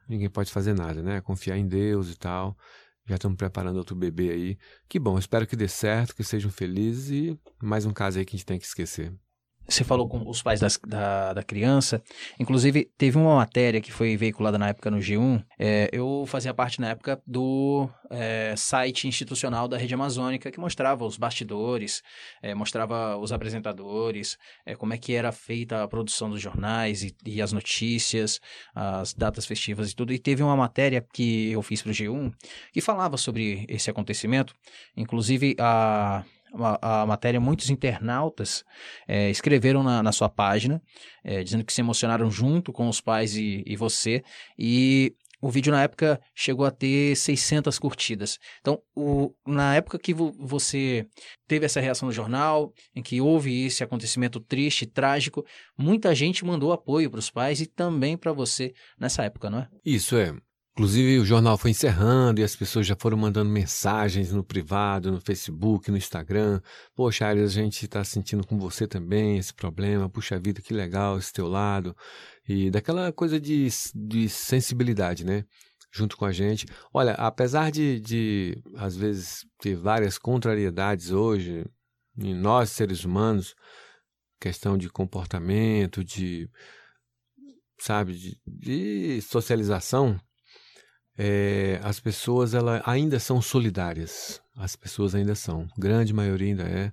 ninguém 0.09 0.29
pode 0.29 0.51
fazer 0.51 0.73
nada, 0.73 1.01
né? 1.01 1.21
Confiar 1.21 1.57
em 1.57 1.65
Deus 1.65 2.11
e 2.11 2.17
tal. 2.17 2.57
Já 3.07 3.15
estamos 3.15 3.37
preparando 3.37 3.77
outro 3.77 3.95
bebê 3.95 4.29
aí. 4.29 4.57
Que 4.89 4.99
bom, 4.99 5.17
espero 5.17 5.47
que 5.47 5.55
dê 5.55 5.69
certo, 5.69 6.13
que 6.13 6.23
sejam 6.23 6.51
felizes 6.51 7.09
e 7.09 7.39
mais 7.63 7.85
um 7.85 7.93
caso 7.93 8.19
aí 8.19 8.25
que 8.25 8.35
a 8.35 8.37
gente 8.37 8.45
tem 8.45 8.59
que 8.59 8.65
esquecer. 8.65 9.13
Você 9.67 9.83
falou 9.83 10.07
com 10.07 10.29
os 10.29 10.41
pais 10.41 10.59
das, 10.59 10.77
da, 10.85 11.33
da 11.33 11.43
criança. 11.43 12.01
Inclusive, 12.39 12.89
teve 12.97 13.17
uma 13.17 13.35
matéria 13.35 13.79
que 13.79 13.91
foi 13.91 14.17
veiculada 14.17 14.57
na 14.57 14.69
época 14.69 14.91
no 14.91 14.97
G1. 14.97 15.43
É, 15.57 15.89
eu 15.93 16.25
fazia 16.27 16.53
parte 16.53 16.81
na 16.81 16.89
época 16.89 17.21
do 17.25 17.89
é, 18.09 18.53
site 18.57 19.07
institucional 19.07 19.67
da 19.67 19.77
Rede 19.77 19.93
Amazônica, 19.93 20.51
que 20.51 20.59
mostrava 20.59 21.05
os 21.05 21.15
bastidores, 21.15 22.03
é, 22.41 22.53
mostrava 22.53 23.15
os 23.17 23.31
apresentadores, 23.31 24.37
é, 24.65 24.75
como 24.75 24.93
é 24.93 24.97
que 24.97 25.13
era 25.13 25.31
feita 25.31 25.83
a 25.83 25.87
produção 25.87 26.29
dos 26.29 26.41
jornais 26.41 27.03
e, 27.03 27.15
e, 27.25 27.41
as 27.41 27.53
notícias, 27.53 28.41
as 28.75 29.13
datas 29.13 29.45
festivas 29.45 29.91
e 29.91 29.95
tudo. 29.95 30.11
E 30.11 30.19
teve 30.19 30.43
uma 30.43 30.57
matéria 30.57 31.05
que 31.13 31.49
eu 31.51 31.61
fiz 31.61 31.81
para 31.81 31.91
o 31.91 31.93
G1 31.93 32.33
que 32.73 32.81
falava 32.81 33.15
sobre 33.15 33.65
esse 33.69 33.89
acontecimento. 33.89 34.53
Inclusive, 34.97 35.55
a 35.59 36.25
a, 36.53 37.05
matéria, 37.05 37.39
muitos 37.39 37.69
internautas 37.69 38.63
é, 39.07 39.29
escreveram 39.29 39.83
na, 39.83 40.03
na, 40.03 40.11
sua 40.11 40.29
página, 40.29 40.81
é, 41.23 41.43
dizendo 41.43 41.63
que 41.63 41.73
se 41.73 41.81
emocionaram 41.81 42.29
junto 42.29 42.71
com 42.73 42.87
os 42.89 42.99
pais 42.99 43.35
e, 43.35 43.63
e 43.65 43.75
você, 43.75 44.23
e 44.57 45.15
o 45.41 45.49
vídeo 45.49 45.71
na 45.71 45.81
época 45.81 46.21
chegou 46.35 46.65
a 46.65 46.71
ter 46.71 47.15
600 47.15 47.79
curtidas. 47.79 48.37
Então, 48.59 48.79
o, 48.95 49.33
na 49.45 49.75
época 49.75 49.97
que 49.97 50.13
vo, 50.13 50.31
você 50.39 51.07
teve 51.47 51.65
essa 51.65 51.81
reação 51.81 52.07
no 52.07 52.13
jornal, 52.13 52.71
em 52.95 53.01
que 53.01 53.19
houve 53.19 53.65
esse 53.65 53.83
acontecimento 53.83 54.39
triste, 54.39 54.85
trágico, 54.85 55.43
muita 55.75 56.13
gente 56.13 56.45
mandou 56.45 56.71
apoio 56.71 57.09
para 57.09 57.19
os 57.19 57.31
pais 57.31 57.59
e 57.59 57.65
também 57.65 58.15
para 58.15 58.31
você 58.31 58.73
nessa 58.99 59.23
época, 59.23 59.49
não 59.49 59.59
é? 59.59 59.67
Isso 59.83 60.15
é. 60.15 60.35
Inclusive, 60.73 61.19
o 61.19 61.25
jornal 61.25 61.57
foi 61.57 61.71
encerrando 61.71 62.39
e 62.39 62.43
as 62.45 62.55
pessoas 62.55 62.87
já 62.87 62.95
foram 62.97 63.17
mandando 63.17 63.49
mensagens 63.49 64.31
no 64.31 64.41
privado, 64.41 65.11
no 65.11 65.19
Facebook, 65.19 65.91
no 65.91 65.97
Instagram. 65.97 66.61
Poxa, 66.95 67.25
Ares, 67.25 67.43
a 67.43 67.53
gente 67.53 67.83
está 67.83 68.01
sentindo 68.05 68.47
com 68.47 68.57
você 68.57 68.87
também 68.87 69.37
esse 69.37 69.53
problema. 69.53 70.09
Puxa 70.09 70.39
vida, 70.39 70.61
que 70.61 70.73
legal 70.73 71.17
esse 71.17 71.33
teu 71.33 71.47
lado. 71.47 71.93
E 72.47 72.71
daquela 72.71 73.11
coisa 73.11 73.37
de, 73.37 73.67
de 73.93 74.29
sensibilidade, 74.29 75.25
né? 75.25 75.43
Junto 75.91 76.15
com 76.15 76.23
a 76.23 76.31
gente. 76.31 76.65
Olha, 76.93 77.15
apesar 77.15 77.69
de, 77.69 77.99
de, 77.99 78.63
às 78.77 78.95
vezes, 78.95 79.45
ter 79.59 79.75
várias 79.75 80.17
contrariedades 80.17 81.11
hoje 81.11 81.65
em 82.17 82.33
nós, 82.33 82.69
seres 82.69 83.03
humanos, 83.03 83.53
questão 84.39 84.77
de 84.77 84.89
comportamento, 84.89 86.01
de, 86.01 86.49
sabe, 87.77 88.13
de, 88.13 88.39
de 88.47 89.21
socialização, 89.21 90.17
é, 91.17 91.79
as 91.83 91.99
pessoas 91.99 92.53
ela, 92.53 92.81
ainda 92.85 93.19
são 93.19 93.41
solidárias. 93.41 94.41
As 94.55 94.75
pessoas 94.75 95.15
ainda 95.15 95.35
são. 95.35 95.67
Grande 95.77 96.13
maioria 96.13 96.47
ainda 96.47 96.63
é. 96.63 96.91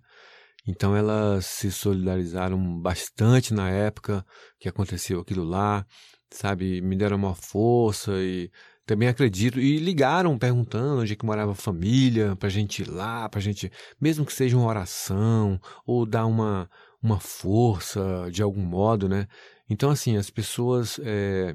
Então 0.66 0.94
elas 0.94 1.46
se 1.46 1.72
solidarizaram 1.72 2.80
bastante 2.80 3.54
na 3.54 3.70
época 3.70 4.24
que 4.58 4.68
aconteceu 4.68 5.20
aquilo 5.20 5.44
lá, 5.44 5.86
sabe? 6.30 6.80
Me 6.82 6.94
deram 6.94 7.16
uma 7.16 7.34
força 7.34 8.12
e 8.16 8.50
também 8.84 9.08
acredito. 9.08 9.60
E 9.60 9.78
ligaram 9.78 10.38
perguntando 10.38 11.02
onde 11.02 11.12
é 11.12 11.16
que 11.16 11.24
morava 11.24 11.52
a 11.52 11.54
família, 11.54 12.36
pra 12.36 12.48
gente 12.48 12.82
ir 12.82 12.90
lá, 12.90 13.28
pra 13.28 13.40
gente, 13.40 13.70
mesmo 14.00 14.26
que 14.26 14.32
seja 14.32 14.56
uma 14.56 14.66
oração, 14.66 15.60
ou 15.86 16.04
dar 16.04 16.26
uma, 16.26 16.68
uma 17.02 17.20
força 17.20 18.28
de 18.30 18.42
algum 18.42 18.62
modo, 18.62 19.08
né? 19.08 19.26
Então, 19.70 19.90
assim, 19.90 20.16
as 20.16 20.30
pessoas 20.30 20.98
é, 21.02 21.54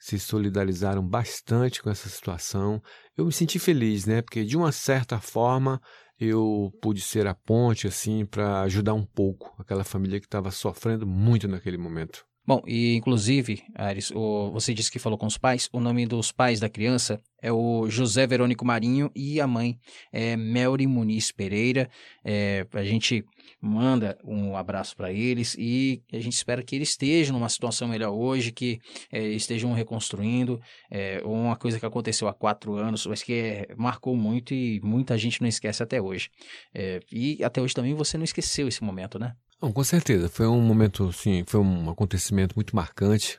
se 0.00 0.18
solidarizaram 0.18 1.06
bastante 1.06 1.82
com 1.82 1.90
essa 1.90 2.08
situação. 2.08 2.82
Eu 3.16 3.26
me 3.26 3.32
senti 3.32 3.58
feliz, 3.58 4.06
né? 4.06 4.22
Porque 4.22 4.42
de 4.44 4.56
uma 4.56 4.72
certa 4.72 5.20
forma 5.20 5.80
eu 6.18 6.72
pude 6.80 7.00
ser 7.00 7.26
a 7.26 7.34
ponte, 7.34 7.86
assim, 7.86 8.24
para 8.24 8.62
ajudar 8.62 8.94
um 8.94 9.04
pouco 9.04 9.54
aquela 9.58 9.84
família 9.84 10.18
que 10.18 10.26
estava 10.26 10.50
sofrendo 10.50 11.06
muito 11.06 11.46
naquele 11.46 11.78
momento. 11.78 12.24
Bom, 12.46 12.62
e 12.66 12.96
inclusive, 12.96 13.62
Ares, 13.76 14.10
o, 14.10 14.50
você 14.50 14.74
disse 14.74 14.90
que 14.90 14.98
falou 14.98 15.18
com 15.18 15.26
os 15.26 15.38
pais. 15.38 15.68
O 15.72 15.80
nome 15.80 16.06
dos 16.06 16.32
pais 16.32 16.58
da 16.58 16.68
criança 16.68 17.20
é 17.42 17.52
o 17.52 17.88
José 17.88 18.26
Verônico 18.26 18.64
Marinho 18.64 19.10
e 19.14 19.40
a 19.40 19.46
mãe 19.46 19.78
é 20.12 20.36
Melry 20.36 20.86
Muniz 20.86 21.32
Pereira. 21.32 21.88
É, 22.24 22.66
a 22.72 22.84
gente 22.84 23.24
manda 23.60 24.18
um 24.24 24.56
abraço 24.56 24.96
para 24.96 25.12
eles 25.12 25.56
e 25.58 26.02
a 26.12 26.18
gente 26.18 26.34
espera 26.34 26.62
que 26.62 26.76
eles 26.76 26.90
estejam 26.90 27.34
numa 27.36 27.48
situação 27.48 27.88
melhor 27.88 28.10
hoje, 28.10 28.52
que 28.52 28.80
é, 29.10 29.22
estejam 29.28 29.72
reconstruindo. 29.72 30.60
É, 30.90 31.22
uma 31.24 31.56
coisa 31.56 31.78
que 31.78 31.86
aconteceu 31.86 32.28
há 32.28 32.34
quatro 32.34 32.74
anos, 32.74 33.06
mas 33.06 33.22
que 33.22 33.32
é, 33.32 33.74
marcou 33.76 34.16
muito 34.16 34.54
e 34.54 34.80
muita 34.82 35.16
gente 35.16 35.40
não 35.40 35.48
esquece 35.48 35.82
até 35.82 36.00
hoje. 36.00 36.30
É, 36.74 37.00
e 37.10 37.42
até 37.42 37.60
hoje 37.60 37.74
também 37.74 37.94
você 37.94 38.16
não 38.16 38.24
esqueceu 38.24 38.68
esse 38.68 38.82
momento, 38.82 39.18
né? 39.18 39.34
Não, 39.60 39.72
com 39.72 39.84
certeza. 39.84 40.28
Foi 40.28 40.46
um 40.46 40.60
momento, 40.60 41.12
sim, 41.12 41.44
foi 41.46 41.60
um 41.60 41.90
acontecimento 41.90 42.54
muito 42.54 42.74
marcante 42.74 43.38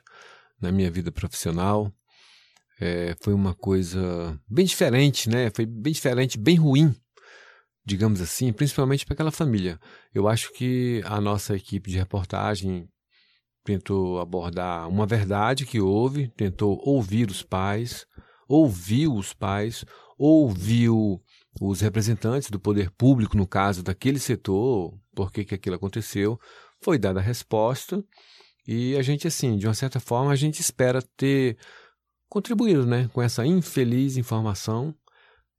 na 0.62 0.72
minha 0.72 0.92
vida 0.92 1.12
profissional. 1.12 1.92
É, 2.84 3.16
foi 3.22 3.32
uma 3.32 3.54
coisa 3.54 4.36
bem 4.50 4.66
diferente, 4.66 5.30
né? 5.30 5.52
Foi 5.54 5.68
bem 5.68 5.94
diferente, 5.94 6.36
bem 6.36 6.56
ruim, 6.56 6.96
digamos 7.86 8.20
assim, 8.20 8.52
principalmente 8.52 9.06
para 9.06 9.14
aquela 9.14 9.30
família. 9.30 9.80
Eu 10.12 10.28
acho 10.28 10.52
que 10.52 11.00
a 11.06 11.22
nossa 11.22 11.56
equipe 11.56 11.92
de 11.92 12.00
reportagem 12.00 12.90
tentou 13.64 14.20
abordar 14.20 14.90
uma 14.90 15.06
verdade 15.06 15.64
que 15.64 15.80
houve, 15.80 16.30
tentou 16.30 16.82
ouvir 16.84 17.30
os 17.30 17.44
pais, 17.44 18.08
ouviu 18.48 19.14
os 19.14 19.32
pais, 19.32 19.86
ouviu 20.18 21.22
os 21.62 21.82
representantes 21.82 22.50
do 22.50 22.60
poder 22.60 22.90
público, 22.90 23.38
no 23.38 23.46
caso 23.46 23.84
daquele 23.84 24.18
setor, 24.18 24.98
por 25.14 25.32
que, 25.32 25.46
que 25.46 25.54
aquilo 25.54 25.76
aconteceu, 25.76 26.40
foi 26.82 26.98
dada 26.98 27.20
a 27.20 27.24
resposta 27.24 28.04
e 28.68 28.96
a 28.96 29.02
gente, 29.02 29.28
assim, 29.28 29.58
de 29.58 29.68
uma 29.68 29.74
certa 29.74 30.00
forma, 30.00 30.32
a 30.32 30.36
gente 30.36 30.62
espera 30.62 31.02
ter 31.16 31.58
contribuído 32.32 32.86
né, 32.86 33.10
com 33.12 33.22
essa 33.22 33.46
infeliz 33.46 34.16
informação, 34.16 34.96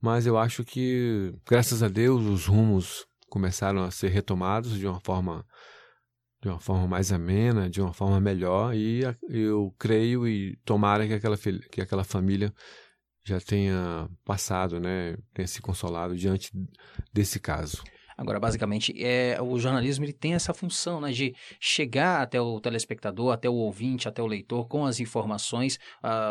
mas 0.01 0.27
eu 0.27 0.39
acho 0.39 0.65
que, 0.65 1.35
graças 1.47 1.83
a 1.83 1.89
Deus, 1.89 2.23
os 2.23 2.47
rumos 2.47 3.07
começaram 3.29 3.85
a 3.85 3.91
ser 3.91 4.09
retomados 4.09 4.79
de 4.79 4.87
uma 4.87 4.99
forma 5.01 5.45
de 6.41 6.49
uma 6.49 6.59
forma 6.59 6.89
mais 6.89 7.13
amena, 7.13 7.71
de 7.71 7.81
uma 7.81 7.93
forma 7.93 8.19
melhor, 8.19 8.75
e 8.75 9.03
eu 9.29 9.73
creio 9.79 10.27
e 10.27 10.57
tomara 10.65 11.07
que 11.07 11.13
aquela, 11.13 11.37
que 11.39 11.81
aquela 11.81 12.03
família 12.03 12.53
já 13.25 13.39
tenha 13.39 14.09
passado, 14.25 14.81
né, 14.81 15.17
tenha 15.33 15.47
se 15.47 15.63
consolado 15.63 16.17
diante 16.17 16.51
desse 17.13 17.39
caso. 17.39 17.85
Agora, 18.23 18.39
basicamente, 18.39 18.95
é, 19.05 19.37
o 19.43 19.59
jornalismo 19.59 20.05
ele 20.05 20.13
tem 20.13 20.35
essa 20.35 20.55
função 20.55 21.01
né, 21.01 21.11
de 21.11 21.35
chegar 21.59 22.23
até 22.23 22.41
o 22.41 22.61
telespectador, 22.61 23.33
até 23.33 23.49
o 23.49 23.55
ouvinte, 23.55 24.07
até 24.07 24.23
o 24.23 24.29
leitor, 24.29 24.69
com 24.69 24.87
as 24.87 25.01
informações, 25.01 25.77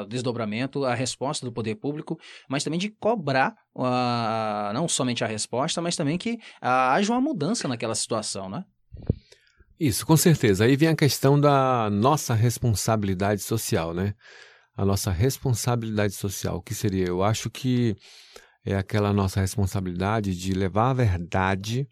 o 0.02 0.06
desdobramento, 0.06 0.86
a 0.86 0.96
resposta 0.96 1.46
do 1.46 1.52
poder 1.52 1.76
público, 1.76 2.18
mas 2.48 2.64
também 2.64 2.80
de 2.80 2.90
cobrar 2.90 3.58
uh, 3.76 4.74
não 4.74 4.88
somente 4.88 5.22
a 5.22 5.28
resposta, 5.28 5.82
mas 5.82 5.98
também 5.98 6.18
que 6.18 6.36
uh, 6.36 6.40
haja 6.94 7.12
uma 7.12 7.20
mudança 7.20 7.68
naquela 7.68 7.94
situação, 7.94 8.50
né? 8.50 8.64
Isso, 9.78 10.06
com 10.06 10.16
certeza. 10.16 10.64
Aí 10.64 10.78
vem 10.78 10.88
a 10.88 10.96
questão 10.96 11.38
da 11.38 11.90
nossa 11.90 12.34
responsabilidade 12.34 13.42
social, 13.42 13.94
né? 13.94 14.14
A 14.78 14.86
nossa 14.86 15.12
responsabilidade 15.12 16.14
social, 16.14 16.58
o 16.58 16.62
que 16.62 16.74
seria? 16.74 17.08
Eu 17.08 17.22
acho 17.22 17.50
que 17.50 17.98
é 18.66 18.76
aquela 18.76 19.12
nossa 19.12 19.40
responsabilidade 19.40 20.36
de 20.36 20.54
levar 20.54 20.92
a 20.92 20.94
verdade, 20.94 21.88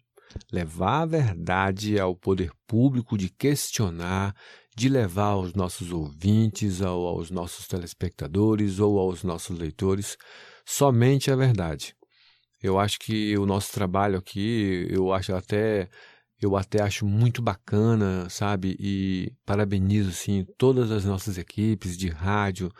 levar 0.52 1.02
a 1.02 1.06
verdade 1.06 1.98
ao 1.98 2.14
poder 2.14 2.52
público, 2.66 3.18
de 3.18 3.28
questionar, 3.28 4.34
de 4.76 4.88
levar 4.88 5.32
aos 5.32 5.54
nossos 5.54 5.92
ouvintes, 5.92 6.80
ao, 6.80 7.00
aos 7.06 7.30
nossos 7.30 7.66
telespectadores 7.66 8.78
ou 8.78 8.98
aos 8.98 9.24
nossos 9.24 9.58
leitores 9.58 10.16
somente 10.64 11.30
a 11.30 11.36
verdade. 11.36 11.94
Eu 12.62 12.78
acho 12.78 12.98
que 12.98 13.36
o 13.38 13.46
nosso 13.46 13.72
trabalho 13.72 14.18
aqui, 14.18 14.86
eu 14.90 15.12
acho 15.12 15.34
até 15.34 15.88
eu 16.40 16.56
até 16.56 16.82
acho 16.82 17.04
muito 17.04 17.42
bacana, 17.42 18.28
sabe? 18.30 18.74
E 18.80 19.32
parabenizo 19.44 20.10
sim 20.12 20.46
todas 20.56 20.90
as 20.90 21.04
nossas 21.04 21.36
equipes 21.36 21.98
de 21.98 22.08
rádio, 22.08 22.72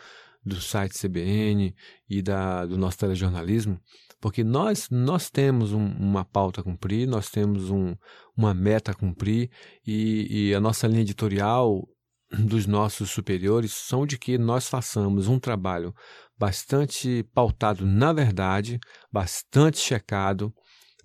do 0.43 0.59
site 0.59 0.97
CBN 0.97 1.75
e 2.09 2.21
da, 2.21 2.65
do 2.65 2.77
nosso 2.77 2.97
telejornalismo, 2.97 3.79
porque 4.19 4.43
nós, 4.43 4.87
nós 4.89 5.29
temos 5.29 5.73
um, 5.73 5.85
uma 5.85 6.23
pauta 6.23 6.61
a 6.61 6.63
cumprir, 6.63 7.07
nós 7.07 7.29
temos 7.29 7.69
um, 7.69 7.95
uma 8.35 8.53
meta 8.53 8.91
a 8.91 8.95
cumprir 8.95 9.49
e, 9.85 10.49
e 10.49 10.55
a 10.55 10.59
nossa 10.59 10.87
linha 10.87 11.01
editorial 11.01 11.87
dos 12.31 12.65
nossos 12.65 13.09
superiores 13.11 13.73
são 13.73 14.05
de 14.05 14.17
que 14.17 14.37
nós 14.37 14.67
façamos 14.67 15.27
um 15.27 15.39
trabalho 15.39 15.93
bastante 16.37 17.23
pautado 17.33 17.85
na 17.85 18.13
verdade, 18.13 18.79
bastante 19.11 19.79
checado, 19.79 20.53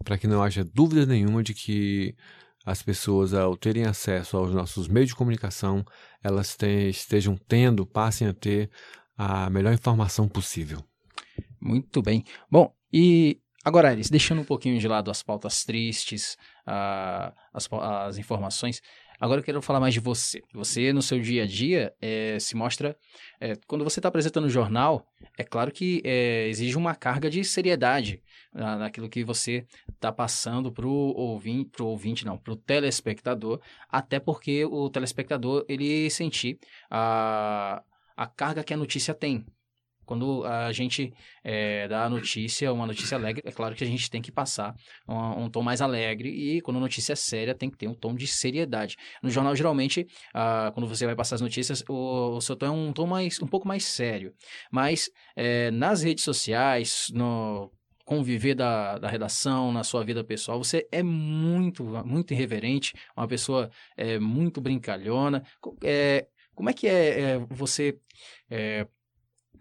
para 0.04 0.16
que 0.18 0.26
não 0.26 0.42
haja 0.42 0.64
dúvida 0.64 1.04
nenhuma 1.04 1.42
de 1.42 1.52
que 1.52 2.14
as 2.64 2.82
pessoas, 2.82 3.32
ao 3.32 3.56
terem 3.56 3.84
acesso 3.84 4.36
aos 4.36 4.52
nossos 4.52 4.88
meios 4.88 5.08
de 5.08 5.14
comunicação, 5.14 5.84
elas 6.22 6.56
estejam 6.90 7.36
tendo, 7.48 7.86
passem 7.86 8.26
a 8.26 8.34
ter 8.34 8.70
a 9.16 9.48
melhor 9.50 9.72
informação 9.72 10.28
possível. 10.28 10.84
Muito 11.60 12.02
bem. 12.02 12.24
Bom, 12.50 12.74
e 12.92 13.40
agora, 13.64 13.90
Alice, 13.90 14.10
deixando 14.10 14.42
um 14.42 14.44
pouquinho 14.44 14.78
de 14.78 14.86
lado 14.86 15.10
as 15.10 15.22
pautas 15.22 15.64
tristes, 15.64 16.36
as, 16.64 17.68
as 17.72 18.18
informações, 18.18 18.80
Agora 19.20 19.40
eu 19.40 19.44
quero 19.44 19.62
falar 19.62 19.80
mais 19.80 19.94
de 19.94 20.00
você. 20.00 20.42
Você, 20.52 20.92
no 20.92 21.00
seu 21.00 21.18
dia 21.18 21.44
a 21.44 21.46
dia, 21.46 21.94
é, 22.00 22.38
se 22.38 22.54
mostra. 22.54 22.96
É, 23.40 23.54
quando 23.66 23.82
você 23.82 23.98
está 23.98 24.08
apresentando 24.08 24.44
o 24.44 24.50
jornal, 24.50 25.06
é 25.38 25.44
claro 25.44 25.72
que 25.72 26.02
é, 26.04 26.46
exige 26.48 26.76
uma 26.76 26.94
carga 26.94 27.30
de 27.30 27.42
seriedade 27.42 28.22
na, 28.52 28.76
naquilo 28.76 29.08
que 29.08 29.24
você 29.24 29.66
está 29.90 30.12
passando 30.12 30.70
para 30.70 30.86
o 30.86 31.14
ouvinte, 31.16 31.82
ouvinte, 31.82 32.26
não, 32.26 32.36
para 32.36 32.52
o 32.52 32.56
telespectador, 32.56 33.60
até 33.88 34.20
porque 34.20 34.64
o 34.66 34.90
telespectador 34.90 35.64
ele 35.68 36.10
sentir 36.10 36.58
a 36.90 37.82
a 38.16 38.26
carga 38.26 38.64
que 38.64 38.74
a 38.74 38.76
notícia 38.76 39.14
tem. 39.14 39.44
Quando 40.06 40.44
a 40.44 40.70
gente 40.72 41.12
é, 41.42 41.88
dá 41.88 42.04
a 42.04 42.08
notícia, 42.08 42.72
uma 42.72 42.86
notícia 42.86 43.16
alegre, 43.16 43.42
é 43.44 43.50
claro 43.50 43.74
que 43.74 43.82
a 43.82 43.86
gente 43.86 44.08
tem 44.08 44.22
que 44.22 44.30
passar 44.30 44.72
um, 45.06 45.44
um, 45.44 45.50
tom 45.50 45.62
mais 45.62 45.82
alegre 45.82 46.28
e 46.28 46.60
quando 46.60 46.76
a 46.76 46.80
notícia 46.80 47.12
é 47.12 47.16
séria, 47.16 47.56
tem 47.56 47.68
que 47.68 47.76
ter 47.76 47.88
um 47.88 47.94
tom 47.94 48.14
de 48.14 48.26
seriedade. 48.28 48.96
No 49.20 49.28
jornal, 49.28 49.56
geralmente, 49.56 50.06
quando 50.74 50.86
você 50.86 51.04
vai 51.06 51.16
passar 51.16 51.34
as 51.34 51.40
notícias, 51.40 51.82
o, 51.88 52.36
o, 52.36 52.40
seu 52.40 52.54
tom 52.54 52.66
é 52.66 52.70
um 52.70 52.92
tom 52.92 53.06
mais, 53.06 53.42
um 53.42 53.48
pouco 53.48 53.66
mais 53.66 53.84
sério. 53.84 54.32
Mas 54.70 55.10
é, 55.34 55.72
nas 55.72 56.04
redes 56.04 56.22
sociais, 56.22 57.08
no 57.12 57.72
conviver 58.04 58.54
da, 58.54 58.98
da 58.98 59.08
redação, 59.08 59.72
na 59.72 59.82
sua 59.82 60.04
vida 60.04 60.22
pessoal, 60.22 60.62
você 60.62 60.86
é 60.92 61.02
muito, 61.02 61.82
muito 62.06 62.32
irreverente, 62.32 62.94
uma 63.16 63.26
pessoa 63.26 63.68
é, 63.96 64.20
muito 64.20 64.60
brincalhona. 64.60 65.42
É, 65.82 66.28
como 66.56 66.70
é 66.70 66.72
que 66.72 66.88
é, 66.88 67.20
é 67.20 67.38
você 67.50 67.96
é, 68.50 68.86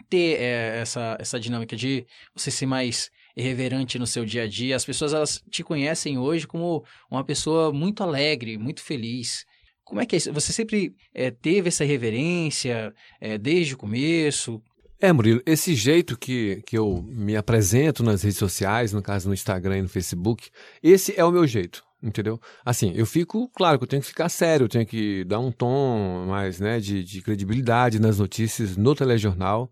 ter 0.09 0.41
é, 0.41 0.79
essa, 0.79 1.17
essa 1.19 1.39
dinâmica 1.39 1.75
de 1.75 2.07
você 2.33 2.49
ser 2.49 2.65
mais 2.65 3.11
irreverente 3.35 3.99
no 3.99 4.07
seu 4.07 4.25
dia 4.25 4.43
a 4.43 4.47
dia? 4.47 4.75
As 4.75 4.85
pessoas 4.85 5.13
elas 5.13 5.43
te 5.51 5.63
conhecem 5.63 6.17
hoje 6.17 6.47
como 6.47 6.83
uma 7.11 7.23
pessoa 7.23 7.71
muito 7.71 8.01
alegre, 8.01 8.57
muito 8.57 8.81
feliz. 8.81 9.45
Como 9.83 10.01
é 10.01 10.05
que 10.05 10.15
é 10.15 10.17
isso? 10.17 10.33
Você 10.33 10.53
sempre 10.53 10.95
é, 11.13 11.29
teve 11.29 11.67
essa 11.67 11.83
reverência 11.83 12.93
é, 13.19 13.37
desde 13.37 13.75
o 13.75 13.77
começo? 13.77 14.63
É, 14.99 15.11
Murilo, 15.11 15.41
esse 15.45 15.75
jeito 15.75 16.17
que, 16.17 16.63
que 16.65 16.77
eu 16.77 17.03
me 17.03 17.35
apresento 17.35 18.01
nas 18.01 18.23
redes 18.23 18.37
sociais, 18.37 18.93
no 18.93 19.01
caso 19.01 19.27
no 19.27 19.33
Instagram 19.33 19.79
e 19.79 19.81
no 19.81 19.89
Facebook, 19.89 20.49
esse 20.81 21.13
é 21.19 21.25
o 21.25 21.31
meu 21.31 21.45
jeito 21.45 21.83
entendeu? 22.05 22.39
Assim, 22.63 22.91
eu 22.95 23.05
fico, 23.05 23.49
claro 23.49 23.77
que 23.77 23.83
eu 23.83 23.87
tenho 23.87 24.01
que 24.01 24.07
ficar 24.07 24.29
sério, 24.29 24.65
eu 24.65 24.69
tenho 24.69 24.85
que 24.85 25.23
dar 25.25 25.39
um 25.39 25.51
tom 25.51 26.25
mais, 26.27 26.59
né, 26.59 26.79
de, 26.79 27.03
de 27.03 27.21
credibilidade 27.21 27.99
nas 27.99 28.19
notícias 28.19 28.77
no 28.77 28.93
telejornal, 28.95 29.71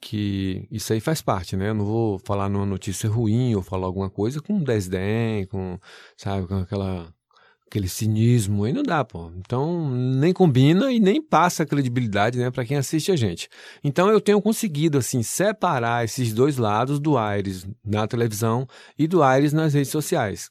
que 0.00 0.66
isso 0.70 0.92
aí 0.92 1.00
faz 1.00 1.22
parte, 1.22 1.56
né? 1.56 1.70
Eu 1.70 1.74
não 1.74 1.84
vou 1.84 2.18
falar 2.20 2.48
numa 2.48 2.66
notícia 2.66 3.08
ruim 3.08 3.54
ou 3.54 3.62
falar 3.62 3.86
alguma 3.86 4.10
coisa 4.10 4.40
com 4.40 4.62
desdém, 4.62 5.46
com, 5.46 5.78
sabe, 6.16 6.46
com 6.46 6.56
aquela 6.56 7.12
aquele 7.68 7.88
cinismo, 7.88 8.64
aí 8.64 8.72
não 8.72 8.82
dá, 8.82 9.04
pô. 9.04 9.30
Então, 9.36 9.90
nem 9.90 10.32
combina 10.32 10.90
e 10.90 10.98
nem 10.98 11.22
passa 11.22 11.66
credibilidade, 11.66 12.38
né, 12.38 12.50
para 12.50 12.64
quem 12.64 12.78
assiste 12.78 13.12
a 13.12 13.16
gente. 13.16 13.48
Então, 13.84 14.08
eu 14.08 14.20
tenho 14.20 14.40
conseguido, 14.40 14.98
assim, 14.98 15.22
separar 15.22 16.04
esses 16.04 16.32
dois 16.32 16.56
lados 16.56 16.98
do 16.98 17.18
Aires 17.18 17.68
na 17.84 18.06
televisão 18.06 18.66
e 18.98 19.06
do 19.06 19.22
Aires 19.22 19.52
nas 19.52 19.74
redes 19.74 19.90
sociais. 19.90 20.50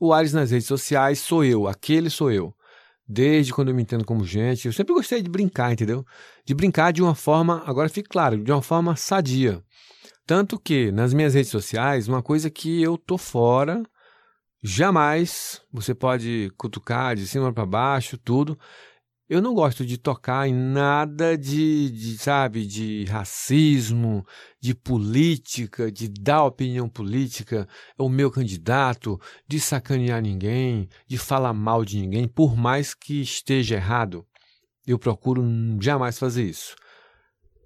O 0.00 0.12
Aires 0.12 0.32
nas 0.32 0.50
redes 0.50 0.66
sociais 0.66 1.18
sou 1.20 1.44
eu, 1.44 1.68
aquele 1.68 2.10
sou 2.10 2.32
eu. 2.32 2.54
Desde 3.06 3.52
quando 3.52 3.68
eu 3.68 3.74
me 3.74 3.82
entendo 3.82 4.04
como 4.04 4.24
gente, 4.24 4.66
eu 4.66 4.72
sempre 4.72 4.94
gostei 4.94 5.20
de 5.20 5.28
brincar, 5.28 5.72
entendeu? 5.72 6.04
De 6.44 6.54
brincar 6.54 6.92
de 6.92 7.02
uma 7.02 7.14
forma, 7.14 7.62
agora 7.66 7.88
fique 7.88 8.08
claro, 8.08 8.42
de 8.42 8.50
uma 8.50 8.62
forma 8.62 8.96
sadia. 8.96 9.62
Tanto 10.26 10.58
que 10.58 10.90
nas 10.90 11.12
minhas 11.12 11.34
redes 11.34 11.50
sociais, 11.50 12.08
uma 12.08 12.22
coisa 12.22 12.48
que 12.48 12.80
eu 12.80 12.96
tô 12.96 13.18
fora, 13.18 13.82
Jamais 14.62 15.62
você 15.72 15.94
pode 15.94 16.52
cutucar 16.58 17.16
de 17.16 17.26
cima 17.26 17.50
para 17.50 17.64
baixo, 17.64 18.18
tudo. 18.18 18.58
Eu 19.30 19.40
não 19.40 19.54
gosto 19.54 19.86
de 19.86 19.96
tocar 19.96 20.48
em 20.48 20.52
nada 20.52 21.38
de, 21.38 21.88
de, 21.88 22.18
sabe, 22.18 22.66
de 22.66 23.04
racismo, 23.04 24.26
de 24.60 24.74
política, 24.74 25.88
de 25.88 26.08
dar 26.08 26.42
opinião 26.42 26.88
política, 26.88 27.68
o 27.96 28.08
meu 28.08 28.28
candidato, 28.28 29.20
de 29.46 29.60
sacanear 29.60 30.20
ninguém, 30.20 30.88
de 31.06 31.16
falar 31.16 31.52
mal 31.52 31.84
de 31.84 32.00
ninguém, 32.00 32.26
por 32.26 32.56
mais 32.56 32.92
que 32.92 33.20
esteja 33.20 33.76
errado. 33.76 34.26
Eu 34.84 34.98
procuro 34.98 35.44
jamais 35.80 36.18
fazer 36.18 36.42
isso 36.42 36.74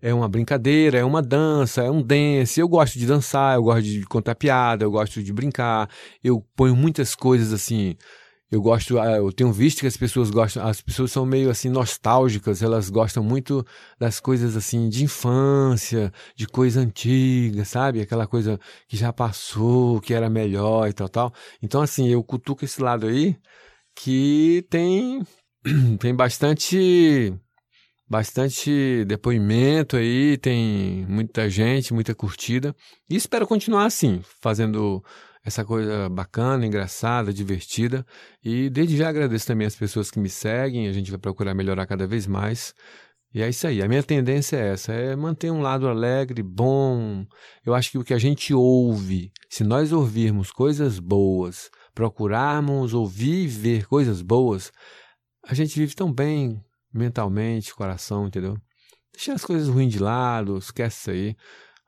é 0.02 0.12
uma 0.12 0.28
brincadeira, 0.28 0.98
é 0.98 1.04
uma 1.04 1.22
dança, 1.22 1.82
é 1.82 1.90
um 1.90 2.02
dance. 2.02 2.60
Eu 2.60 2.68
gosto 2.68 2.98
de 2.98 3.06
dançar, 3.06 3.56
eu 3.56 3.62
gosto 3.62 3.84
de 3.84 4.04
contar 4.04 4.34
piada, 4.34 4.84
eu 4.84 4.90
gosto 4.90 5.22
de 5.22 5.32
brincar. 5.32 5.88
Eu 6.22 6.44
ponho 6.54 6.76
muitas 6.76 7.14
coisas 7.14 7.54
assim. 7.54 7.96
Eu 8.54 8.62
gosto, 8.62 9.00
ah, 9.00 9.16
eu 9.16 9.32
tenho 9.32 9.52
visto 9.52 9.80
que 9.80 9.86
as 9.86 9.96
pessoas 9.96 10.30
gostam, 10.30 10.64
as 10.64 10.80
pessoas 10.80 11.10
são 11.10 11.26
meio 11.26 11.50
assim 11.50 11.68
nostálgicas, 11.68 12.62
elas 12.62 12.88
gostam 12.88 13.22
muito 13.22 13.66
das 13.98 14.20
coisas 14.20 14.56
assim 14.56 14.88
de 14.88 15.02
infância, 15.02 16.12
de 16.36 16.46
coisa 16.46 16.80
antiga, 16.80 17.64
sabe? 17.64 18.00
Aquela 18.00 18.28
coisa 18.28 18.60
que 18.86 18.96
já 18.96 19.12
passou, 19.12 20.00
que 20.00 20.14
era 20.14 20.30
melhor 20.30 20.88
e 20.88 20.92
tal, 20.92 21.08
tal. 21.08 21.34
Então 21.60 21.82
assim, 21.82 22.08
eu 22.08 22.22
cutuco 22.22 22.64
esse 22.64 22.80
lado 22.80 23.06
aí 23.08 23.36
que 23.96 24.64
tem 24.70 25.22
tem 25.98 26.14
bastante 26.14 27.34
bastante 28.08 29.04
depoimento 29.04 29.96
aí, 29.96 30.36
tem 30.38 31.04
muita 31.08 31.50
gente, 31.50 31.92
muita 31.92 32.14
curtida. 32.14 32.72
E 33.10 33.16
espero 33.16 33.48
continuar 33.48 33.86
assim, 33.86 34.22
fazendo 34.40 35.02
essa 35.44 35.64
coisa 35.64 36.08
bacana, 36.08 36.66
engraçada, 36.66 37.32
divertida. 37.32 38.04
E 38.42 38.70
desde 38.70 38.96
já 38.96 39.08
agradeço 39.08 39.46
também 39.46 39.66
as 39.66 39.76
pessoas 39.76 40.10
que 40.10 40.18
me 40.18 40.30
seguem, 40.30 40.88
a 40.88 40.92
gente 40.92 41.10
vai 41.10 41.20
procurar 41.20 41.54
melhorar 41.54 41.86
cada 41.86 42.06
vez 42.06 42.26
mais. 42.26 42.74
E 43.34 43.42
é 43.42 43.48
isso 43.48 43.66
aí. 43.66 43.82
A 43.82 43.88
minha 43.88 44.02
tendência 44.02 44.56
é 44.56 44.72
essa, 44.72 44.92
é 44.92 45.14
manter 45.16 45.50
um 45.50 45.60
lado 45.60 45.88
alegre, 45.88 46.42
bom. 46.42 47.26
Eu 47.66 47.74
acho 47.74 47.90
que 47.90 47.98
o 47.98 48.04
que 48.04 48.14
a 48.14 48.18
gente 48.18 48.54
ouve, 48.54 49.32
se 49.50 49.64
nós 49.64 49.92
ouvirmos 49.92 50.50
coisas 50.50 50.98
boas, 51.00 51.68
procurarmos 51.94 52.94
ouvir 52.94 53.44
e 53.44 53.48
ver 53.48 53.86
coisas 53.86 54.22
boas, 54.22 54.72
a 55.46 55.52
gente 55.52 55.78
vive 55.78 55.94
tão 55.94 56.12
bem, 56.12 56.62
mentalmente, 56.92 57.74
coração, 57.74 58.28
entendeu? 58.28 58.56
Deixa 59.12 59.32
as 59.32 59.44
coisas 59.44 59.68
ruins 59.68 59.92
de 59.92 59.98
lado, 59.98 60.56
esquece 60.58 60.98
isso 61.00 61.10
aí. 61.10 61.36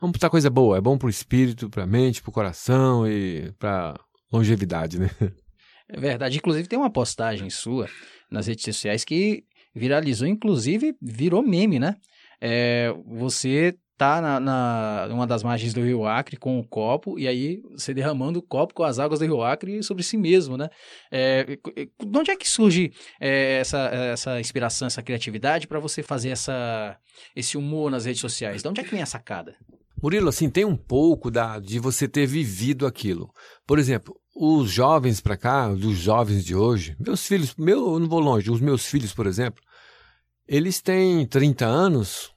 Vamos 0.01 0.13
botar 0.13 0.29
coisa 0.29 0.51
boa, 0.51 0.77
é 0.77 0.81
bom 0.81 0.99
pro 0.99 1.09
espírito, 1.09 1.71
pra 1.71 1.87
mente, 1.87 2.23
pro 2.23 2.33
coração 2.33 3.09
e 3.09 3.53
pra 3.59 3.99
longevidade, 4.33 4.99
né? 4.99 5.11
É 5.89 6.01
verdade. 6.01 6.37
Inclusive 6.37 6.67
tem 6.67 6.77
uma 6.77 6.91
postagem 6.91 7.49
sua 7.49 7.89
nas 8.29 8.49
redes 8.49 8.65
sociais 8.65 9.05
que 9.05 9.45
viralizou, 9.73 10.27
inclusive 10.27 10.97
virou 11.01 11.45
meme, 11.45 11.79
né? 11.79 11.95
É, 12.41 12.93
você 13.07 13.73
tá 13.97 14.21
na, 14.21 14.39
na 14.41 15.09
uma 15.11 15.27
das 15.27 15.43
margens 15.43 15.73
do 15.73 15.83
Rio 15.83 16.05
Acre 16.05 16.37
com 16.37 16.59
o 16.59 16.67
copo 16.67 17.19
e 17.19 17.27
aí 17.27 17.63
você 17.71 17.95
derramando 17.95 18.39
o 18.39 18.43
copo 18.43 18.75
com 18.75 18.83
as 18.83 18.99
águas 18.99 19.21
do 19.21 19.25
Rio 19.25 19.43
Acre 19.43 19.83
sobre 19.83 20.03
si 20.03 20.17
mesmo, 20.17 20.57
né? 20.57 20.69
É, 21.11 21.45
de 21.45 22.19
onde 22.19 22.31
é 22.31 22.37
que 22.37 22.49
surge 22.49 22.93
é, 23.21 23.59
essa, 23.59 23.79
essa 24.13 24.41
inspiração, 24.41 24.87
essa 24.87 25.03
criatividade 25.03 25.67
para 25.67 25.81
você 25.81 26.03
fazer 26.03 26.31
essa, 26.31 26.99
esse 27.35 27.57
humor 27.57 27.91
nas 27.91 28.05
redes 28.05 28.21
sociais? 28.21 28.63
De 28.63 28.69
onde 28.69 28.81
é 28.81 28.85
que 28.85 28.91
vem 28.91 29.03
a 29.03 29.07
sacada? 29.07 29.57
Murilo, 30.03 30.29
assim, 30.29 30.51
tem 30.51 30.65
um 30.65 30.77
pouco 30.77 31.31
da, 31.31 31.59
de 31.59 31.79
você 31.79 32.07
ter 32.07 32.27
vivido 32.27 32.87
aquilo. 32.87 33.31
Por 33.67 33.79
exemplo, 33.79 34.15
os 34.35 34.71
jovens 34.71 35.21
para 35.21 35.37
cá, 35.37 35.69
dos 35.69 35.97
jovens 35.97 36.45
de 36.45 36.55
hoje, 36.55 36.97
meus 37.01 37.27
filhos, 37.27 37.55
meu, 37.57 37.95
eu 37.95 37.99
não 37.99 38.09
vou 38.09 38.21
longe, 38.21 38.51
os 38.51 38.61
meus 38.61 38.87
filhos, 38.87 39.15
por 39.15 39.27
exemplo, 39.27 39.63
eles 40.47 40.81
têm 40.81 41.27
30 41.27 41.65
anos, 41.65 42.31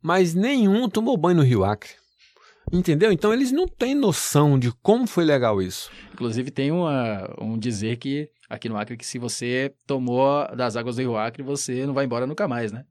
mas 0.00 0.34
nenhum 0.34 0.88
tomou 0.88 1.16
banho 1.16 1.36
no 1.36 1.42
Rio 1.42 1.64
Acre. 1.64 1.90
Entendeu? 2.72 3.12
Então 3.12 3.34
eles 3.34 3.52
não 3.52 3.68
têm 3.68 3.94
noção 3.94 4.58
de 4.58 4.72
como 4.82 5.06
foi 5.06 5.24
legal 5.24 5.60
isso. 5.60 5.90
Inclusive 6.12 6.50
tem 6.50 6.70
uma, 6.70 7.28
um 7.38 7.58
dizer 7.58 7.96
que 7.96 8.30
aqui 8.48 8.68
no 8.68 8.76
Acre 8.76 8.96
que 8.96 9.04
se 9.04 9.18
você 9.18 9.74
tomou 9.86 10.46
das 10.56 10.76
águas 10.76 10.96
do 10.96 11.02
Rio 11.02 11.16
Acre, 11.16 11.42
você 11.42 11.84
não 11.84 11.92
vai 11.92 12.04
embora 12.04 12.26
nunca 12.26 12.48
mais, 12.48 12.72
né? 12.72 12.84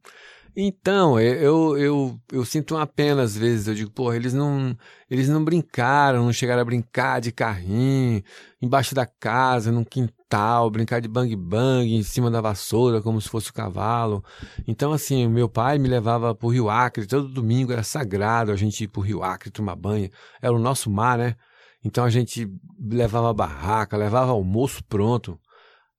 Então, 0.56 1.18
eu, 1.18 1.78
eu, 1.78 2.20
eu 2.32 2.44
sinto 2.44 2.76
uma 2.76 2.86
pena 2.86 3.22
às 3.24 3.38
vezes. 3.38 3.68
Eu 3.68 3.76
digo, 3.76 3.92
pô, 3.92 4.14
eles 4.14 4.34
não, 4.34 4.76
eles 5.10 5.30
não 5.30 5.44
brincaram, 5.44 6.26
não 6.26 6.34
chegaram 6.34 6.62
a 6.62 6.66
brincar 6.66 7.22
de 7.22 7.32
carrinho, 7.32 8.22
embaixo 8.62 8.94
da 8.94 9.06
casa, 9.06 9.72
num 9.72 9.84
quintal, 9.86 10.70
brincar 10.70 11.00
de 11.00 11.08
bang-bang 11.08 11.96
em 11.96 12.04
cima 12.04 12.30
da 12.30 12.42
vassoura, 12.42 13.02
como 13.02 13.22
se 13.22 13.30
fosse 13.30 13.50
o 13.50 13.54
cavalo. 13.54 14.24
Então, 14.68 14.92
assim, 14.92 15.26
meu 15.28 15.48
pai 15.48 15.78
me 15.78 15.88
levava 15.88 16.36
pro 16.36 16.50
Rio 16.50 16.70
Acre, 16.70 17.08
todo 17.08 17.30
domingo 17.30 17.72
era 17.72 17.84
sagrado 17.84 18.52
a 18.52 18.56
gente 18.58 18.84
ir 18.84 18.88
pro 18.90 19.02
Rio 19.02 19.24
Acre 19.24 19.50
tomar 19.52 19.76
banho. 19.78 20.10
Era 20.42 20.54
o 20.54 20.60
nosso 20.60 20.90
mar, 20.90 21.18
né? 21.18 21.36
Então 21.84 22.04
a 22.04 22.10
gente 22.10 22.48
levava 22.80 23.34
barraca, 23.34 23.98
levava 23.98 24.32
almoço 24.32 24.84
pronto. 24.84 25.40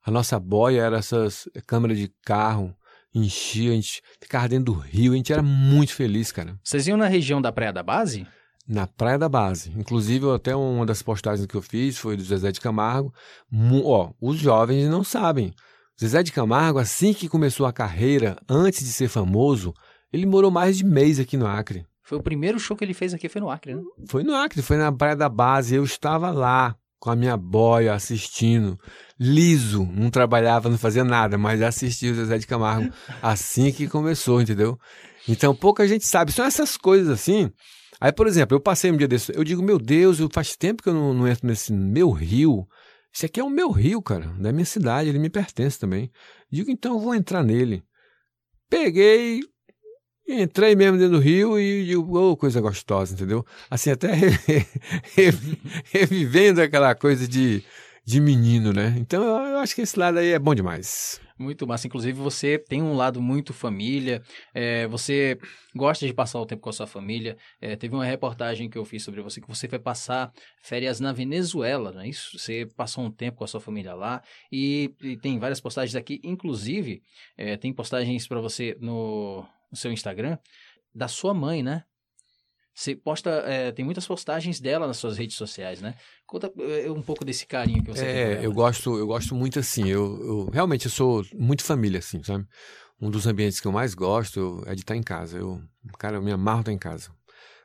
A 0.04 0.10
nossa 0.10 0.38
boia 0.38 0.82
era 0.82 0.98
essas 0.98 1.48
câmeras 1.66 1.98
de 1.98 2.12
carro 2.24 2.74
enchia, 3.14 3.72
a 3.72 3.74
gente 3.74 4.02
ficava 4.20 4.48
dentro 4.48 4.72
do 4.72 4.78
rio, 4.78 5.12
a 5.12 5.16
gente 5.16 5.32
era 5.32 5.42
muito 5.42 5.94
feliz, 5.94 6.32
cara. 6.32 6.58
Vocês 6.62 6.86
iam 6.86 6.96
na 6.96 7.06
região 7.06 7.40
da 7.40 7.52
Praia 7.52 7.72
da 7.72 7.82
Base? 7.82 8.26
Na 8.66 8.86
Praia 8.86 9.18
da 9.18 9.28
Base. 9.28 9.72
Inclusive, 9.76 10.30
até 10.30 10.54
uma 10.54 10.86
das 10.86 11.02
postagens 11.02 11.46
que 11.46 11.54
eu 11.54 11.62
fiz 11.62 11.98
foi 11.98 12.16
do 12.16 12.22
Zezé 12.22 12.52
de 12.52 12.60
Camargo. 12.60 13.12
Ó, 13.84 14.12
os 14.20 14.38
jovens 14.38 14.88
não 14.88 15.02
sabem. 15.02 15.52
Zezé 16.00 16.22
de 16.22 16.32
Camargo, 16.32 16.78
assim 16.78 17.12
que 17.12 17.28
começou 17.28 17.66
a 17.66 17.72
carreira, 17.72 18.36
antes 18.48 18.80
de 18.80 18.92
ser 18.92 19.08
famoso, 19.08 19.74
ele 20.12 20.26
morou 20.26 20.50
mais 20.50 20.78
de 20.78 20.84
mês 20.84 21.20
aqui 21.20 21.36
no 21.36 21.46
Acre. 21.46 21.84
Foi 22.02 22.18
o 22.18 22.22
primeiro 22.22 22.58
show 22.58 22.76
que 22.76 22.84
ele 22.84 22.94
fez 22.94 23.14
aqui, 23.14 23.28
foi 23.28 23.40
no 23.40 23.50
Acre, 23.50 23.74
né? 23.74 23.82
Foi 24.06 24.22
no 24.22 24.34
Acre, 24.34 24.62
foi 24.62 24.76
na 24.76 24.92
Praia 24.92 25.16
da 25.16 25.28
Base. 25.28 25.74
Eu 25.74 25.84
estava 25.84 26.30
lá 26.30 26.76
com 26.98 27.10
a 27.10 27.16
minha 27.16 27.36
boia 27.36 27.94
assistindo 27.94 28.78
liso, 29.22 29.88
não 29.94 30.10
trabalhava, 30.10 30.68
não 30.68 30.76
fazia 30.76 31.04
nada, 31.04 31.38
mas 31.38 31.62
assistia 31.62 32.10
o 32.10 32.14
Zezé 32.14 32.38
de 32.38 32.46
Camargo 32.46 32.92
assim 33.22 33.70
que 33.70 33.86
começou, 33.86 34.42
entendeu? 34.42 34.76
Então 35.28 35.54
pouca 35.54 35.86
gente 35.86 36.04
sabe. 36.04 36.32
São 36.32 36.44
essas 36.44 36.76
coisas 36.76 37.08
assim. 37.08 37.50
Aí, 38.00 38.10
por 38.10 38.26
exemplo, 38.26 38.56
eu 38.56 38.60
passei 38.60 38.90
um 38.90 38.96
dia 38.96 39.06
desse, 39.06 39.32
eu 39.32 39.44
digo, 39.44 39.62
meu 39.62 39.78
Deus, 39.78 40.18
eu 40.18 40.28
faz 40.32 40.56
tempo 40.56 40.82
que 40.82 40.88
eu 40.88 40.94
não, 40.94 41.14
não 41.14 41.28
entro 41.28 41.46
nesse 41.46 41.72
meu 41.72 42.10
rio. 42.10 42.66
Esse 43.14 43.26
aqui 43.26 43.38
é 43.38 43.44
o 43.44 43.50
meu 43.50 43.70
rio, 43.70 44.02
cara, 44.02 44.26
da 44.40 44.52
minha 44.52 44.64
cidade, 44.64 45.08
ele 45.08 45.20
me 45.20 45.30
pertence 45.30 45.78
também. 45.78 46.10
Digo, 46.50 46.68
então 46.68 46.94
eu 46.94 46.98
vou 46.98 47.14
entrar 47.14 47.44
nele. 47.44 47.84
Peguei, 48.68 49.40
entrei 50.26 50.74
mesmo 50.74 50.98
dentro 50.98 51.16
do 51.16 51.22
rio 51.22 51.60
e 51.60 51.86
digo, 51.86 52.18
oh, 52.18 52.36
coisa 52.36 52.60
gostosa, 52.60 53.14
entendeu? 53.14 53.46
Assim, 53.70 53.90
até 53.90 54.10
revivendo 55.92 56.60
aquela 56.60 56.94
coisa 56.96 57.28
de 57.28 57.62
de 58.04 58.20
menino, 58.20 58.72
né? 58.72 58.94
Então 58.98 59.22
eu 59.24 59.58
acho 59.58 59.74
que 59.74 59.82
esse 59.82 59.98
lado 59.98 60.18
aí 60.18 60.32
é 60.32 60.38
bom 60.38 60.54
demais. 60.54 61.20
Muito 61.38 61.66
massa. 61.66 61.86
Inclusive, 61.86 62.18
você 62.18 62.58
tem 62.58 62.82
um 62.82 62.94
lado 62.94 63.20
muito 63.20 63.52
família, 63.52 64.22
é, 64.54 64.86
você 64.86 65.38
gosta 65.74 66.06
de 66.06 66.12
passar 66.12 66.40
o 66.40 66.46
tempo 66.46 66.62
com 66.62 66.70
a 66.70 66.72
sua 66.72 66.86
família. 66.86 67.36
É, 67.60 67.74
teve 67.74 67.94
uma 67.94 68.04
reportagem 68.04 68.68
que 68.68 68.78
eu 68.78 68.84
fiz 68.84 69.02
sobre 69.02 69.20
você, 69.20 69.40
que 69.40 69.48
você 69.48 69.68
foi 69.68 69.78
passar 69.78 70.32
férias 70.62 71.00
na 71.00 71.12
Venezuela, 71.12 71.90
não 71.92 72.00
é 72.00 72.08
isso? 72.08 72.38
Você 72.38 72.66
passou 72.76 73.04
um 73.04 73.10
tempo 73.10 73.38
com 73.38 73.44
a 73.44 73.48
sua 73.48 73.60
família 73.60 73.94
lá 73.94 74.22
e, 74.50 74.94
e 75.02 75.16
tem 75.16 75.38
várias 75.38 75.60
postagens 75.60 75.96
aqui. 75.96 76.20
Inclusive, 76.22 77.02
é, 77.36 77.56
tem 77.56 77.72
postagens 77.72 78.26
para 78.26 78.40
você 78.40 78.76
no, 78.80 79.44
no 79.70 79.76
seu 79.76 79.92
Instagram 79.92 80.38
da 80.94 81.08
sua 81.08 81.32
mãe, 81.34 81.62
né? 81.62 81.84
Você 82.74 82.96
posta, 82.96 83.30
é, 83.46 83.70
tem 83.70 83.84
muitas 83.84 84.06
postagens 84.06 84.58
dela 84.58 84.86
nas 84.86 84.96
suas 84.96 85.18
redes 85.18 85.36
sociais, 85.36 85.80
né? 85.80 85.94
Conta 86.26 86.50
é, 86.58 86.90
um 86.90 87.02
pouco 87.02 87.24
desse 87.24 87.46
carinho 87.46 87.82
que 87.84 87.90
você 87.90 88.04
é, 88.04 88.12
tem. 88.12 88.44
É, 88.44 88.46
eu 88.46 88.52
gosto, 88.52 88.96
eu 88.96 89.06
gosto 89.06 89.34
muito 89.34 89.58
assim. 89.58 89.88
Eu, 89.88 90.18
eu, 90.22 90.50
realmente 90.50 90.86
eu 90.86 90.90
sou 90.90 91.24
muito 91.34 91.62
família, 91.62 91.98
assim, 91.98 92.22
sabe? 92.22 92.46
Um 93.00 93.10
dos 93.10 93.26
ambientes 93.26 93.60
que 93.60 93.66
eu 93.66 93.72
mais 93.72 93.94
gosto 93.94 94.62
é 94.66 94.74
de 94.74 94.80
estar 94.80 94.96
em 94.96 95.02
casa. 95.02 95.38
Eu, 95.38 95.60
cara, 95.98 96.16
eu 96.16 96.22
me 96.22 96.32
amarro 96.32 96.60
estar 96.60 96.72
em 96.72 96.78
casa. 96.78 97.10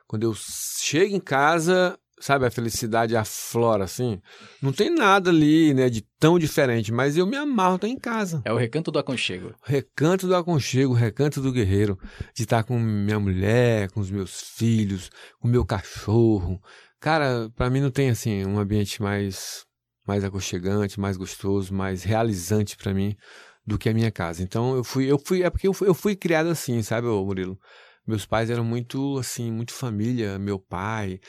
Quando 0.06 0.24
eu 0.24 0.34
chego 0.34 1.14
em 1.14 1.20
casa, 1.20 1.98
sabe, 2.20 2.46
a 2.46 2.50
felicidade 2.50 3.16
aflora, 3.16 3.84
assim. 3.84 4.20
Não 4.60 4.72
tem 4.72 4.90
nada 4.94 5.30
ali, 5.30 5.72
né, 5.74 5.88
de 5.88 6.02
tão 6.18 6.38
diferente, 6.38 6.92
mas 6.92 7.16
eu 7.16 7.26
me 7.26 7.36
amarro 7.36 7.76
estar 7.76 7.88
em 7.88 7.98
casa. 7.98 8.42
É 8.44 8.52
o 8.52 8.56
recanto 8.56 8.90
do 8.90 8.98
aconchego. 8.98 9.54
Recanto 9.62 10.26
do 10.26 10.34
aconchego, 10.34 10.92
recanto 10.92 11.40
do 11.40 11.52
guerreiro. 11.52 11.98
De 12.34 12.42
estar 12.42 12.64
com 12.64 12.78
minha 12.78 13.20
mulher, 13.20 13.90
com 13.90 14.00
os 14.00 14.10
meus 14.10 14.40
filhos, 14.56 15.10
com 15.40 15.48
o 15.48 15.50
meu 15.50 15.64
cachorro. 15.64 16.60
Cara, 17.00 17.50
para 17.54 17.70
mim 17.70 17.80
não 17.80 17.90
tem, 17.90 18.10
assim, 18.10 18.44
um 18.44 18.58
ambiente 18.58 19.00
mais, 19.00 19.64
mais 20.06 20.24
aconchegante, 20.24 20.98
mais 20.98 21.16
gostoso, 21.16 21.72
mais 21.72 22.02
realizante 22.02 22.76
para 22.76 22.92
mim 22.92 23.16
do 23.64 23.78
que 23.78 23.88
a 23.88 23.94
minha 23.94 24.10
casa. 24.10 24.42
Então 24.42 24.74
eu 24.74 24.82
fui, 24.82 25.04
eu 25.04 25.18
fui, 25.18 25.42
é 25.42 25.50
porque 25.50 25.68
eu 25.68 25.74
fui, 25.74 25.88
eu 25.88 25.94
fui 25.94 26.16
criado 26.16 26.48
assim, 26.48 26.82
sabe, 26.82 27.06
Murilo? 27.06 27.58
Meus 28.06 28.24
pais 28.24 28.48
eram 28.48 28.64
muito, 28.64 29.18
assim, 29.18 29.52
muito 29.52 29.74
família. 29.74 30.38
Meu 30.38 30.58
pai, 30.58 31.20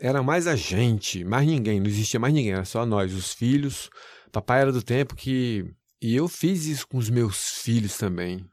era 0.00 0.22
mais 0.22 0.46
a 0.46 0.56
gente, 0.56 1.24
mais 1.24 1.46
ninguém, 1.46 1.80
não 1.80 1.86
existia 1.86 2.20
mais 2.20 2.32
ninguém, 2.32 2.52
era 2.52 2.64
só 2.64 2.86
nós, 2.86 3.12
os 3.12 3.32
filhos. 3.32 3.90
Papai 4.30 4.60
era 4.60 4.72
do 4.72 4.82
tempo 4.82 5.14
que. 5.14 5.64
E 6.00 6.14
eu 6.14 6.28
fiz 6.28 6.66
isso 6.66 6.86
com 6.86 6.98
os 6.98 7.10
meus 7.10 7.58
filhos 7.58 7.96
também. 7.98 8.44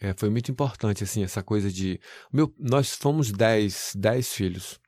É, 0.00 0.14
foi 0.16 0.28
muito 0.28 0.50
importante, 0.50 1.02
assim, 1.02 1.24
essa 1.24 1.42
coisa 1.42 1.70
de. 1.70 2.00
Meu, 2.32 2.54
nós 2.58 2.94
fomos 2.94 3.32
dez, 3.32 3.92
dez 3.96 4.32
filhos. 4.32 4.78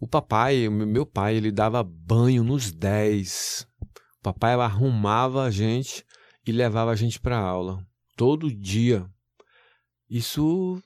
O 0.00 0.08
papai, 0.08 0.68
meu 0.68 1.06
pai, 1.06 1.36
ele 1.36 1.52
dava 1.52 1.82
banho 1.82 2.42
nos 2.42 2.72
dez. 2.72 3.66
O 4.18 4.22
papai 4.22 4.54
arrumava 4.54 5.44
a 5.44 5.50
gente 5.50 6.04
e 6.46 6.52
levava 6.52 6.90
a 6.90 6.96
gente 6.96 7.20
para 7.20 7.38
aula. 7.38 7.86
Todo 8.16 8.52
dia. 8.52 9.08
Isso 10.10 10.82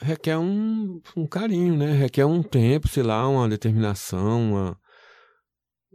requer 0.00 0.36
um, 0.36 1.00
um 1.16 1.26
carinho, 1.26 1.76
né? 1.76 1.92
Requer 1.92 2.24
um 2.24 2.42
tempo, 2.42 2.88
sei 2.88 3.02
lá, 3.02 3.26
uma 3.28 3.48
determinação, 3.48 4.52
uma... 4.52 4.78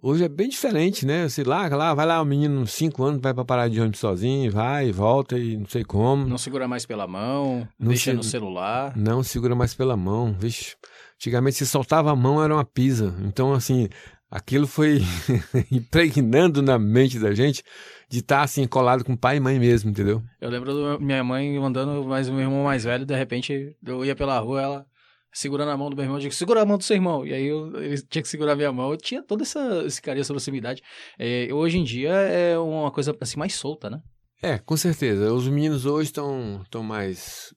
Hoje 0.03 0.23
é 0.23 0.29
bem 0.29 0.49
diferente, 0.49 1.05
né? 1.05 1.29
Sei 1.29 1.43
lá, 1.43 1.67
lá 1.67 1.93
vai 1.93 2.07
lá 2.07 2.19
o 2.19 2.25
menino, 2.25 2.65
cinco 2.65 3.03
anos, 3.03 3.21
vai 3.21 3.35
para 3.35 3.45
parar 3.45 3.67
de 3.67 3.79
ônibus 3.79 3.99
sozinho, 3.99 4.51
vai, 4.51 4.91
volta 4.91 5.37
e 5.37 5.57
não 5.57 5.67
sei 5.67 5.83
como. 5.83 6.25
Não 6.25 6.39
segura 6.39 6.67
mais 6.67 6.87
pela 6.87 7.05
mão, 7.05 7.67
não 7.79 7.89
deixa 7.89 8.09
se... 8.09 8.17
no 8.17 8.23
celular. 8.23 8.97
Não 8.97 9.21
segura 9.21 9.53
mais 9.53 9.75
pela 9.75 9.95
mão, 9.95 10.33
vixe. 10.33 10.75
Antigamente 11.17 11.57
se 11.57 11.67
soltava 11.67 12.11
a 12.11 12.15
mão 12.15 12.43
era 12.43 12.51
uma 12.51 12.65
pisa. 12.65 13.15
Então, 13.23 13.53
assim, 13.53 13.87
aquilo 14.31 14.65
foi 14.65 15.01
impregnando 15.69 16.61
na 16.61 16.79
mente 16.79 17.19
da 17.19 17.33
gente 17.33 17.61
de 18.09 18.19
estar 18.19 18.37
tá, 18.37 18.43
assim 18.43 18.65
colado 18.65 19.03
com 19.03 19.15
pai 19.15 19.37
e 19.37 19.39
mãe 19.39 19.59
mesmo, 19.59 19.89
entendeu? 19.89 20.23
Eu 20.39 20.49
lembro 20.49 20.73
da 20.73 20.99
minha 20.99 21.23
mãe 21.23 21.57
andando, 21.57 22.03
mas 22.05 22.29
o 22.29 22.33
meu 22.33 22.41
irmão 22.41 22.63
mais 22.63 22.85
velho, 22.85 23.05
de 23.05 23.15
repente 23.15 23.75
eu 23.85 24.05
ia 24.05 24.15
pela 24.15 24.39
rua, 24.39 24.61
ela 24.61 24.85
segurando 25.33 25.71
a 25.71 25.77
mão 25.77 25.89
do 25.89 25.95
meu 25.95 26.03
irmão, 26.03 26.17
eu 26.17 26.21
digo, 26.21 26.33
segura 26.33 26.61
a 26.61 26.65
mão 26.65 26.77
do 26.77 26.83
seu 26.83 26.95
irmão. 26.95 27.25
E 27.25 27.33
aí 27.33 27.45
eu, 27.45 27.81
ele 27.81 28.01
tinha 28.01 28.21
que 28.21 28.27
segurar 28.27 28.53
a 28.53 28.55
minha 28.55 28.71
mão. 28.71 28.91
Eu 28.91 28.97
tinha 28.97 29.23
toda 29.23 29.43
essa 29.43 29.83
esse 29.85 30.01
carinho, 30.01 30.21
essa 30.21 30.33
proximidade. 30.33 30.81
É, 31.17 31.47
hoje 31.53 31.77
em 31.77 31.83
dia 31.83 32.11
é 32.11 32.57
uma 32.57 32.91
coisa 32.91 33.15
assim 33.19 33.37
mais 33.37 33.53
solta, 33.53 33.89
né? 33.89 34.01
É, 34.41 34.57
com 34.57 34.75
certeza. 34.75 35.31
Os 35.31 35.47
meninos 35.47 35.85
hoje 35.85 36.09
estão 36.09 36.61
estão 36.63 36.83
mais 36.83 37.53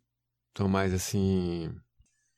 estão 0.51 0.69
mais 0.69 0.95
assim, 0.95 1.75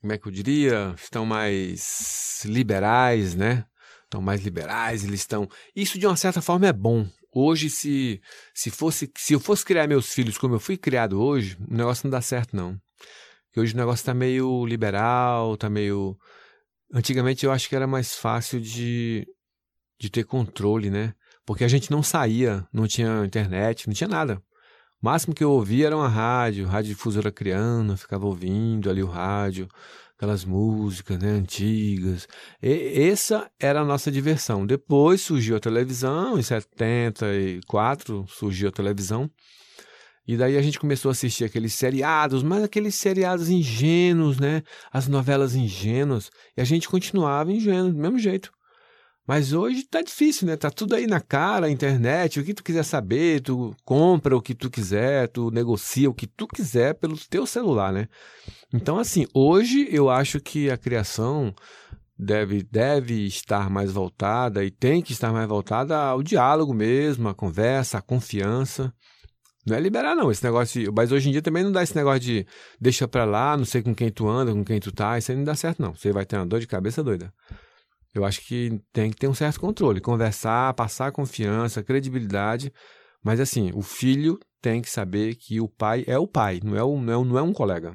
como 0.01 0.13
é 0.13 0.19
que 0.19 0.27
eu 0.27 0.33
diria? 0.33 0.95
Estão 0.97 1.27
mais 1.27 2.43
liberais, 2.47 3.35
né? 3.35 3.67
Estão 4.07 4.23
mais 4.23 4.43
liberais, 4.43 5.05
eles 5.05 5.21
estão. 5.21 5.49
Isso 5.75 5.99
de 5.99 6.07
uma 6.07 6.17
certa 6.17 6.41
forma 6.41 6.67
é 6.67 6.73
bom. 6.73 7.09
Hoje, 7.33 7.69
se, 7.69 8.21
se, 8.55 8.71
fosse, 8.71 9.11
se 9.17 9.35
eu 9.35 9.41
fosse 9.41 9.65
criar 9.65 9.87
meus 9.87 10.13
filhos 10.13 10.39
como 10.39 10.55
eu 10.55 10.61
fui 10.61 10.77
criado 10.77 11.21
hoje, 11.21 11.59
o 11.69 11.75
negócio 11.75 12.07
não 12.07 12.11
dá 12.11 12.23
certo, 12.23 12.57
não. 12.57 12.81
Porque 13.47 13.61
hoje 13.61 13.75
o 13.75 13.77
negócio 13.77 14.03
está 14.03 14.15
meio 14.15 14.65
liberal, 14.65 15.55
está 15.55 15.69
meio. 15.69 16.17
Antigamente 16.93 17.45
eu 17.45 17.51
acho 17.53 17.69
que 17.69 17.75
era 17.75 17.87
mais 17.87 18.15
fácil 18.15 18.61
de, 18.61 19.27
de 19.99 20.09
ter 20.09 20.25
controle, 20.25 20.89
né? 20.89 21.15
Porque 21.45 21.65
a 21.65 21.69
gente 21.69 21.91
não 21.91 22.03
saía, 22.03 22.67
não 22.73 22.87
tinha 22.87 23.25
internet, 23.25 23.87
não 23.89 23.95
tinha 23.95 24.09
nada. 24.09 24.41
O 25.03 25.07
máximo 25.07 25.35
que 25.35 25.45
eu 25.45 25.53
ouvia 25.53 25.87
era 25.87 25.97
uma 25.97 26.09
rádio, 26.09 26.67
rádio 26.67 26.95
difusora 26.95 27.31
criando, 27.31 27.97
ficava 27.97 28.27
ouvindo 28.27 28.89
ali 28.91 29.03
o 29.03 29.07
rádio 29.07 29.69
aquelas 30.17 30.45
músicas 30.45 31.19
né, 31.19 31.29
antigas. 31.29 32.27
E 32.63 33.09
essa 33.11 33.51
era 33.61 33.83
a 33.83 33.85
nossa 33.85 34.11
diversão. 34.11 34.67
Depois 34.67 35.21
surgiu 35.21 35.57
a 35.57 35.61
televisão, 35.61 36.39
em 36.39 36.43
74 36.43 38.25
surgiu 38.29 38.69
a 38.69 38.73
televisão. 38.73 39.31
E 40.27 40.37
daí 40.37 40.57
a 40.57 40.63
gente 40.63 40.81
começou 40.81 41.11
a 41.11 41.13
assistir 41.13 41.45
aqueles 41.45 41.75
seriados, 41.75 42.43
mas 42.43 42.65
aqueles 42.65 42.97
seriados 42.97 43.49
ingênuos, 43.49 44.41
né? 44.41 44.63
As 44.93 45.07
novelas 45.07 45.55
ingênuas. 45.55 46.31
E 46.57 46.61
a 46.61 46.65
gente 46.65 46.89
continuava 46.89 47.53
ingênuo, 47.53 47.93
do 47.93 47.99
mesmo 47.99 48.19
jeito. 48.19 48.51
Mas 49.27 49.53
hoje 49.53 49.83
tá 49.83 50.01
difícil, 50.01 50.47
né? 50.47 50.57
Tá 50.57 50.71
tudo 50.71 50.95
aí 50.95 51.07
na 51.07 51.21
cara, 51.21 51.69
internet, 51.69 52.39
o 52.39 52.45
que 52.45 52.55
tu 52.55 52.63
quiser 52.63 52.85
saber, 52.85 53.41
tu 53.41 53.75
compra 53.85 54.37
o 54.37 54.41
que 54.41 54.55
tu 54.55 54.71
quiser, 54.71 55.29
tu 55.29 55.51
negocia 55.51 56.09
o 56.09 56.15
que 56.15 56.27
tu 56.27 56.47
quiser 56.47 56.95
pelo 56.95 57.19
teu 57.19 57.45
celular, 57.45 57.93
né? 57.93 58.09
Então, 58.73 58.99
assim, 58.99 59.27
hoje 59.35 59.89
eu 59.91 60.09
acho 60.09 60.39
que 60.41 60.71
a 60.71 60.77
criação 60.77 61.53
deve, 62.17 62.63
deve 62.63 63.27
estar 63.27 63.69
mais 63.69 63.91
voltada 63.91 64.65
e 64.65 64.71
tem 64.71 65.03
que 65.03 65.13
estar 65.13 65.33
mais 65.33 65.49
voltada 65.49 65.97
ao 65.97 66.23
diálogo 66.23 66.73
mesmo, 66.73 67.29
à 67.29 67.35
conversa, 67.35 67.99
à 67.99 68.03
confiança. 68.03 68.93
Não 69.67 69.77
é 69.77 69.81
liberar, 69.81 70.15
não, 70.15 70.31
esse 70.31 70.45
negócio. 70.45 70.85
De, 70.85 70.91
mas 70.93 71.11
hoje 71.11 71.29
em 71.29 71.33
dia 71.33 71.43
também 71.43 71.65
não 71.65 71.73
dá 71.73 71.83
esse 71.83 71.97
negócio 71.97 72.21
de 72.21 72.47
deixa 72.81 73.09
pra 73.09 73.25
lá, 73.25 73.57
não 73.57 73.65
sei 73.65 73.83
com 73.83 73.93
quem 73.93 74.11
tu 74.11 74.29
anda, 74.29 74.53
com 74.53 74.65
quem 74.65 74.79
tu 74.79 74.93
tá, 74.93 75.19
isso 75.19 75.33
aí 75.33 75.37
não 75.37 75.43
dá 75.43 75.57
certo, 75.57 75.83
não. 75.83 75.93
Você 75.93 76.13
vai 76.13 76.25
ter 76.25 76.37
uma 76.37 76.47
dor 76.47 76.61
de 76.61 76.69
cabeça 76.69 77.03
doida. 77.03 77.33
Eu 78.17 78.25
acho 78.25 78.41
que 78.41 78.81
tem 78.93 79.11
que 79.11 79.17
ter 79.17 79.29
um 79.29 79.35
certo 79.35 79.61
controle, 79.61 80.01
conversar, 80.01 80.73
passar 80.73 81.13
confiança, 81.13 81.83
credibilidade, 81.83 82.73
mas 83.23 83.41
assim, 83.41 83.71
o 83.75 83.83
filho 83.83 84.39
tem 84.63 84.81
que 84.81 84.89
saber 84.89 85.35
que 85.35 85.61
o 85.61 85.69
pai 85.69 86.03
é 86.07 86.19
o 86.19 86.27
pai, 86.27 86.61
não 86.65 86.75
é, 86.75 86.83
o, 86.83 86.99
não 86.99 87.13
é, 87.13 87.25
não 87.27 87.39
é 87.39 87.43
um 87.43 87.53
colega. 87.53 87.95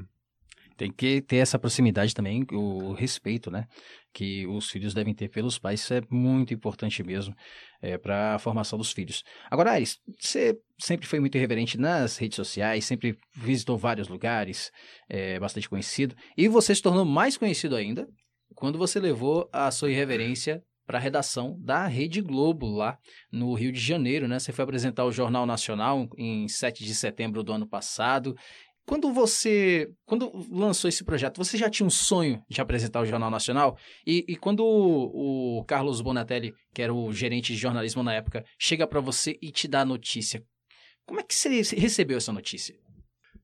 Tem 0.77 0.91
que 0.91 1.21
ter 1.21 1.37
essa 1.37 1.59
proximidade 1.59 2.13
também, 2.13 2.45
o 2.51 2.93
respeito, 2.93 3.51
né? 3.51 3.65
Que 4.13 4.47
os 4.47 4.69
filhos 4.69 4.93
devem 4.93 5.13
ter 5.13 5.29
pelos 5.29 5.59
pais. 5.59 5.81
Isso 5.81 5.93
é 5.93 6.01
muito 6.09 6.53
importante 6.53 7.03
mesmo 7.03 7.35
é, 7.81 7.97
para 7.97 8.35
a 8.35 8.39
formação 8.39 8.79
dos 8.79 8.91
filhos. 8.91 9.23
Agora, 9.49 9.71
Aris, 9.71 9.99
você 10.19 10.57
sempre 10.79 11.05
foi 11.05 11.19
muito 11.19 11.35
irreverente 11.35 11.77
nas 11.77 12.17
redes 12.17 12.35
sociais, 12.35 12.85
sempre 12.85 13.15
visitou 13.35 13.77
vários 13.77 14.07
lugares, 14.07 14.71
é, 15.07 15.39
bastante 15.39 15.69
conhecido. 15.69 16.15
E 16.35 16.47
você 16.47 16.73
se 16.73 16.81
tornou 16.81 17.05
mais 17.05 17.37
conhecido 17.37 17.75
ainda 17.75 18.07
quando 18.55 18.77
você 18.77 18.99
levou 18.99 19.49
a 19.51 19.69
sua 19.71 19.91
irreverência 19.91 20.63
para 20.85 20.97
a 20.97 21.01
redação 21.01 21.57
da 21.59 21.87
Rede 21.87 22.21
Globo 22.21 22.67
lá 22.67 22.97
no 23.31 23.53
Rio 23.53 23.71
de 23.71 23.79
Janeiro, 23.79 24.27
né? 24.27 24.39
Você 24.39 24.51
foi 24.51 24.63
apresentar 24.63 25.05
o 25.05 25.11
Jornal 25.11 25.45
Nacional 25.45 26.09
em 26.17 26.47
7 26.47 26.83
de 26.83 26.93
setembro 26.93 27.43
do 27.43 27.53
ano 27.53 27.67
passado. 27.67 28.35
Quando 28.85 29.13
você, 29.13 29.89
quando 30.05 30.31
lançou 30.51 30.89
esse 30.89 31.03
projeto, 31.03 31.37
você 31.37 31.57
já 31.57 31.69
tinha 31.69 31.85
um 31.85 31.91
sonho 31.91 32.43
de 32.49 32.59
apresentar 32.59 32.99
o 32.99 33.05
Jornal 33.05 33.29
Nacional? 33.29 33.77
E, 34.05 34.25
e 34.27 34.35
quando 34.35 34.65
o, 34.65 35.59
o 35.59 35.63
Carlos 35.65 36.01
Bonatelli, 36.01 36.53
que 36.73 36.81
era 36.81 36.93
o 36.93 37.13
gerente 37.13 37.53
de 37.53 37.59
jornalismo 37.59 38.03
na 38.03 38.13
época, 38.13 38.43
chega 38.59 38.85
para 38.85 38.99
você 38.99 39.37
e 39.41 39.51
te 39.51 39.67
dá 39.67 39.81
a 39.81 39.85
notícia, 39.85 40.43
como 41.05 41.19
é 41.19 41.23
que 41.23 41.35
você 41.35 41.49
recebeu 41.75 42.17
essa 42.17 42.33
notícia? 42.33 42.75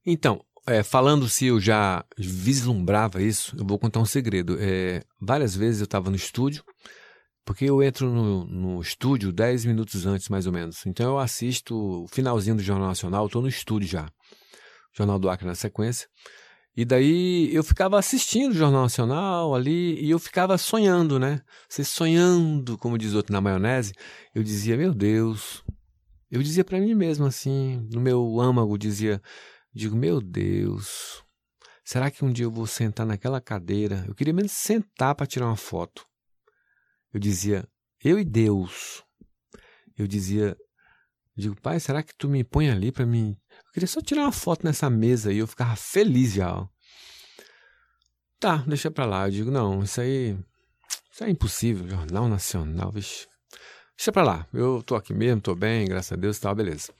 Então, 0.05 0.41
é, 0.67 0.83
falando 0.83 1.29
se 1.29 1.45
eu 1.45 1.59
já 1.59 2.03
vislumbrava 2.17 3.21
isso, 3.21 3.55
eu 3.57 3.65
vou 3.65 3.79
contar 3.79 3.99
um 3.99 4.05
segredo. 4.05 4.57
É, 4.59 5.01
várias 5.19 5.55
vezes 5.55 5.79
eu 5.79 5.85
estava 5.85 6.09
no 6.09 6.15
estúdio, 6.15 6.63
porque 7.45 7.65
eu 7.65 7.81
entro 7.81 8.11
no, 8.11 8.45
no 8.45 8.81
estúdio 8.81 9.31
10 9.31 9.65
minutos 9.65 10.05
antes, 10.05 10.27
mais 10.27 10.45
ou 10.45 10.51
menos. 10.51 10.85
Então 10.85 11.11
eu 11.11 11.19
assisto 11.19 12.03
o 12.03 12.07
finalzinho 12.09 12.57
do 12.57 12.61
Jornal 12.61 12.89
Nacional, 12.89 13.25
estou 13.25 13.41
no 13.41 13.47
estúdio 13.47 13.87
já. 13.87 14.09
Jornal 14.93 15.17
do 15.17 15.29
Acre 15.29 15.47
na 15.47 15.55
sequência. 15.55 16.07
E 16.75 16.83
daí 16.83 17.49
eu 17.55 17.63
ficava 17.63 17.97
assistindo 17.97 18.51
o 18.51 18.55
Jornal 18.55 18.83
Nacional 18.83 19.55
ali 19.55 19.99
e 20.03 20.11
eu 20.11 20.19
ficava 20.19 20.57
sonhando, 20.57 21.17
né? 21.17 21.41
Você 21.67 21.83
sonhando, 21.83 22.77
como 22.77 22.97
diz 22.97 23.13
outro 23.13 23.33
na 23.33 23.41
maionese, 23.41 23.93
eu 24.35 24.43
dizia, 24.43 24.77
meu 24.77 24.93
Deus. 24.93 25.63
Eu 26.29 26.43
dizia 26.43 26.63
para 26.63 26.79
mim 26.79 26.93
mesmo 26.93 27.25
assim, 27.25 27.87
no 27.91 28.01
meu 28.01 28.39
âmago, 28.39 28.77
dizia, 28.77 29.21
Digo, 29.77 29.95
meu 29.95 30.19
Deus, 30.19 31.23
será 31.83 32.09
que 32.09 32.25
um 32.25 32.33
dia 32.33 32.45
eu 32.45 32.51
vou 32.51 32.65
sentar 32.65 33.05
naquela 33.05 33.39
cadeira? 33.39 34.03
Eu 34.07 34.15
queria 34.15 34.33
mesmo 34.33 34.49
sentar 34.49 35.13
para 35.13 35.27
tirar 35.27 35.45
uma 35.45 35.55
foto. 35.55 36.03
Eu 37.13 37.19
dizia, 37.19 37.63
eu 38.03 38.17
e 38.17 38.25
Deus. 38.25 39.03
Eu 39.95 40.07
dizia, 40.07 40.57
digo, 41.35 41.55
pai, 41.61 41.79
será 41.79 42.01
que 42.01 42.15
tu 42.17 42.27
me 42.27 42.43
põe 42.43 42.71
ali 42.71 42.91
para 42.91 43.05
mim? 43.05 43.37
Eu 43.67 43.71
queria 43.71 43.85
só 43.85 44.01
tirar 44.01 44.23
uma 44.23 44.31
foto 44.31 44.65
nessa 44.65 44.89
mesa 44.89 45.31
e 45.31 45.37
eu 45.37 45.45
ficava 45.45 45.75
feliz 45.75 46.33
já. 46.33 46.67
Tá, 48.39 48.57
deixa 48.65 48.89
pra 48.89 49.05
lá. 49.05 49.27
Eu 49.27 49.31
digo, 49.31 49.51
não, 49.51 49.83
isso 49.83 50.01
aí, 50.01 50.35
isso 51.11 51.23
é 51.23 51.29
impossível. 51.29 51.87
Jornal 51.87 52.27
Nacional, 52.27 52.91
vixe. 52.91 53.27
Deixa 53.95 54.11
pra 54.11 54.23
lá. 54.23 54.47
Eu 54.51 54.81
tô 54.81 54.95
aqui 54.95 55.13
mesmo, 55.13 55.39
tô 55.39 55.53
bem, 55.53 55.85
graças 55.85 56.13
a 56.13 56.15
Deus 56.15 56.39
tal, 56.39 56.55
beleza. 56.55 56.91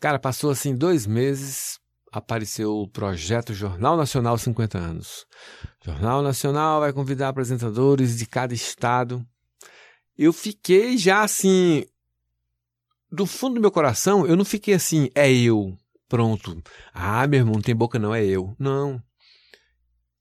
Cara, 0.00 0.18
passou 0.18 0.50
assim 0.50 0.74
dois 0.74 1.06
meses, 1.06 1.78
apareceu 2.10 2.74
o 2.76 2.88
projeto 2.88 3.54
Jornal 3.54 3.96
Nacional 3.96 4.36
50 4.36 4.78
anos. 4.78 5.26
Jornal 5.84 6.22
Nacional 6.22 6.80
vai 6.80 6.92
convidar 6.92 7.28
apresentadores 7.28 8.18
de 8.18 8.26
cada 8.26 8.52
estado. 8.52 9.24
Eu 10.18 10.32
fiquei 10.32 10.98
já 10.98 11.22
assim, 11.22 11.84
do 13.10 13.26
fundo 13.26 13.54
do 13.54 13.60
meu 13.60 13.70
coração, 13.70 14.26
eu 14.26 14.36
não 14.36 14.44
fiquei 14.44 14.74
assim, 14.74 15.08
é 15.14 15.32
eu, 15.32 15.76
pronto. 16.08 16.62
Ah, 16.92 17.26
meu 17.26 17.40
irmão, 17.40 17.54
não 17.54 17.62
tem 17.62 17.74
boca 17.74 17.98
não, 17.98 18.14
é 18.14 18.24
eu. 18.24 18.54
Não. 18.58 19.02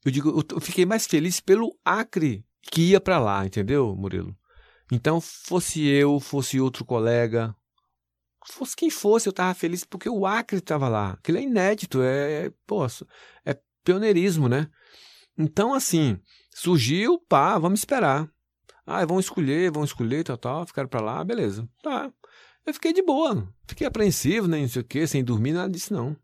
Eu 0.05 0.11
digo, 0.11 0.45
eu 0.51 0.61
fiquei 0.61 0.85
mais 0.85 1.05
feliz 1.05 1.39
pelo 1.39 1.75
Acre 1.83 2.45
que 2.71 2.91
ia 2.91 3.01
para 3.01 3.19
lá, 3.19 3.45
entendeu, 3.45 3.95
Murilo? 3.95 4.35
Então, 4.91 5.21
fosse 5.21 5.85
eu, 5.85 6.19
fosse 6.19 6.59
outro 6.59 6.83
colega, 6.83 7.55
fosse 8.45 8.75
quem 8.75 8.89
fosse, 8.89 9.27
eu 9.27 9.31
estava 9.31 9.53
feliz 9.53 9.83
porque 9.83 10.09
o 10.09 10.25
Acre 10.25 10.57
estava 10.57 10.87
lá. 10.87 11.11
Aquilo 11.11 11.37
é 11.37 11.41
inédito, 11.41 12.01
é, 12.01 12.51
pô, 12.65 12.85
é 13.45 13.57
pioneirismo, 13.83 14.47
né? 14.47 14.69
Então, 15.37 15.73
assim, 15.73 16.19
surgiu, 16.53 17.19
pá, 17.27 17.57
vamos 17.57 17.79
esperar. 17.79 18.29
Ah, 18.85 19.05
vão 19.05 19.19
escolher, 19.19 19.71
vão 19.71 19.83
escolher, 19.83 20.23
tal, 20.23 20.37
tal, 20.37 20.67
ficaram 20.67 20.89
para 20.89 21.01
lá, 21.01 21.23
beleza. 21.23 21.67
Tá. 21.81 22.11
Eu 22.65 22.73
fiquei 22.73 22.91
de 22.91 23.01
boa, 23.01 23.47
fiquei 23.67 23.87
apreensivo, 23.87 24.47
nem 24.47 24.61
né, 24.61 24.65
não 24.65 24.71
sei 24.73 24.81
o 24.81 24.85
quê, 24.85 25.07
sem 25.07 25.23
dormir, 25.23 25.53
nada 25.53 25.69
disso 25.69 25.93
não. 25.93 26.15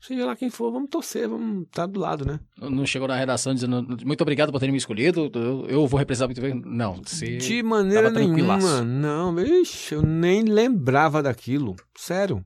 Seja 0.00 0.24
lá 0.24 0.36
quem 0.36 0.48
for, 0.48 0.70
vamos 0.70 0.90
torcer, 0.90 1.28
vamos 1.28 1.66
estar 1.66 1.82
tá 1.82 1.86
do 1.86 1.98
lado, 1.98 2.24
né? 2.24 2.38
Não 2.56 2.86
chegou 2.86 3.08
na 3.08 3.16
redação 3.16 3.52
dizendo 3.52 3.82
muito 4.04 4.20
obrigado 4.20 4.52
por 4.52 4.60
terem 4.60 4.72
me 4.72 4.78
escolhido, 4.78 5.30
eu, 5.34 5.66
eu 5.68 5.86
vou 5.88 5.98
representar 5.98 6.28
muito 6.28 6.40
bem. 6.40 6.54
Não, 6.64 7.00
De 7.38 7.62
maneira 7.64 8.10
nenhuma, 8.10 8.82
não, 8.82 9.32
ixi, 9.40 9.94
eu 9.94 10.02
nem 10.02 10.42
lembrava 10.42 11.20
daquilo, 11.20 11.74
sério. 11.96 12.44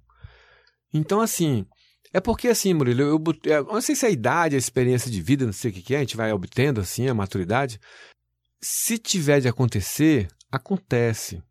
Então, 0.94 1.20
assim, 1.20 1.66
é 2.12 2.20
porque 2.20 2.48
assim, 2.48 2.72
Murilo, 2.72 3.02
eu, 3.02 3.22
eu, 3.44 3.52
eu 3.52 3.64
não 3.64 3.80
sei 3.80 3.94
se 3.94 4.06
é 4.06 4.08
a 4.08 4.12
idade, 4.12 4.54
a 4.54 4.58
experiência 4.58 5.10
de 5.10 5.20
vida, 5.20 5.44
não 5.44 5.52
sei 5.52 5.70
o 5.70 5.74
que, 5.74 5.82
que 5.82 5.94
é, 5.94 5.98
a 5.98 6.00
gente 6.00 6.16
vai 6.16 6.32
obtendo 6.32 6.80
assim, 6.80 7.06
a 7.06 7.14
maturidade. 7.14 7.78
Se 8.60 8.96
tiver 8.96 9.40
de 9.40 9.48
acontecer, 9.48 10.28
acontece. 10.50 11.42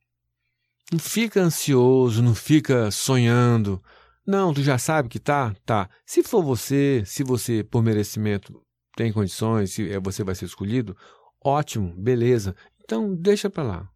Não 0.92 1.00
fica 1.00 1.42
ansioso, 1.42 2.22
não 2.22 2.36
fica 2.36 2.92
sonhando 2.92 3.82
não, 4.26 4.54
tu 4.54 4.62
já 4.62 4.78
sabe 4.78 5.10
que 5.10 5.20
tá? 5.20 5.56
Tá. 5.66 5.90
Se 6.06 6.24
for 6.24 6.44
você, 6.44 7.04
se 7.06 7.24
você, 7.24 7.64
por 7.64 7.82
merecimento, 7.82 8.62
tem 8.96 9.12
condições, 9.12 9.72
se 9.72 9.92
é, 9.92 10.00
você 10.00 10.24
vai 10.24 10.36
ser 10.36 10.46
escolhido, 10.46 10.96
ótimo, 11.44 11.94
beleza. 11.98 12.56
Então, 12.84 13.16
deixa 13.16 13.50
para 13.50 13.64
lá. 13.64 13.90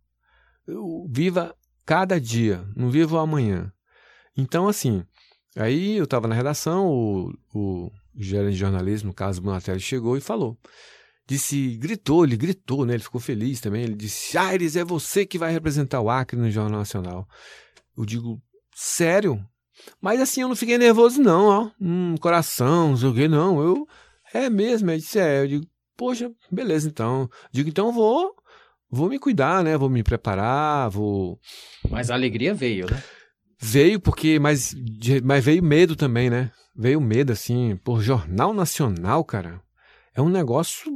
Viva 1.10 1.56
cada 1.86 2.20
dia, 2.20 2.68
não 2.76 2.90
viva 2.90 3.16
o 3.16 3.20
amanhã. 3.20 3.72
Então, 4.36 4.68
assim, 4.68 5.06
aí 5.56 5.98
eu 5.98 6.06
estava 6.06 6.28
na 6.28 6.36
redação, 6.36 6.88
o, 6.88 7.32
o 7.54 7.92
gerente 8.16 8.54
de 8.54 8.60
jornalismo, 8.60 9.14
Carlos 9.14 9.40
Bonatelli, 9.40 9.80
chegou 9.80 10.18
e 10.18 10.22
falou. 10.22 10.58
Disse, 11.28 11.76
gritou, 11.78 12.24
ele 12.24 12.38
gritou, 12.38 12.86
né? 12.86 12.94
Ele 12.94 13.04
ficou 13.04 13.20
feliz 13.20 13.60
também. 13.60 13.84
Ele 13.84 13.96
disse: 13.96 14.38
Aires, 14.38 14.76
é 14.76 14.84
você 14.84 15.26
que 15.26 15.40
vai 15.40 15.52
representar 15.52 16.00
o 16.00 16.10
Acre 16.10 16.40
no 16.40 16.52
Jornal 16.52 16.80
Nacional. 16.80 17.28
Eu 17.98 18.06
digo, 18.06 18.40
sério? 18.76 19.44
Mas 20.02 20.22
assim, 20.22 20.42
eu 20.42 20.48
não 20.48 20.56
fiquei 20.56 20.78
nervoso, 20.78 21.22
não, 21.22 21.46
ó. 21.48 21.72
Hum, 21.82 22.16
coração, 22.20 22.90
não 22.90 22.98
sei 22.98 23.10
o 23.10 23.14
quê, 23.14 23.28
não. 23.28 23.62
Eu. 23.62 23.88
É 24.34 24.50
mesmo, 24.50 24.92
é 24.92 24.98
disse, 24.98 25.20
é. 25.20 25.42
Eu 25.42 25.48
digo, 25.48 25.66
poxa, 25.96 26.32
beleza, 26.52 26.88
então. 26.88 27.30
Digo, 27.52 27.70
então 27.70 27.92
vou. 27.92 28.36
Vou 28.90 29.10
me 29.10 29.20
cuidar, 29.20 29.64
né? 29.64 29.78
Vou 29.78 29.90
me 29.90 30.04
preparar, 30.04 30.90
vou. 30.90 31.40
Mas 31.90 32.10
a 32.10 32.14
alegria 32.14 32.54
veio, 32.54 32.90
né? 32.90 33.04
Veio, 33.60 34.00
porque. 34.00 34.40
Mas, 34.40 34.76
mas 35.24 35.44
veio 35.44 35.64
medo 35.64 35.96
também, 35.96 36.30
né? 36.30 36.52
Veio 36.76 37.00
medo, 37.02 37.32
assim, 37.32 37.78
por 37.78 38.02
Jornal 38.02 38.54
Nacional, 38.54 39.24
cara. 39.24 39.62
É 40.14 40.22
um 40.22 40.30
negócio 40.30 40.92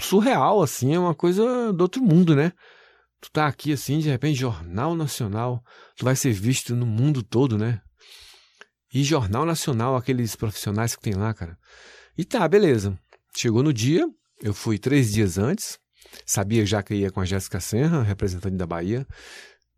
surreal, 0.00 0.62
assim, 0.62 0.94
é 0.94 0.98
uma 0.98 1.14
coisa 1.14 1.72
do 1.72 1.82
outro 1.82 2.02
mundo, 2.02 2.34
né? 2.34 2.52
Tu 3.20 3.30
tá 3.30 3.46
aqui, 3.46 3.72
assim, 3.72 3.98
de 3.98 4.08
repente, 4.08 4.38
Jornal 4.38 4.94
Nacional. 4.94 5.62
Tu 5.96 6.04
vai 6.04 6.16
ser 6.16 6.32
visto 6.32 6.74
no 6.74 6.86
mundo 6.86 7.22
todo, 7.22 7.56
né? 7.56 7.80
E 8.94 9.02
Jornal 9.02 9.44
Nacional, 9.44 9.96
aqueles 9.96 10.36
profissionais 10.36 10.94
que 10.94 11.02
tem 11.02 11.14
lá, 11.14 11.34
cara. 11.34 11.58
E 12.16 12.24
tá, 12.24 12.46
beleza. 12.46 12.96
Chegou 13.36 13.60
no 13.60 13.72
dia, 13.72 14.08
eu 14.40 14.54
fui 14.54 14.78
três 14.78 15.12
dias 15.12 15.36
antes, 15.36 15.80
sabia 16.24 16.64
já 16.64 16.80
que 16.80 16.94
ia 16.94 17.10
com 17.10 17.20
a 17.20 17.24
Jéssica 17.24 17.58
Serra, 17.58 18.04
representante 18.04 18.54
da 18.54 18.64
Bahia. 18.64 19.04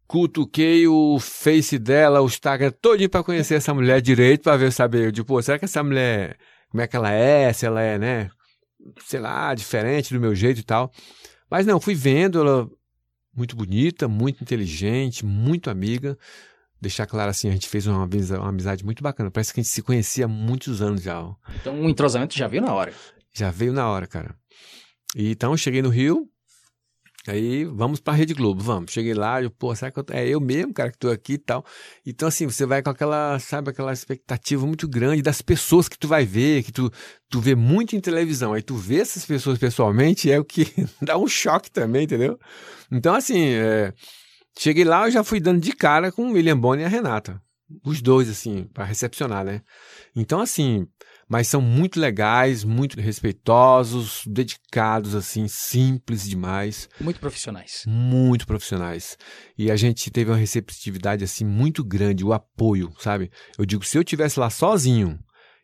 Cutuquei 0.07 0.87
o 0.87 1.19
Face 1.19 1.79
dela, 1.79 2.21
o 2.21 2.27
Instagram 2.27 2.71
todo 2.71 3.09
para 3.09 3.25
conhecer 3.25 3.55
essa 3.55 3.73
mulher 3.73 4.03
direito, 4.03 4.43
para 4.43 4.59
ver, 4.59 4.71
saber, 4.71 5.11
tipo, 5.13 5.29
pô, 5.29 5.41
será 5.41 5.59
que 5.59 5.65
essa 5.65 5.83
mulher, 5.83 6.37
como 6.69 6.83
é 6.83 6.87
que 6.87 6.95
ela 6.95 7.11
é, 7.11 7.51
se 7.55 7.65
ela 7.65 7.81
é, 7.81 7.99
né, 7.99 8.31
sei 9.03 9.19
lá, 9.19 9.55
diferente 9.55 10.13
do 10.13 10.21
meu 10.21 10.35
jeito 10.35 10.61
e 10.61 10.63
tal. 10.63 10.93
Mas 11.51 11.65
não, 11.65 11.81
fui 11.81 11.95
vendo 11.95 12.39
ela 12.39 12.69
muito 13.35 13.57
bonita, 13.57 14.07
muito 14.07 14.43
inteligente, 14.43 15.25
muito 15.25 15.71
amiga 15.71 16.19
deixar 16.81 17.07
claro 17.07 17.31
assim, 17.31 17.49
a 17.49 17.53
gente 17.53 17.69
fez 17.69 17.87
uma, 17.87 18.05
uma 18.05 18.49
amizade 18.49 18.85
muito 18.85 19.03
bacana. 19.03 19.31
Parece 19.31 19.53
que 19.53 19.61
a 19.61 19.63
gente 19.63 19.73
se 19.73 19.83
conhecia 19.83 20.27
há 20.27 20.29
muitos 20.29 20.83
anos 20.83 21.03
já. 21.03 21.23
Então 21.61 21.75
o 21.75 21.85
um 21.85 21.89
entrosamento 21.89 22.37
já 22.37 22.47
veio 22.47 22.63
na 22.63 22.73
hora. 22.73 22.93
Já 23.35 23.51
veio 23.51 23.73
na 23.73 23.89
hora, 23.89 24.07
cara. 24.07 24.35
E, 25.15 25.31
então 25.31 25.53
eu 25.53 25.57
cheguei 25.57 25.83
no 25.83 25.89
Rio, 25.89 26.29
aí 27.27 27.65
vamos 27.65 28.01
pra 28.01 28.13
Rede 28.13 28.35
Globo, 28.35 28.63
vamos. 28.63 28.93
Cheguei 28.93 29.15
lá, 29.15 29.43
eu, 29.43 29.51
pô, 29.51 29.75
será 29.75 29.91
que 29.91 29.99
eu, 29.99 30.05
é 30.11 30.29
eu 30.29 30.41
mesmo, 30.41 30.73
cara, 30.73 30.91
que 30.91 30.99
tô 30.99 31.11
aqui 31.11 31.35
e 31.35 31.39
tal. 31.39 31.65
Então 32.05 32.29
assim, 32.29 32.47
você 32.47 32.67
vai 32.67 32.83
com 32.83 32.91
aquela, 32.91 33.39
sabe, 33.39 33.71
aquela 33.71 33.93
expectativa 33.93 34.67
muito 34.67 34.87
grande 34.87 35.23
das 35.23 35.41
pessoas 35.43 35.89
que 35.89 35.99
tu 35.99 36.07
vai 36.09 36.25
ver, 36.25 36.63
que 36.63 36.73
tu, 36.73 36.91
tu 37.29 37.41
vê 37.41 37.55
muito 37.55 37.97
em 37.97 38.01
televisão. 38.01 38.53
Aí 38.53 38.63
tu 38.63 38.77
vê 38.77 39.01
essas 39.01 39.25
pessoas 39.25 39.59
pessoalmente, 39.59 40.31
é 40.31 40.39
o 40.39 40.45
que 40.45 40.67
dá 41.01 41.17
um 41.17 41.27
choque 41.27 41.71
também, 41.71 42.05
entendeu? 42.05 42.39
Então 42.91 43.15
assim, 43.15 43.41
é 43.41 43.93
Cheguei 44.59 44.85
lá, 44.85 45.07
eu 45.07 45.11
já 45.11 45.23
fui 45.23 45.39
dando 45.39 45.61
de 45.61 45.73
cara 45.73 46.11
com 46.11 46.29
o 46.29 46.33
William 46.33 46.59
Bonner 46.59 46.85
e 46.85 46.87
a 46.87 46.89
Renata. 46.89 47.41
Os 47.85 48.01
dois, 48.01 48.29
assim, 48.31 48.65
para 48.73 48.85
recepcionar, 48.85 49.45
né? 49.45 49.61
Então, 50.15 50.41
assim, 50.41 50.87
mas 51.29 51.49
são 51.49 51.61
muito 51.61 52.01
legais, 52.01 52.65
muito 52.65 52.99
respeitosos, 52.99 54.23
dedicados, 54.27 55.15
assim, 55.15 55.49
simples 55.49 56.27
demais. 56.27 56.89
Muito 57.01 57.21
profissionais. 57.21 57.83
Muito 57.87 58.47
profissionais. 58.47 59.19
E 59.59 59.71
a 59.71 59.77
gente 59.77 60.11
teve 60.11 60.31
uma 60.31 60.37
receptividade, 60.37 61.25
assim, 61.25 61.45
muito 61.45 61.85
grande, 61.85 62.25
o 62.25 62.33
apoio, 62.33 62.93
sabe? 62.99 63.31
Eu 63.59 63.67
digo, 63.67 63.85
se 63.85 63.99
eu 63.99 64.05
tivesse 64.05 64.39
lá 64.39 64.49
sozinho 64.49 65.19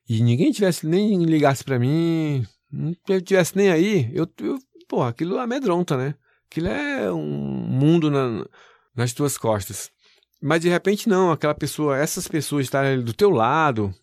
e 0.08 0.20
ninguém 0.20 0.50
tivesse 0.50 0.86
nem 0.86 1.24
ligasse 1.24 1.62
para 1.62 1.78
mim, 1.78 2.44
não 2.70 2.92
tivesse 3.20 3.56
nem 3.56 3.70
aí, 3.70 4.10
eu, 4.12 4.28
eu, 4.40 4.58
pô, 4.88 5.02
aquilo 5.02 5.38
amedronta, 5.38 5.96
né? 5.96 6.14
Aquilo 6.50 6.68
é 6.68 7.10
um 7.12 7.66
mundo 7.68 8.10
na 8.10 8.44
nas 8.94 9.12
tuas 9.12 9.36
costas. 9.38 9.90
Mas 10.40 10.60
de 10.60 10.68
repente 10.68 11.08
não, 11.08 11.30
aquela 11.30 11.54
pessoa, 11.54 11.96
essas 11.96 12.26
pessoas 12.26 12.64
estarem 12.64 12.94
ali 12.94 13.02
do 13.02 13.14
teu 13.14 13.30
lado, 13.30 13.94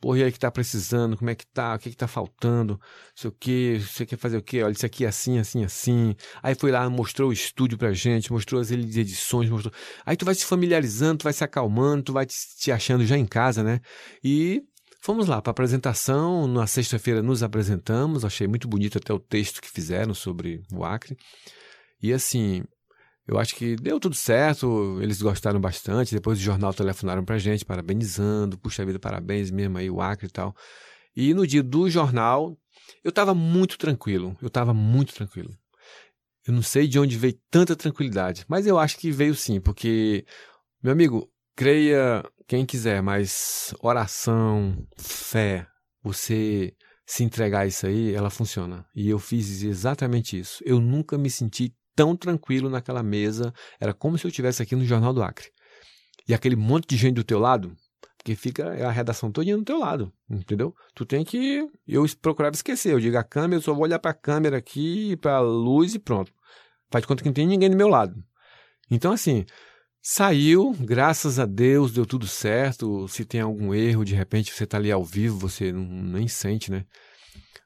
porra, 0.00 0.18
e 0.18 0.24
aí 0.24 0.32
que 0.32 0.38
tá 0.38 0.50
precisando, 0.50 1.16
como 1.16 1.30
é 1.30 1.34
que 1.34 1.46
tá, 1.46 1.74
o 1.74 1.78
que 1.78 1.90
que 1.90 1.96
tá 1.96 2.06
faltando, 2.06 2.80
sei 3.14 3.28
o 3.28 3.32
que, 3.32 3.78
você 3.78 4.06
quer 4.06 4.16
fazer 4.16 4.36
o 4.36 4.42
que, 4.42 4.62
olha, 4.62 4.72
isso 4.72 4.86
aqui 4.86 5.04
é 5.04 5.08
assim, 5.08 5.38
assim, 5.38 5.64
assim. 5.64 6.14
Aí 6.42 6.54
foi 6.54 6.70
lá, 6.70 6.88
mostrou 6.88 7.30
o 7.30 7.32
estúdio 7.32 7.78
pra 7.78 7.92
gente, 7.92 8.32
mostrou 8.32 8.60
as 8.60 8.70
edições, 8.70 9.50
mostrou. 9.50 9.72
Aí 10.04 10.16
tu 10.16 10.24
vai 10.24 10.34
se 10.34 10.44
familiarizando, 10.44 11.18
tu 11.18 11.24
vai 11.24 11.32
se 11.32 11.44
acalmando, 11.44 12.04
tu 12.04 12.12
vai 12.12 12.26
te 12.26 12.72
achando 12.72 13.04
já 13.04 13.16
em 13.16 13.26
casa, 13.26 13.62
né? 13.62 13.80
E 14.22 14.62
fomos 15.00 15.26
lá 15.26 15.40
para 15.42 15.50
apresentação, 15.50 16.46
na 16.46 16.66
sexta-feira 16.66 17.22
nos 17.22 17.42
apresentamos, 17.42 18.24
achei 18.24 18.46
muito 18.46 18.68
bonito 18.68 18.98
até 18.98 19.12
o 19.12 19.18
texto 19.18 19.60
que 19.60 19.70
fizeram 19.70 20.14
sobre 20.14 20.62
o 20.72 20.84
Acre. 20.84 21.16
E 22.00 22.12
assim, 22.12 22.62
eu 23.28 23.38
acho 23.38 23.54
que 23.54 23.76
deu 23.76 24.00
tudo 24.00 24.14
certo, 24.14 24.98
eles 25.02 25.20
gostaram 25.20 25.60
bastante. 25.60 26.14
Depois 26.14 26.38
do 26.38 26.42
jornal 26.42 26.72
telefonaram 26.72 27.22
pra 27.22 27.36
gente, 27.36 27.62
parabenizando, 27.62 28.56
puxa 28.58 28.86
vida, 28.86 28.98
parabéns 28.98 29.50
mesmo 29.50 29.76
aí, 29.76 29.90
o 29.90 30.00
Acre 30.00 30.28
e 30.28 30.30
tal. 30.30 30.56
E 31.14 31.34
no 31.34 31.46
dia 31.46 31.62
do 31.62 31.90
jornal, 31.90 32.58
eu 33.04 33.12
tava 33.12 33.34
muito 33.34 33.76
tranquilo, 33.76 34.34
eu 34.40 34.48
tava 34.48 34.72
muito 34.72 35.12
tranquilo. 35.12 35.54
Eu 36.46 36.54
não 36.54 36.62
sei 36.62 36.88
de 36.88 36.98
onde 36.98 37.18
veio 37.18 37.38
tanta 37.50 37.76
tranquilidade, 37.76 38.46
mas 38.48 38.66
eu 38.66 38.78
acho 38.78 38.96
que 38.96 39.10
veio 39.10 39.34
sim, 39.34 39.60
porque, 39.60 40.24
meu 40.82 40.92
amigo, 40.92 41.30
creia 41.54 42.24
quem 42.46 42.64
quiser, 42.64 43.02
mas 43.02 43.74
oração, 43.82 44.86
fé, 44.96 45.66
você 46.02 46.74
se 47.04 47.24
entregar 47.24 47.60
a 47.60 47.66
isso 47.66 47.86
aí, 47.86 48.14
ela 48.14 48.30
funciona. 48.30 48.86
E 48.94 49.10
eu 49.10 49.18
fiz 49.18 49.62
exatamente 49.62 50.38
isso. 50.38 50.62
Eu 50.64 50.80
nunca 50.80 51.18
me 51.18 51.28
senti 51.28 51.74
tão 51.98 52.14
tranquilo 52.14 52.70
naquela 52.70 53.02
mesa, 53.02 53.52
era 53.80 53.92
como 53.92 54.16
se 54.16 54.24
eu 54.24 54.28
estivesse 54.28 54.62
aqui 54.62 54.76
no 54.76 54.84
Jornal 54.84 55.12
do 55.12 55.20
Acre. 55.20 55.48
E 56.28 56.32
aquele 56.32 56.54
monte 56.54 56.86
de 56.86 56.96
gente 56.96 57.16
do 57.16 57.24
teu 57.24 57.40
lado, 57.40 57.76
porque 58.16 58.36
fica 58.36 58.86
a 58.86 58.90
redação 58.92 59.32
toda 59.32 59.56
do 59.56 59.64
teu 59.64 59.80
lado, 59.80 60.12
entendeu? 60.30 60.72
Tu 60.94 61.04
tem 61.04 61.24
que. 61.24 61.66
Eu 61.88 62.06
procurava 62.22 62.54
esquecer, 62.54 62.92
eu 62.92 63.00
digo 63.00 63.18
a 63.18 63.24
câmera, 63.24 63.56
eu 63.56 63.62
só 63.62 63.74
vou 63.74 63.82
olhar 63.82 63.98
para 63.98 64.12
a 64.12 64.14
câmera 64.14 64.58
aqui, 64.58 65.16
para 65.16 65.38
a 65.38 65.40
luz 65.40 65.96
e 65.96 65.98
pronto. 65.98 66.32
Faz 66.88 67.02
de 67.02 67.08
conta 67.08 67.24
que 67.24 67.28
não 67.28 67.34
tem 67.34 67.48
ninguém 67.48 67.68
do 67.68 67.76
meu 67.76 67.88
lado. 67.88 68.14
Então, 68.88 69.10
assim, 69.10 69.44
Saiu, 70.00 70.72
graças 70.78 71.40
a 71.40 71.46
Deus, 71.46 71.92
deu 71.92 72.06
tudo 72.06 72.28
certo. 72.28 73.08
Se 73.08 73.24
tem 73.24 73.40
algum 73.40 73.74
erro, 73.74 74.04
de 74.04 74.14
repente 74.14 74.52
você 74.52 74.64
tá 74.64 74.76
ali 74.76 74.92
ao 74.92 75.04
vivo, 75.04 75.36
você 75.36 75.72
não, 75.72 75.82
nem 75.82 76.28
sente, 76.28 76.70
né? 76.70 76.84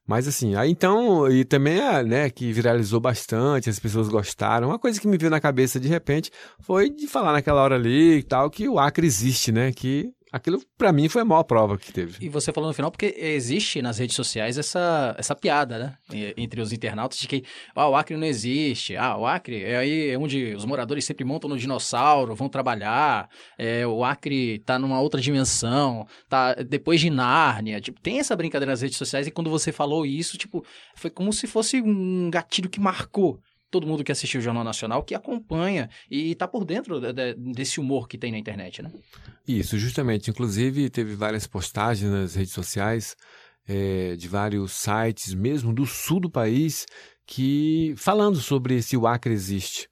Mas 0.07 0.27
assim, 0.27 0.57
aí 0.57 0.71
então, 0.71 1.31
e 1.31 1.45
também, 1.45 1.81
é, 1.81 2.03
né, 2.03 2.31
que 2.31 2.53
viralizou 2.53 3.01
bastante, 3.01 3.71
as 3.71 3.79
pessoas 3.79 4.09
gostaram. 4.09 4.69
Uma 4.69 4.79
coisa 4.79 5.01
que 5.01 5.07
me 5.07 5.17
veio 5.17 5.31
na 5.31 5.41
cabeça 5.41 5.79
de 5.79 5.89
repente 5.89 6.31
foi 6.61 6.91
de 6.91 7.07
falar 7.07 7.33
naquela 7.33 7.63
hora 7.63 7.77
ali 7.77 8.19
e 8.19 8.23
tal, 8.23 8.51
que 8.51 8.69
o 8.69 8.79
Acre 8.79 9.07
existe, 9.07 9.53
né? 9.53 9.73
Que 9.73 10.13
Aquilo, 10.33 10.63
para 10.79 10.91
mim, 10.93 11.11
foi 11.11 11.21
a 11.21 11.25
maior 11.27 11.43
prova 11.43 11.77
que 11.77 11.93
teve. 11.93 12.25
E 12.25 12.29
você 12.31 12.51
falou 12.55 12.71
no 12.71 12.75
final, 12.75 12.91
porque 12.91 13.15
existe 13.19 13.83
nas 13.83 13.99
redes 13.99 14.17
sociais 14.17 14.57
essa, 14.57 15.15
essa 15.19 15.35
piada, 15.35 15.79
né? 15.79 16.33
Entre 16.39 16.59
os 16.59 16.73
internautas 16.73 17.19
de 17.19 17.29
que 17.29 17.45
ah, 17.75 17.87
o 17.87 17.95
Acre 17.95 18.17
não 18.17 18.27
existe. 18.27 18.97
Ah, 18.97 19.15
o 19.19 19.27
Acre 19.27 19.63
é 19.63 19.77
aí 19.77 20.17
onde 20.17 20.55
os 20.55 20.65
moradores 20.65 21.05
sempre 21.05 21.23
montam 21.23 21.51
no 21.51 21.59
dinossauro, 21.59 22.35
vão 22.35 22.49
trabalhar. 22.49 23.29
É, 23.59 23.87
o 23.87 24.03
Acre 24.03 24.61
tá 24.61 24.79
numa 24.79 25.01
outra 25.01 25.21
dimensão, 25.21 26.07
tá 26.31 26.55
depois 26.55 26.99
de 26.99 27.11
Nárnia. 27.11 27.79
Tipo, 27.79 28.01
tem 28.01 28.19
essa 28.19 28.35
brincadeira 28.35 28.73
nas 28.73 28.81
redes 28.81 28.97
sociais 28.97 29.27
e 29.27 29.31
quando 29.31 29.51
você 29.51 29.71
falou 29.71 30.07
isso, 30.07 30.39
tipo, 30.39 30.65
foi 30.95 31.11
como 31.11 31.31
se 31.31 31.47
fosse 31.47 31.83
um 31.83 32.31
gatilho 32.31 32.71
que 32.71 32.81
marcou 32.81 33.39
todo 33.73 33.87
mundo 33.87 34.05
que 34.05 34.13
assistiu 34.13 34.39
o 34.39 34.43
Jornal 34.43 34.63
Nacional, 34.63 35.03
que 35.03 35.15
acompanha 35.15 35.89
e 36.11 36.31
está 36.31 36.47
por 36.47 36.65
dentro 36.65 37.01
de, 37.01 37.13
de, 37.13 37.35
desse 37.35 37.81
humor 37.81 38.07
que 38.07 38.19
tem 38.19 38.31
na 38.31 38.39
internet, 38.39 38.83
né? 38.83 38.93
Isso, 39.49 39.79
justamente. 39.79 40.31
Inclusive, 40.31 40.91
teve 40.91 41.15
várias 41.15 41.47
postagens 41.47 42.11
nas 42.11 42.35
redes 42.35 42.53
sociais 42.53 43.17
é, 43.67 44.15
de 44.15 44.29
vários 44.29 44.73
sites, 44.73 45.33
mesmo 45.33 45.73
do 45.73 45.87
sul 45.87 46.21
do 46.21 46.31
país, 46.31 46.87
que 47.27 47.95
falando 47.97 48.37
sobre 48.37 48.83
se 48.83 48.97
o 48.97 49.07
Acre 49.07 49.33
existe. 49.33 49.89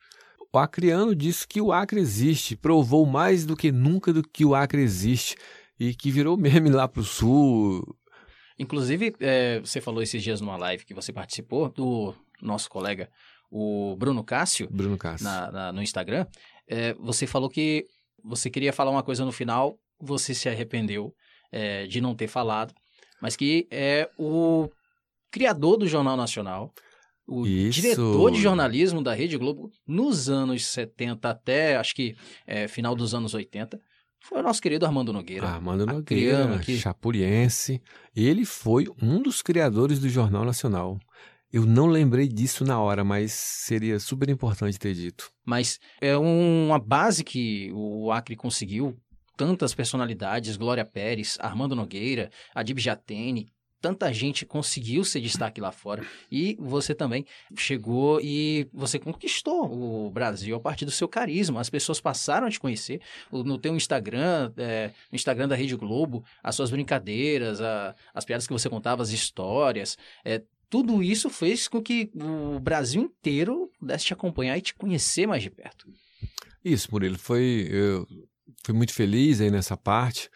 O 0.53 0.59
acreano 0.59 1.15
disse 1.15 1.49
que 1.49 1.61
o 1.61 1.73
Acre 1.73 2.01
existe, 2.01 2.57
provou 2.57 3.07
mais 3.07 3.47
do 3.47 3.57
que 3.57 3.73
nunca 3.73 4.13
do 4.13 4.23
que 4.23 4.45
o 4.45 4.55
Acre 4.55 4.83
existe 4.83 5.37
e 5.79 5.95
que 5.95 6.11
virou 6.11 6.37
meme 6.37 6.69
lá 6.69 6.87
para 6.87 7.01
o 7.01 7.05
sul. 7.05 7.97
Inclusive, 8.59 9.15
é, 9.21 9.61
você 9.61 9.81
falou 9.81 10.03
esses 10.03 10.23
dias 10.23 10.41
numa 10.41 10.59
live 10.59 10.85
que 10.85 10.93
você 10.93 11.15
participou 11.15 11.71
do 11.71 12.15
nosso 12.43 12.69
colega 12.69 13.09
o 13.51 13.97
Bruno 13.97 14.23
Cássio, 14.23 14.69
Bruno 14.71 14.97
Cássio. 14.97 15.25
Na, 15.25 15.51
na, 15.51 15.73
no 15.73 15.83
Instagram, 15.83 16.27
é, 16.69 16.95
você 16.95 17.27
falou 17.27 17.49
que 17.49 17.87
você 18.23 18.49
queria 18.49 18.73
falar 18.73 18.91
uma 18.91 19.03
coisa 19.03 19.25
no 19.25 19.33
final, 19.33 19.79
você 19.99 20.35
se 20.35 20.49
arrependeu 20.49 21.15
é, 21.51 21.87
de 21.87 22.01
não 22.01 22.15
ter 22.15 22.29
falado, 22.29 22.73
mas 23.21 23.37
que 23.37 23.67
é 23.71 24.09
o 24.19 24.71
criador 25.31 25.77
do 25.77 25.87
Jornal 25.87 26.17
Nacional, 26.17 26.73
o 27.27 27.47
Isso. 27.47 27.81
diretor 27.81 28.31
de 28.33 28.41
jornalismo 28.41 29.03
da 29.03 29.15
Rede 29.15 29.39
Globo 29.39 29.71
nos 29.87 30.29
anos 30.29 30.67
70 30.67 31.29
até, 31.29 31.77
acho 31.77 31.95
que 31.95 32.17
é, 32.47 32.67
final 32.67 32.95
dos 32.95 33.15
anos 33.15 33.35
80, 33.35 33.81
foi 34.23 34.41
o 34.41 34.43
nosso 34.43 34.61
querido 34.61 34.85
Armando 34.85 35.13
Nogueira. 35.13 35.47
Armando 35.47 35.87
Nogueira, 35.87 36.59
que... 36.59 36.77
chapuriense. 36.77 37.81
Ele 38.15 38.45
foi 38.45 38.87
um 39.01 39.23
dos 39.23 39.41
criadores 39.43 39.99
do 39.99 40.09
Jornal 40.09 40.45
Nacional. 40.45 40.99
Eu 41.53 41.67
não 41.67 41.87
lembrei 41.87 42.29
disso 42.29 42.65
na 42.65 42.81
hora, 42.81 43.03
mas 43.03 43.33
seria 43.33 43.99
super 43.99 44.29
importante 44.29 44.79
ter 44.79 44.95
dito. 44.95 45.33
Mas 45.45 45.81
é 46.01 46.17
uma 46.17 46.79
base 46.79 47.25
que 47.25 47.73
o 47.73 48.13
Acre 48.13 48.37
conseguiu. 48.37 48.97
Tantas 49.37 49.75
personalidades, 49.75 50.57
Glória 50.57 50.85
Pérez, 50.85 51.39
Armando 51.41 51.75
Nogueira, 51.75 52.31
Adib 52.55 52.79
Jatene, 52.79 53.49
tanta 53.81 54.13
gente 54.13 54.45
conseguiu 54.45 55.03
ser 55.03 55.21
destaque 55.21 55.61
lá 55.61 55.73
fora 55.73 56.05
e 56.31 56.57
você 56.61 56.95
também 56.95 57.25
chegou 57.57 58.21
e 58.21 58.69
você 58.73 58.99
conquistou 58.99 60.07
o 60.07 60.11
Brasil 60.11 60.55
a 60.55 60.61
partir 60.61 60.85
do 60.85 60.91
seu 60.91 61.09
carisma. 61.09 61.61
As 61.61 61.71
pessoas 61.71 62.01
passaram 62.01 62.47
a 62.47 62.51
te 62.51 62.61
conhecer 62.61 63.01
no 63.33 63.59
teu 63.59 63.75
Instagram, 63.75 64.53
é, 64.57 64.91
no 65.11 65.17
Instagram 65.17 65.49
da 65.49 65.57
Rede 65.57 65.75
Globo, 65.75 66.23
as 66.43 66.55
suas 66.55 66.71
brincadeiras, 66.71 67.61
a, 67.61 67.95
as 68.15 68.25
piadas 68.25 68.47
que 68.47 68.53
você 68.53 68.69
contava, 68.69 69.03
as 69.03 69.11
histórias. 69.11 69.97
É, 70.25 70.43
tudo 70.71 71.03
isso 71.03 71.29
fez 71.29 71.67
com 71.67 71.83
que 71.83 72.11
o 72.15 72.61
Brasil 72.61 73.03
inteiro 73.03 73.71
pudesse 73.79 74.07
te 74.07 74.13
acompanhar 74.13 74.57
e 74.57 74.63
te 74.63 74.73
conhecer 74.73 75.27
mais 75.27 75.43
de 75.43 75.51
perto. 75.51 75.87
Isso, 76.65 76.89
Murilo, 76.93 77.19
foi, 77.19 77.69
eu 77.71 78.07
fui 78.65 78.75
muito 78.75 78.95
feliz 78.95 79.41
aí 79.41 79.51
nessa 79.51 79.77
parte. 79.77 80.31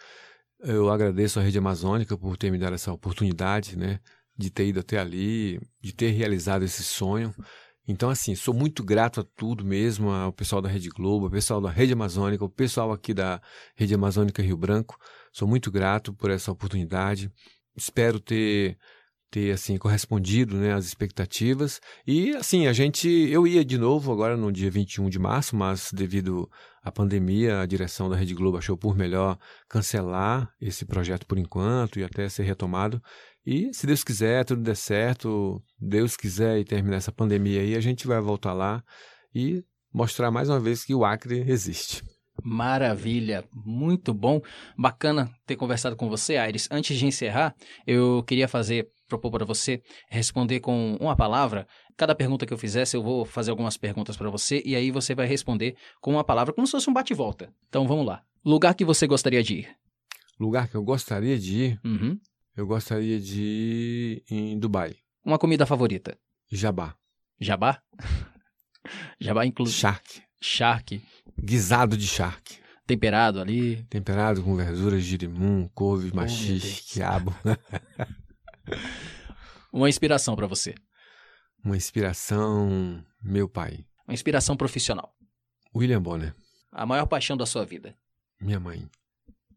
Eu 0.58 0.90
agradeço 0.90 1.38
a 1.38 1.42
Rede 1.42 1.58
Amazônica 1.58 2.18
por 2.18 2.36
ter 2.36 2.50
me 2.50 2.58
dado 2.58 2.74
essa 2.74 2.92
oportunidade, 2.92 3.76
né, 3.78 4.00
de 4.36 4.50
ter 4.50 4.66
ido 4.66 4.80
até 4.80 4.98
ali, 4.98 5.60
de 5.80 5.92
ter 5.92 6.10
realizado 6.10 6.64
esse 6.64 6.82
sonho. 6.82 7.32
Então, 7.86 8.08
assim, 8.08 8.34
sou 8.34 8.54
muito 8.54 8.82
grato 8.82 9.20
a 9.20 9.24
tudo 9.36 9.64
mesmo, 9.64 10.10
ao 10.10 10.32
pessoal 10.32 10.62
da 10.62 10.68
Rede 10.68 10.88
Globo, 10.88 11.26
ao 11.26 11.30
pessoal 11.30 11.60
da 11.60 11.70
Rede 11.70 11.92
Amazônica, 11.92 12.44
o 12.44 12.48
pessoal 12.48 12.90
aqui 12.90 13.12
da 13.12 13.40
Rede 13.76 13.94
Amazônica 13.94 14.42
Rio 14.42 14.56
Branco. 14.56 14.98
Sou 15.30 15.46
muito 15.46 15.70
grato 15.70 16.12
por 16.14 16.30
essa 16.30 16.50
oportunidade. 16.50 17.30
Espero 17.76 18.18
ter 18.18 18.78
ter 19.34 19.50
assim 19.50 19.76
correspondido 19.76 20.56
né, 20.56 20.72
às 20.72 20.86
expectativas. 20.86 21.80
E 22.06 22.36
assim, 22.36 22.68
a 22.68 22.72
gente 22.72 23.08
eu 23.08 23.48
ia 23.48 23.64
de 23.64 23.76
novo 23.76 24.12
agora 24.12 24.36
no 24.36 24.52
dia 24.52 24.70
21 24.70 25.08
de 25.08 25.18
março, 25.18 25.56
mas 25.56 25.90
devido 25.92 26.48
à 26.84 26.92
pandemia, 26.92 27.60
a 27.60 27.66
direção 27.66 28.08
da 28.08 28.14
Rede 28.14 28.32
Globo 28.32 28.58
achou 28.58 28.76
por 28.76 28.96
melhor 28.96 29.36
cancelar 29.68 30.48
esse 30.60 30.86
projeto 30.86 31.26
por 31.26 31.36
enquanto 31.36 31.98
e 31.98 32.04
até 32.04 32.28
ser 32.28 32.44
retomado. 32.44 33.02
E 33.44 33.74
se 33.74 33.88
Deus 33.88 34.04
quiser, 34.04 34.44
tudo 34.44 34.62
der 34.62 34.76
certo, 34.76 35.60
Deus 35.80 36.16
quiser 36.16 36.60
e 36.60 36.64
terminar 36.64 36.98
essa 36.98 37.10
pandemia 37.10 37.60
aí, 37.60 37.74
a 37.74 37.80
gente 37.80 38.06
vai 38.06 38.20
voltar 38.20 38.52
lá 38.52 38.84
e 39.34 39.64
mostrar 39.92 40.30
mais 40.30 40.48
uma 40.48 40.60
vez 40.60 40.84
que 40.84 40.94
o 40.94 41.04
Acre 41.04 41.44
existe. 41.48 42.04
Maravilha, 42.40 43.44
muito 43.52 44.14
bom, 44.14 44.40
bacana 44.78 45.30
ter 45.44 45.56
conversado 45.56 45.96
com 45.96 46.08
você, 46.08 46.36
Aires. 46.36 46.68
Antes 46.70 46.96
de 46.96 47.06
encerrar, 47.06 47.54
eu 47.86 48.22
queria 48.24 48.48
fazer 48.48 48.88
propor 49.18 49.38
para 49.38 49.44
você 49.44 49.82
responder 50.08 50.60
com 50.60 50.96
uma 51.00 51.16
palavra. 51.16 51.66
Cada 51.96 52.14
pergunta 52.14 52.44
que 52.44 52.52
eu 52.52 52.58
fizesse, 52.58 52.96
eu 52.96 53.02
vou 53.02 53.24
fazer 53.24 53.50
algumas 53.50 53.76
perguntas 53.76 54.16
para 54.16 54.28
você 54.28 54.62
e 54.64 54.74
aí 54.74 54.90
você 54.90 55.14
vai 55.14 55.26
responder 55.26 55.76
com 56.00 56.12
uma 56.12 56.24
palavra, 56.24 56.52
como 56.52 56.66
se 56.66 56.72
fosse 56.72 56.90
um 56.90 56.92
bate-volta. 56.92 57.52
Então 57.68 57.86
vamos 57.86 58.06
lá. 58.06 58.22
Lugar 58.44 58.74
que 58.74 58.84
você 58.84 59.06
gostaria 59.06 59.42
de 59.42 59.54
ir? 59.60 59.68
Lugar 60.38 60.68
que 60.68 60.74
eu 60.74 60.82
gostaria 60.82 61.38
de 61.38 61.64
ir? 61.64 61.80
Uhum. 61.84 62.18
Eu 62.56 62.66
gostaria 62.66 63.20
de 63.20 64.22
ir 64.30 64.34
em 64.34 64.58
Dubai. 64.58 64.96
Uma 65.24 65.38
comida 65.38 65.64
favorita? 65.66 66.18
Jabá. 66.50 66.94
Jabá? 67.40 67.80
Jabá 69.18 69.46
inclusive. 69.46 69.78
Shark. 69.78 70.22
Shark. 70.40 71.02
Guisado 71.40 71.96
de 71.96 72.06
shark. 72.06 72.64
Temperado 72.86 73.40
ali. 73.40 73.82
Temperado 73.88 74.42
com 74.42 74.54
verduras, 74.54 75.02
girimum, 75.02 75.68
couve, 75.74 76.10
oh, 76.12 76.16
machixe, 76.16 76.82
quiabo. 76.92 77.34
Uma 79.72 79.88
inspiração 79.88 80.36
para 80.36 80.46
você. 80.46 80.74
Uma 81.64 81.76
inspiração, 81.76 83.04
meu 83.22 83.48
pai. 83.48 83.84
Uma 84.06 84.14
inspiração 84.14 84.56
profissional. 84.56 85.16
William 85.74 86.00
Bonner. 86.00 86.34
A 86.70 86.86
maior 86.86 87.06
paixão 87.06 87.36
da 87.36 87.46
sua 87.46 87.64
vida. 87.64 87.96
Minha 88.40 88.60
mãe. 88.60 88.88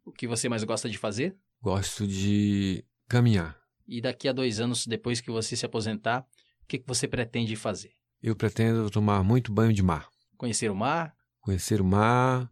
O 0.06 0.12
que 0.12 0.28
você 0.28 0.48
mais 0.48 0.64
gosta 0.64 0.90
de 0.90 0.98
fazer? 0.98 1.36
Gosto 1.62 2.08
de 2.08 2.84
caminhar. 3.10 3.58
E 3.88 4.02
daqui 4.02 4.28
a 4.28 4.34
dois 4.34 4.60
anos, 4.60 4.88
depois 4.88 5.22
que 5.22 5.30
você 5.30 5.56
se 5.56 5.66
aposentar, 5.66 6.26
o 6.64 6.66
que 6.68 6.84
você 6.86 7.08
pretende 7.08 7.56
fazer? 7.56 7.92
Eu 8.22 8.36
pretendo 8.36 8.90
tomar 8.90 9.24
muito 9.24 9.52
banho 9.52 9.74
de 9.74 9.84
mar. 9.84 10.10
Conhecer 10.38 10.72
o 10.72 10.76
mar? 10.76 11.16
Conhecer 11.42 11.80
o 11.82 11.86
mar, 11.86 12.50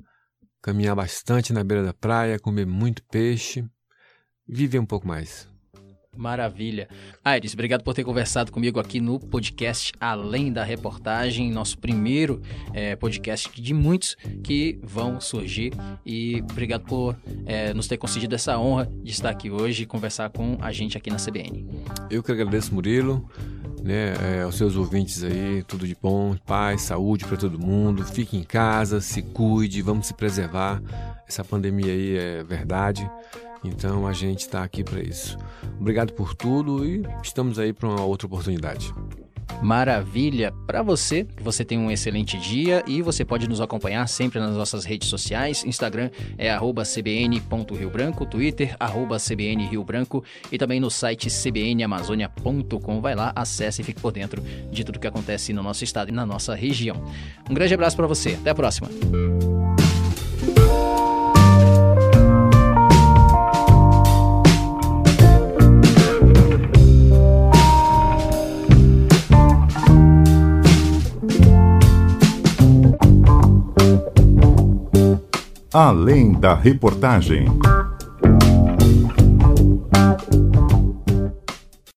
caminhar 0.61 0.95
bastante 0.95 1.51
na 1.51 1.63
beira 1.63 1.83
da 1.83 1.93
praia, 1.93 2.39
comer 2.39 2.65
muito 2.65 3.03
peixe, 3.03 3.67
viver 4.47 4.79
um 4.79 4.85
pouco 4.85 5.07
mais. 5.07 5.49
Maravilha. 6.15 6.87
Aires, 7.23 7.53
obrigado 7.53 7.83
por 7.83 7.93
ter 7.93 8.03
conversado 8.03 8.51
comigo 8.51 8.79
aqui 8.79 8.99
no 8.99 9.19
podcast 9.19 9.93
Além 9.99 10.51
da 10.51 10.63
Reportagem, 10.63 11.51
nosso 11.51 11.77
primeiro 11.77 12.41
é, 12.73 12.95
podcast 12.95 13.49
de 13.61 13.73
muitos 13.73 14.15
que 14.43 14.79
vão 14.83 15.19
surgir. 15.19 15.73
E 16.05 16.41
obrigado 16.49 16.83
por 16.85 17.15
é, 17.45 17.73
nos 17.73 17.87
ter 17.87 17.97
concedido 17.97 18.35
essa 18.35 18.57
honra 18.57 18.89
de 19.03 19.11
estar 19.11 19.29
aqui 19.29 19.49
hoje 19.49 19.83
e 19.83 19.85
conversar 19.85 20.29
com 20.29 20.57
a 20.61 20.71
gente 20.71 20.97
aqui 20.97 21.09
na 21.09 21.17
CBN. 21.17 21.65
Eu 22.09 22.23
que 22.23 22.31
agradeço, 22.31 22.73
Murilo. 22.73 23.29
Né, 23.83 24.15
é, 24.19 24.41
aos 24.41 24.55
seus 24.55 24.75
ouvintes 24.75 25.23
aí, 25.23 25.61
tudo 25.61 25.85
de 25.85 25.95
bom, 26.01 26.35
paz, 26.43 26.81
saúde 26.81 27.23
para 27.23 27.37
todo 27.37 27.59
mundo. 27.59 28.03
Fique 28.03 28.35
em 28.35 28.41
casa, 28.41 28.99
se 28.99 29.21
cuide, 29.21 29.79
vamos 29.83 30.07
se 30.07 30.13
preservar. 30.15 30.81
Essa 31.27 31.43
pandemia 31.43 31.91
aí 31.91 32.17
é 32.17 32.43
verdade. 32.43 33.07
Então 33.67 34.07
a 34.07 34.13
gente 34.13 34.41
está 34.41 34.63
aqui 34.63 34.83
para 34.83 35.01
isso. 35.01 35.37
Obrigado 35.79 36.13
por 36.13 36.33
tudo 36.33 36.85
e 36.85 37.03
estamos 37.23 37.59
aí 37.59 37.73
para 37.73 37.89
uma 37.89 38.03
outra 38.03 38.27
oportunidade. 38.27 38.93
Maravilha 39.61 40.53
para 40.67 40.81
você, 40.81 41.25
você 41.41 41.63
tenha 41.63 41.79
um 41.79 41.89
excelente 41.89 42.37
dia 42.37 42.83
e 42.87 43.01
você 43.01 43.23
pode 43.23 43.47
nos 43.47 43.61
acompanhar 43.61 44.07
sempre 44.07 44.39
nas 44.39 44.55
nossas 44.55 44.83
redes 44.85 45.07
sociais. 45.07 45.63
Instagram 45.65 46.09
é 46.37 46.55
cbn.riobranco, 46.83 48.25
Twitter 48.25 48.75
cbnriobranco 49.19 50.23
e 50.51 50.57
também 50.57 50.79
no 50.79 50.91
site 50.91 51.29
cbnamazônia.com. 51.29 53.01
Vai 53.01 53.15
lá, 53.15 53.31
acesse 53.35 53.81
e 53.81 53.85
fique 53.85 54.01
por 54.01 54.11
dentro 54.11 54.41
de 54.71 54.83
tudo 54.83 54.99
que 54.99 55.07
acontece 55.07 55.53
no 55.53 55.63
nosso 55.63 55.83
estado 55.83 56.09
e 56.09 56.11
na 56.11 56.25
nossa 56.25 56.53
região. 56.53 57.03
Um 57.49 57.53
grande 57.53 57.73
abraço 57.73 57.95
para 57.95 58.07
você, 58.07 58.37
até 58.39 58.49
a 58.49 58.55
próxima. 58.55 58.89
Além 75.77 76.31
da 76.31 76.53
reportagem. 76.55 77.47